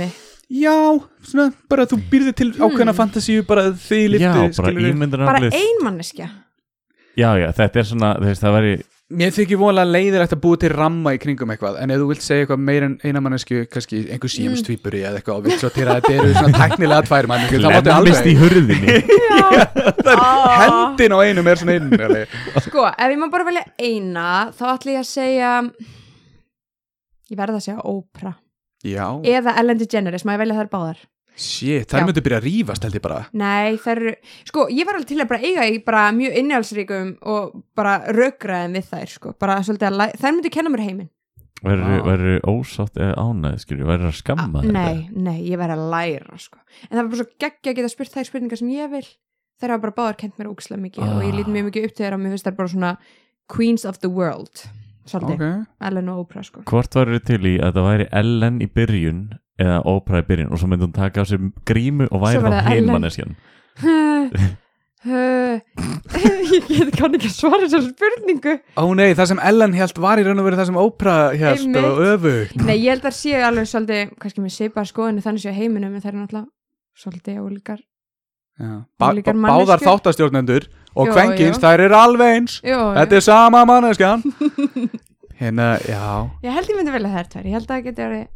[0.00, 0.10] Mm.
[0.50, 4.32] Já, er svona Já, bara þú býrði til ákveðna fantasíu bara þið í liftu já,
[4.58, 4.94] bara skilurðu.
[4.94, 6.30] ímyndur Bara ein manneskja.
[7.18, 8.80] Já, já, þetta er svona, veist, það væri
[9.10, 12.22] Mér þykir voðalega leiðilegt að búa til ramma í kringum eitthvað En ef þú vilt
[12.22, 15.70] segja eitthvað meira en eina mannesku Kannski einhver síums tvíburi eða eitthvað Og vilt svo
[15.74, 18.88] til að þetta eru svona tæknilega tvær mannesku Það máttu lemmist í alveg hurðinni
[20.10, 20.62] Ah.
[20.62, 22.32] Hendin á einum er svona inn alveg.
[22.66, 24.94] Sko, ef ég má bara velja eina þá ætla
[28.84, 31.00] Já, eða Ellen DeGeneres, ég velja þær báðar
[31.40, 34.00] shit, þær myndu byrja að rífast held ég bara Nei, þær
[34.48, 38.76] sko, ég var alveg til að bara eiga í bara mjög innhjálpsríkum og bara rökraðin
[38.76, 41.10] við þær, sko, bara svolítið að, læ- þær myndi kenna mér heiminn.
[41.60, 42.44] verður Vá.
[42.48, 42.60] wow.
[42.60, 44.72] ósátt eða ánæð, skilju, verður að skamma þetta?
[44.72, 46.58] Nei, nei, ég verði að læra, sko.
[46.88, 49.06] En það var bara svo geggja að geta spurt þær spurningar sem ég vil.
[49.60, 51.36] Þær hafa bara báðar kent mér ógislega mikið og ég Ah.
[51.36, 52.92] lít mjög mikið upp til þeirra og mér finnst þær bara svona
[53.52, 54.64] queens of the world,
[55.08, 56.64] svolítið, Ok, Ellen og Oprah, sko.
[56.68, 59.20] Hvort verður til í að það væri Ellen í byrjun
[59.60, 62.60] eða Oprah í byrjun og svo myndi hún taka á sig grímu og væri þá
[62.70, 63.36] heilmanneskjan
[65.00, 68.54] ég get kann ekki að svara þessar spurningu.
[68.76, 71.62] Ó nei, það sem Ellen held var í raun og verið það sem Oprah held
[71.64, 71.86] Einmitt.
[71.88, 75.54] og öfugt Nei, ég held að séu alveg svolítið, kannski með seipa skoðinu þannig séu
[75.56, 76.48] heiminum, en það er náttúrulega
[77.00, 77.80] svolítið ólíkar.
[79.00, 81.62] Báðar þáttastjórnendur og Jú, kvenkins, jú.
[81.62, 82.60] þær eru alveg eins.
[82.66, 84.22] Jú, Þetta er sama manneskjan.
[85.40, 86.30] Hérna, já.
[86.44, 88.26] Ég held ég myndi velja þær tvær, ég held að það geti verið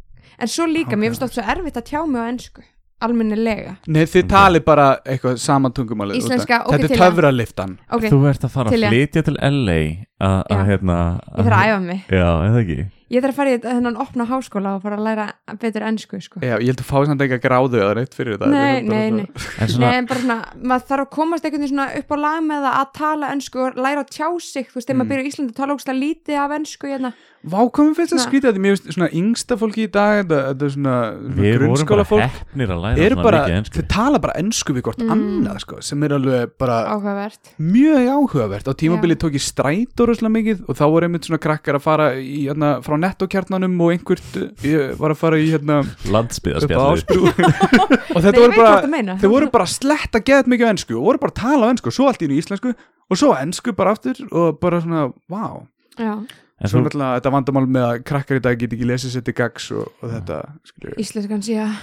[0.41, 0.99] En svo líka, Ok.
[0.99, 2.63] mér finnst oft svo erfitt að tjá mig á ennsku
[3.05, 3.75] Almennilega.
[3.91, 4.29] Nei, þið Ok.
[4.31, 7.77] talið bara eitthvað saman tungumálið Íslenska, út af- ok, Þetta til er töfraliftan.
[7.91, 9.79] Ok, Þú ert að fara Til að að- flytja til LA
[10.19, 10.65] að að, Já.
[10.65, 10.97] hérna
[11.37, 11.99] ég þarf að æfa mig.
[12.09, 12.79] Já, eða ekki
[13.13, 15.25] Ég þarf að fara í þennan opna háskóla og fara að læra
[15.61, 16.39] betur ennsku sko.
[16.41, 19.11] Já, ég held að fá samt ekki að gráðu eða reitt fyrir þetta Nei, nei,
[19.13, 19.27] nei
[19.61, 20.37] En svona, Nei, en bara svona,
[20.71, 23.61] maður þarf að komast einhvern veginn svona upp á lag með það að tala ennsku
[23.67, 25.03] og læra að tjá sig, þú veist, þegar Mm.
[25.03, 27.13] maður byrja í Íslandi að tala ógstlega lítið af ennsku hérna,
[27.45, 30.65] Vákomum finnst það skrítið að því mér finnst svona yngsta fólki í dag þetta, þetta
[30.65, 33.75] er svona, svona Við vorum grunnskóla bara fólk hefnir að læra svona bara, mikið ensku.
[33.75, 35.11] þau tala bara ennsku við hvort Mm.
[35.15, 37.51] annað sko, sem er alveg bara áhugavert.
[37.59, 38.65] mjög áhugavert.
[38.65, 42.07] Á tímabili tók ég strætór rosalega mikið og þá voru einmitt svona krakkar að fara
[42.17, 44.31] í, hérna, frá nettokjarnanum og einhvert
[44.63, 47.29] ég var að fara í hérna ásbrú.
[48.15, 51.21] Og þetta voru bara það þau voru bara að sletta geðt mikið ennsku og voru
[51.21, 54.15] bara að tala á ennsku og svo allt í íslensku og svo ennsku bara aftur
[54.31, 55.65] og bara svona, wow
[55.99, 56.15] Já,
[56.61, 59.33] En svo náttúrulega þetta vandamál með að krakkar í dag get ekki lesið sér til
[59.35, 60.37] gags og, og þetta
[60.69, 61.73] skilju íslenskan sé að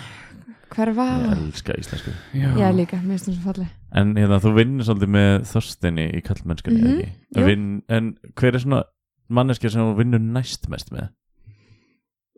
[0.73, 1.05] hverfa.
[1.13, 2.13] Ég elska íslensku.
[2.33, 3.73] Já, líka, mér finnst það svo falleg.
[4.01, 7.45] En hérna, þú vinnur svolítið með þörstinni í kallmennskunni, Mhm, mm jú.
[7.51, 8.83] Vinn, En hver er svona
[9.29, 11.11] manneskja sem þú vinnur næst mest með?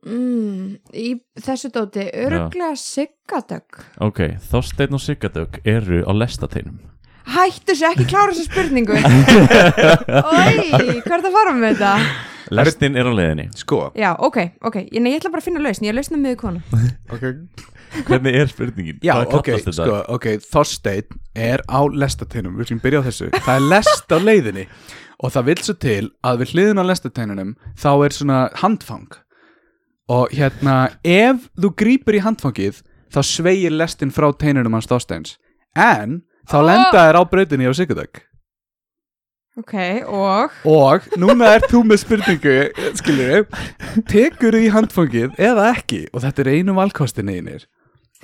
[0.05, 4.19] mm, Í þessu dóti, örglega siggadögg Ok,
[4.51, 6.81] Þorsteinn og Siggadögg eru á lestateinum
[7.25, 8.97] Hættu sér ekki klára þessu spurningu.
[8.99, 10.57] Ói,
[11.01, 11.93] hvað er það að fara með þetta?
[12.55, 13.47] Lestin er á leiðinni.
[13.57, 14.37] Sko, Já, ok,
[14.69, 15.87] ok, ég, nei, ég ætla bara að finna lausn.
[15.89, 16.61] Ég lausna með konu.
[17.15, 17.25] Ok.
[18.05, 18.99] Hvernig er spurningin?
[19.07, 19.87] Já, Hvað ok, kallast þetta?
[19.87, 23.29] sko, ok, Þorsteinn er á lestatinum, við skulum byrja á þessu.
[23.39, 24.65] Það er lest á leiðinni.
[25.25, 29.15] Og það vil svo til að við hliðin á lestatinunum þá er svona handfang.
[30.13, 32.83] Og hérna, ef þú grípur í handfangið
[33.15, 35.37] þá sveigir lestin frá teinunum hans Þorsteins.
[35.79, 36.19] En
[36.51, 36.67] þá Oh!
[36.69, 38.23] lenda þér á brautinni á Sigurdögg
[39.55, 39.75] Ok,
[40.11, 40.51] og?
[40.67, 42.55] Og núna er þú með spurningu
[42.99, 43.45] skilur
[44.11, 46.01] tekur í handfangið eða ekki?
[46.11, 47.69] Og þetta er einu valkostinni einir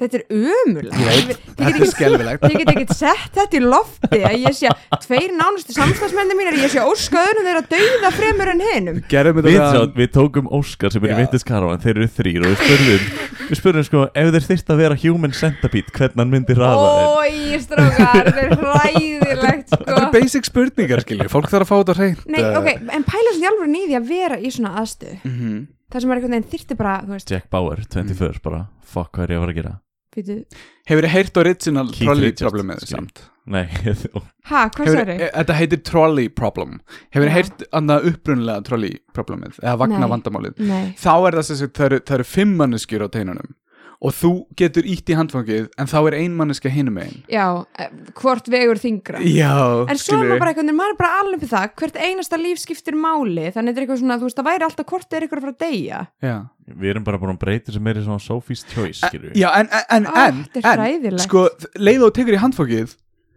[0.01, 4.73] þetta er ömulega Ég þetta er get ekki sett þetta í lofti að ég sé
[5.05, 8.65] tveir nánustu samstagsmenni mínir ég sé óskaðunum þeirra dauða fremur en
[9.11, 11.21] Gerðum Við, þetta meðan- við tókum Óskar sem er í Já.
[11.25, 13.05] vittis en þeir eru þrýr og við spurðum
[13.51, 17.09] við spurðum sko, ef þeir þyrst að vera human centipede hvernig hann myndi raða þeir
[17.11, 19.99] Ói, strókar, þetta er hræðilegt Þetta sko.
[20.01, 23.45] er basic spurningar, skilji, fólk þarf að fá þetta hreint Nei, ok, en pæla sem
[23.45, 25.19] hjálfur nýði að vera í svona aðstöðu.
[25.25, 25.61] Mm -hmm.
[25.91, 29.25] Það sem er einhvern veginn þyrfti bara, þú veist Jack Bauer, 21, bara fuck hvað
[29.25, 29.79] er ég að fara að gera
[30.17, 32.97] Hefur þið heyrt original Keith trolley Richards, problemið skilji.
[32.97, 33.23] samt?
[33.51, 33.63] Nei,
[34.51, 35.15] ha, hvað Hefur, sagði?
[35.23, 36.75] e, þetta heitir trolley problem
[37.15, 40.11] Hefur þið heyrt annað upprunalega trolley problemið eða vagna Nei.
[40.13, 43.55] vandamálið Nei, Þá er það sem sagt, það eru, það eru fimm manneskjur á teinunum
[44.01, 47.45] og þú getur ítt í handfangið en þá er ein manneskja hinum einn já,
[47.77, 47.91] eh,
[48.21, 49.53] hvort vegur þingra Já,
[49.91, 52.63] En svo er maður bara veginn, maður er bara alveg í það hvert einasta líf
[52.63, 55.45] skiptir máli þannig þetta er eitthvað svona, þú veist, það væri alltaf hvort er eitthvað
[55.45, 56.01] frá að deyja.
[56.25, 56.37] Já,
[56.81, 59.13] við erum bara búin að breyta sem er í svona Sophie's Choice.
[59.37, 61.47] Já en, en, en, Ó, en, er sko,
[61.79, 62.97] leið og tekur í handfangið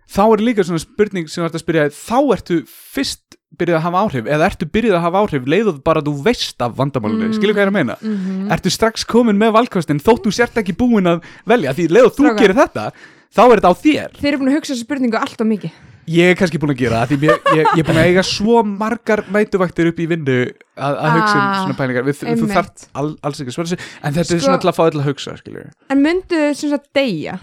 [0.10, 4.26] þá er líka svona spurning sem að spyrja þá ertu fyrst byrjuð að hafa áhrif
[4.34, 7.36] eða ertu byrjuð að hafa áhrif leiðuð bara að þú veist af vandamálunni, Mm.
[7.38, 7.96] skilur hvað ég er að meina?
[8.02, 12.06] Mm ertu strax komin með valkostin þótt þú sért ekki búin að velja því leið
[12.10, 12.92] og þú gerir þetta
[13.34, 14.10] þá er þetta á þér.
[14.20, 15.72] Þeir eru búin að hugsa þessu spurningu allt og mikið.
[16.04, 18.24] Ég er kannski búin að gera það því ég, ég, ég er búin að eiga
[18.28, 20.36] svo margar nætuvaktir upp í vinnu
[20.76, 22.04] að, að hugsa um Ah, svona pælingar.
[22.10, 22.52] Við, þú einmitt.
[22.58, 24.84] þarft al, alls ekki að svara þessu en þetta er Sko- svona til að fá
[24.90, 27.40] öll að hugsa skilur En myndu þau sem sagt deyja?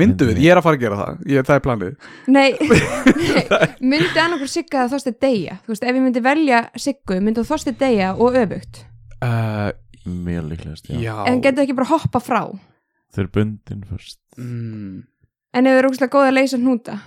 [0.00, 1.18] Myndu við, ég er að fara að gera það.
[1.34, 1.92] Ég, það er planið.
[2.34, 2.48] Nei,
[3.18, 3.68] nei.
[3.92, 5.58] Myndi annarkur Sigga að þósti deyja?
[5.66, 8.82] Þú veist, ef ég myndi velja Siggu myndi þú þósti deyja og öfugt?
[9.24, 9.68] Uh,
[10.06, 11.14] mjög líklegast, já, já.
[11.30, 12.42] En getur ekki bara hoppa frá?
[13.14, 14.18] Þau eru bundin fyrst.
[14.38, 15.04] Mm,
[15.56, 16.98] En ef þau eru ógustlega góð að leysa hnúta?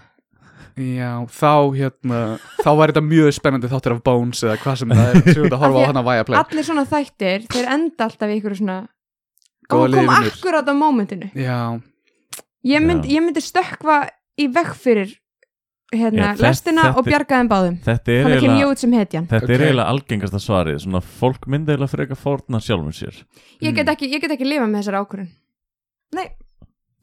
[0.81, 2.19] Já, þá hérna
[2.63, 5.59] þá var þetta mjög spennandi þáttur af Bones eða hvað sem það er, sem þetta
[5.61, 6.39] horfa á hana væja play.
[6.39, 8.77] Allir svona þættir, þeir enda alltaf í ykkur svona
[9.71, 10.31] Góða Og kom liðið vinnur.
[10.35, 11.27] akkurat á mómentinu.
[11.37, 11.57] Já,
[12.65, 13.17] ég myndi, Já.
[13.19, 13.97] ég myndi stökkva
[14.39, 15.15] í vekk fyrir
[15.93, 18.77] hérna, Já, þett- lestina og þetta- bjargaðum báðum þetta er Þannig kem ég eiginlega út
[18.79, 19.49] sem hetjan þetta Ok.
[19.55, 23.23] er eiginlega algengasta svarið svona fólk myndi eiginlega freka fórna sjálfum sér
[23.61, 23.75] Ég Mm.
[23.75, 25.29] get ekki, ég get ekki lifa með þessar ákvörðun
[26.13, 26.27] Nei,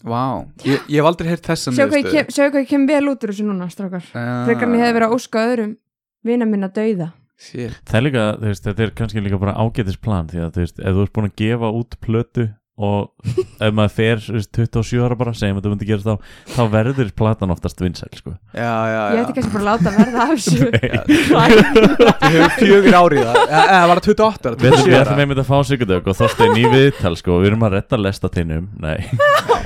[0.04, 2.86] vá ég, ég hef aldrei heyrt þessa sjá hvað, ég kem, sjá hvað ég kem
[2.86, 5.76] vel út úr þessu núna, strákar Frekar ég hefði verið að óska öðrum
[6.24, 7.72] vina minna dauða shit.
[7.84, 10.62] það er líka, þú veist, þetta er kannski líka bara ágætis plan því að þú
[10.64, 13.10] veist, ef þú ert búin að gefa út plötu og
[13.58, 16.14] ef maður fer þú veist, 27 ára bara, segjum að þetta myndi gerast þá
[16.54, 18.34] þá verður platan oftast vinsæl sko.
[18.54, 20.68] já, já, Ég ætti kannski bara að láta verða af þessu.
[21.18, 23.38] Þú hefur fjögur ári það.
[23.48, 26.18] Eða eða var það 28 við ætlum- við 27 ætlum einmitt að fá sigurdögg og
[26.20, 28.98] þóstein í viðtal sko, við erum að redda lesta teinum nei,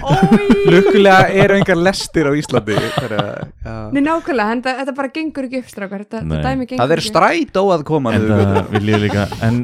[0.73, 3.27] Lukkulega eru engar lestir á Íslandi Þeirra,
[3.65, 3.75] já.
[3.93, 6.07] Nei, nákvæmlega, en þetta, þetta bara gengur ekki upp, strákar.
[6.07, 9.63] Þetta, dæmi gengur Það er ekki strætó að koma en það vil ég líka en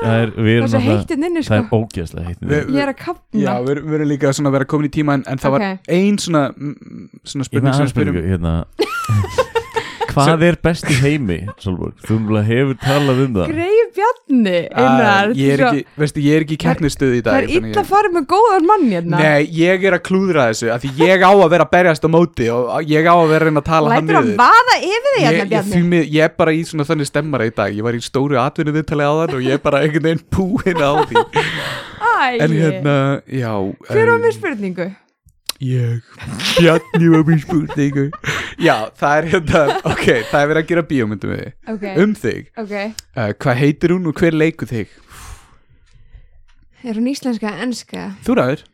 [0.00, 1.58] það er, við Það erum er heittinn inni, það sko.
[1.60, 4.56] er ógeðslega heitt Við- Ég er að kapna Já, við, við erum líka svona að
[4.58, 5.90] vera komin í tíma en, en það var Ok.
[5.98, 6.42] ein svona,
[7.24, 8.54] svona ég með spurning sem aðeins spurningu hérna,
[10.14, 11.94] Hvað er best í heimi, Solborg?
[12.06, 13.52] Þú hefur talað um það.
[13.54, 17.22] Greif Bjarni Einar, Uh, ég, er svo- ekki, veistu, ég er ekki í keppnistuð í
[17.26, 19.18] dag Það er illa að fara með góðan mann hérna.
[19.18, 22.08] Nei, ég er að klúðra þessu af Því ég á að vera að berjast á
[22.10, 25.26] móti Og ég á að vera að tala hann Lætur að vaða yfir þig ég,
[25.26, 26.02] hérna ég, Bjarni?
[26.14, 27.74] ég er bara í svona þannig stemmara í dag.
[27.74, 30.80] Ég var í stóru atvinnu viðtali á þann Og ég er bara einhvern veginn búinn
[30.80, 31.24] á því.
[32.00, 32.96] Æ, En hérna,
[33.26, 33.52] já
[33.90, 34.88] Hver var um, með spurningu?
[35.60, 36.00] Ég,
[36.56, 38.06] Bjarni var mér spurningu
[38.64, 41.54] Já, það er hérna Ok, það er verið að gera bíómyndum við þig.
[41.74, 42.72] Ok, Um þig, ok.
[43.12, 44.94] Uh, hvað heitir hún og hver leikur þig?
[46.80, 48.06] Er hún íslenska, enska?
[48.24, 48.64] Þú ræður.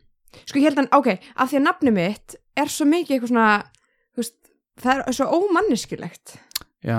[0.47, 3.49] Sko ég held að, ok, af því að nafni mitt er svo mikið eitthvað svona
[4.15, 4.35] þú veist,
[4.83, 6.37] það er svo ómanneskilegt
[6.87, 6.97] Já,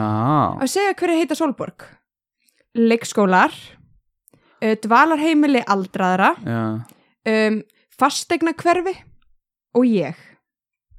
[0.58, 1.86] að segja hverju heita Solborg
[2.78, 6.62] leikskólar uh, dvalarheimili aldraðra já.
[7.32, 7.60] um,
[7.98, 8.94] fastegna hverfi
[9.78, 10.24] og ég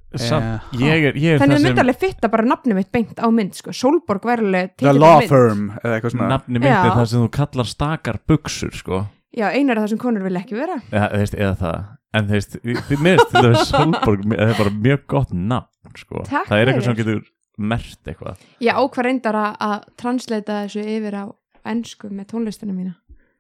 [0.10, 0.88] Samt, Já.
[0.90, 3.54] ég er, ég er þannig það að alveg fitta bara nafni mitt beint á mynd
[3.54, 3.70] sko.
[3.78, 5.20] Solborg væri alveg The Law.
[5.30, 6.96] Firm eða eitthvað svona nafni mitt er Já.
[6.96, 9.04] það sem þú kallar stakar buksur sko
[9.38, 11.78] já, einar af það sem konur vil ekki vera eða, þú veist, eða það
[12.18, 12.58] en þú veist,
[12.90, 16.24] þið minnst til þess Solborg það er bara mjög gott nafn sko.
[16.32, 17.22] Það er eitthvað sem getur
[17.70, 21.26] mert eitthvað ég ákvað reyndar að, transleita þessu yfir á
[21.70, 22.96] ennsku með tónlistina mína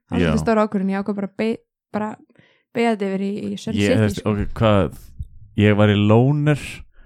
[0.05, 0.29] það Já.
[0.29, 1.49] svolítið stóra ákvörðin ég ákvað bara be,
[1.95, 2.09] bara
[2.77, 4.33] beða þetta yfir í, í þú City sko.
[4.35, 5.05] ok, hvað
[5.59, 6.59] ég var í lóner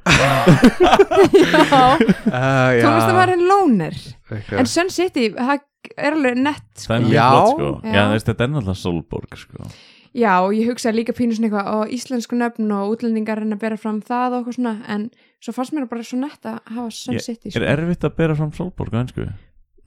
[0.03, 3.95] já, uh, tónlistamærin Lóner
[4.29, 4.59] okay.
[4.59, 5.63] en Sun City, það
[5.97, 6.89] er alveg nett sko.
[6.91, 7.25] það er mjög Já.
[7.29, 7.69] flott sko.
[7.83, 7.95] Já.
[7.95, 9.71] já, veist, þetta er náttúrulega Solborg sko.
[10.13, 13.63] Já, og ég hugsaði líka pínu svona eitthvað og íslensku nöfn og útlendingar reyna að
[13.63, 15.07] bera fram það og eitthvað svona, en
[15.41, 18.37] svo fannst mér bara svo nett að hafa Sun Ég- City er erfitt að bera
[18.37, 19.25] fram Solborg á einsku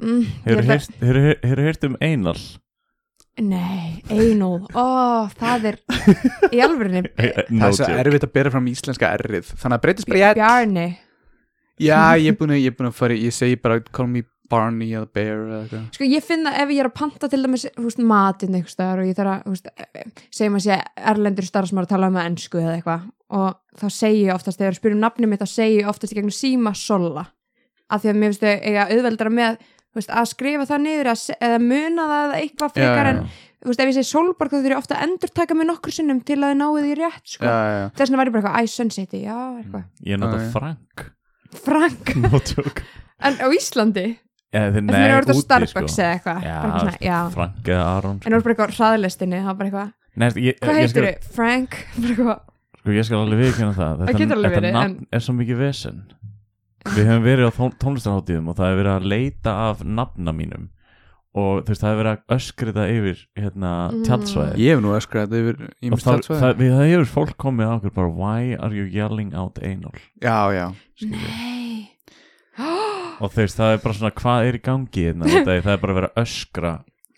[0.03, 2.41] mm, hefur heyrt um Einal
[3.37, 5.77] Nei, Einól, ó, það er
[6.57, 10.21] í alvörinni Það er svo erfitt að bera fram íslenska errið Þannig að breytist bara
[10.23, 10.87] í edd Bjarni
[11.85, 14.09] Já, ég er búin að, ég er búin að fara í- Ég segi bara, call
[14.09, 15.85] me Barney eða Bear eða eitthvað.
[15.97, 19.01] Sko ég finn að ef ég er að panta til dæmis húst, matinn eitthvað staðar
[19.03, 19.71] og ég þarf að húst,
[20.39, 20.77] segjum að sé
[21.13, 24.77] erlendur starfsmáður að tala um að ennsku eða eitthvað og þá segi ég oftast, þegar
[24.77, 27.27] ég spyrum nafnið mitt þá segi ég oftast í gegnum síma sola
[27.91, 29.59] af því að mér finnst þau eiga auðveldara með
[29.99, 33.21] veist, að skrifa það niður eða, muna það eða eitthvað frekar en
[33.67, 35.97] þú veist, ef ég segi Solborg þá þurfi ég ofta að endur taka mig nokkur
[35.97, 37.49] sinnum til að þið náðu því rétt sko.
[37.49, 39.85] Já, já, já þess vegna var ég bara eitthvað, æ, Sun City, já, eitthvað.
[40.07, 40.53] Ég nota Já, já.
[40.55, 41.07] Frank.
[41.67, 42.15] Frank,
[43.27, 44.07] en á Íslandi?
[44.55, 46.03] Ja, þeir, en það er orðið á úti, Starbucks sko.
[46.03, 46.45] eða eitthvað.
[46.47, 46.59] Já,
[47.03, 47.17] já.
[47.35, 50.29] Frank eða Aron en það var bara eitthvað á hraðlistinni það var bara eitthvað, Nei,
[50.41, 51.27] ég, hvað ég, heitir þið?
[51.37, 52.45] Frank, bara eitthvað.
[52.77, 54.05] Sko, ég skal alveg viðkjöna það.
[54.07, 56.05] Þetta nafn er svo mikið vesen
[56.95, 60.69] við höfum verið á tón, tónlistarháttíðum og það hefur verið að leita af nafna mínum.
[61.37, 64.05] Og þú veist, það hefur verið að öskrita yfir hérna Mm.
[64.07, 65.59] tjaldsvæði Ég hef nú öskrað yfir
[65.93, 69.35] og það, það, við, það hefur fólk komið á okkur bara why are you yelling
[69.37, 69.93] out anal?
[70.23, 70.67] Já, já.
[71.05, 71.91] Nei.
[73.21, 75.93] Og þú veist, það er bara svona hvað er í gangi hérna, það er bara
[75.93, 76.73] að vera öskra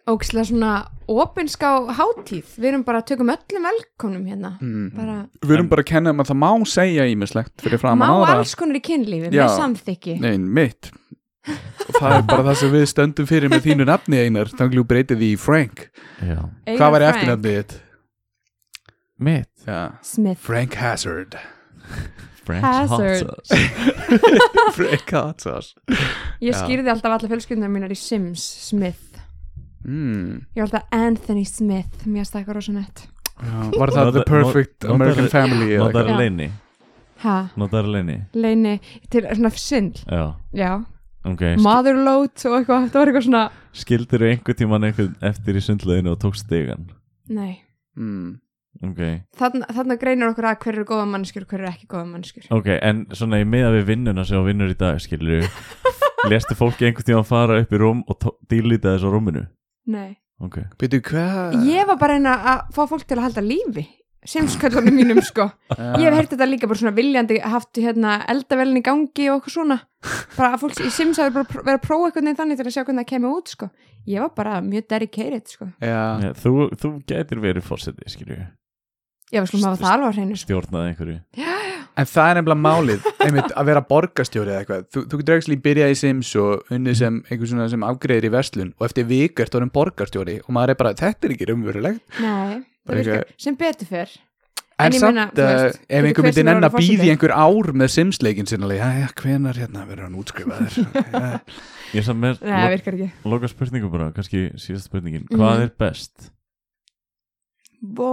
[0.09, 0.73] ógislega svona
[1.09, 2.55] opinská hátíð.
[2.59, 4.51] Við erum bara að tökum öllum velkomnum hérna.
[4.61, 4.87] Mm.
[4.97, 8.07] bara, Við erum bara að kenna um að það má segja ímislegt fyrir fram má
[8.09, 8.39] að aðra.
[8.43, 9.43] alls konar í kynlífi Já.
[9.45, 10.17] með samþykki.
[10.25, 10.91] Nei, mitt
[11.49, 14.51] Og það er bara það sem við stöndum fyrir með þínu nafni einar.
[14.53, 15.85] Þannig þú breytið því í Frank.
[16.21, 16.41] Já,
[16.77, 17.15] Hvað var Frank.
[17.15, 17.79] eftirnafnið þitt?
[19.19, 19.49] mitt.
[20.05, 20.39] Smith.
[20.45, 21.39] Frank Hazard.
[22.49, 23.33] Hazard.
[24.77, 25.73] Frank Hazard.
[26.45, 29.08] Ég skýrði alltaf alla fjölskyldunum mínar í Sims Smith
[29.89, 30.33] mm.
[30.55, 33.07] ég var alltaf Anthony Smith mér finnst það eitthvað rosa nett
[33.39, 36.23] Já, Var það The Perfect nota- American Family eða Notar eitthvað?
[36.25, 36.49] Leini
[37.23, 38.75] ha, Notar leini leini
[39.11, 40.25] til svona svindl Já,
[40.59, 40.73] já,
[41.29, 43.45] ok motherload og eitthvað, það var eitthvað svona
[43.79, 46.91] Skildir þú einhver tíman einhvern eftir í sundleginu og tókst stigan
[47.31, 47.59] nei,
[47.99, 48.39] mm.
[48.79, 49.01] Ok,
[49.35, 52.51] þarna, þarna greinir okkur að hver eru góða mannskjur og hver eru ekki góða mannskjur
[52.55, 55.47] ok, en svona í miða við vinnuna sem þú vinnur í dag, skilur
[56.31, 59.45] Lestu fólki einhvern tíman fara upp í rúm og dílita þessu rúminu
[59.91, 60.17] nei.
[60.39, 61.57] Ok, Veitu hvað?
[61.67, 63.89] Ég var bara reyna að fá fólk til að halda lífi
[64.29, 65.47] Simsköllunum mínum sko.
[65.73, 69.55] Ég hef heyrt þetta líka bara svona viljandi haft hérna eldavelin í gangi og eitthvað
[69.55, 69.77] svona.
[70.35, 72.75] Bara að fólk í Sims hafi bara verið að prófa eitthvað neginn þannig til að
[72.75, 73.71] sjá hvernig það kemur út sko.
[74.11, 75.71] Ég var bara mjög dedicated sko.
[75.79, 78.43] Já, ja, þú, þú getur verið fórseti, skilur
[79.29, 79.43] Ég.
[79.43, 80.47] Var svona að það á hreinu sko.
[80.49, 81.19] Stjórnaði einhverju
[81.99, 84.87] En það er nefnilega málið einmitt, að vera borgarstjóri eða eitthvað.
[84.95, 88.33] Þú, þú getur ekki byrjað í Sims og unnið sem einhver svona sem afgreðir í
[88.37, 92.03] verslun og eftir viku ert orðin borgarstjóri og maður er bara, þetta er ekki raunverulegt.
[92.23, 94.17] Nei, það virkar sem betur fyrr
[94.79, 97.09] En, En ég samt, uh, veist, ef einhver hver myndi sem er nenn að býði
[97.11, 100.77] einhver ár með Sims-leikin sinna já, já, hvenar hérna verður hann útskrifaður?
[100.95, 101.25] Já.
[101.97, 105.25] Ég er samt með Nei, það lo loka spurningu bara, kannski síðast spurningin.
[105.27, 105.35] Mhm.
[105.41, 106.29] Hvað er best?
[107.83, 108.13] Vó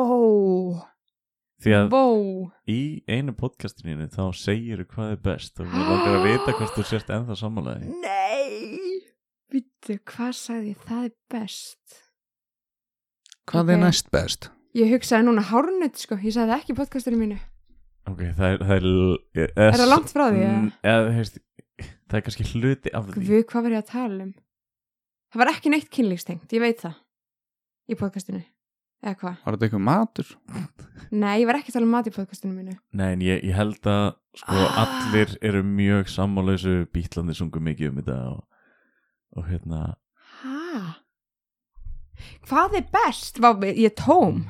[1.66, 2.02] því að Vó
[2.70, 2.80] í
[3.10, 7.12] einu podcastinu þá segir hvað er best og mér langar að vita hvort þú sért
[7.16, 9.02] ennþá sammálaði Nei
[9.56, 10.86] Vittu, hvað sagði ég?
[10.88, 12.00] Það er best
[13.46, 13.74] Hvað Ok.
[13.76, 14.48] er næst best?
[14.76, 17.38] Ég hugsaði núna hárnut sko, ég sagði ekki podcastinu mínu
[18.10, 18.88] ok, það er það er,
[19.42, 20.66] er, Er það langt frá því, eða?
[20.94, 21.38] eða, heist,
[22.10, 24.34] það er kannski hluti af því Guð, hvað var ég að tala um?
[25.34, 27.00] Það var ekki neitt kynlíkstengt, ég veit það
[27.90, 28.42] Í podcastinu
[29.04, 29.36] Eða hvað?
[29.46, 30.30] Var þetta eitthvað matur?
[31.12, 33.56] Nei, ég var ekki að tala um mat í podcastinu mínu Nei, en ég, ég
[33.56, 34.06] held að
[34.40, 34.78] sko, Ah.
[34.86, 38.44] allir eru mjög sammálausu bítlandi sungu mikið um þetta og,
[39.38, 39.82] og hérna
[40.42, 41.02] Hæ?
[42.50, 43.40] Hvað er best?
[43.44, 44.46] Vá, ég er tóm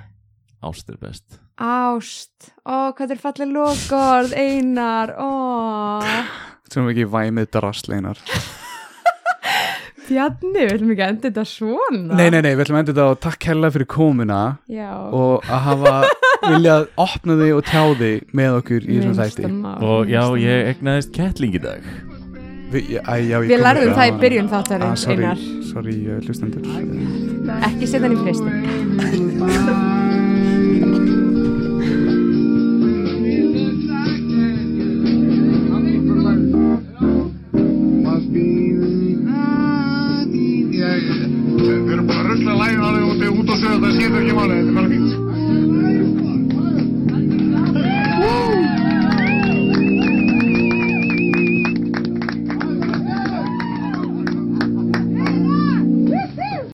[0.66, 6.02] ást er best Ást, ó, hvað er fallið lókord, einar, ó
[6.72, 8.20] Sem ekki væmið drastleinar
[10.06, 12.16] Bjarni, við ætlum ekki að enda þetta svona.
[12.20, 15.48] Nei, nei, nei, við ætlum að enda þetta og takk hella fyrir komuna Já, og
[15.50, 15.96] að hafa
[16.46, 19.52] viljað opna þig og tjá þig með okkur í þessum þætti.
[19.90, 21.82] og já, ég egnaðist kettling í dag.
[22.74, 25.44] Við, æ, já, ég Við kom lærðum það í byrjun Ah, þáttarins, sorry, Einar.
[25.74, 26.62] sorry, uh, hlustendur.
[27.70, 30.02] Ekki setja hann í fristi
[44.16, 45.25] Við erum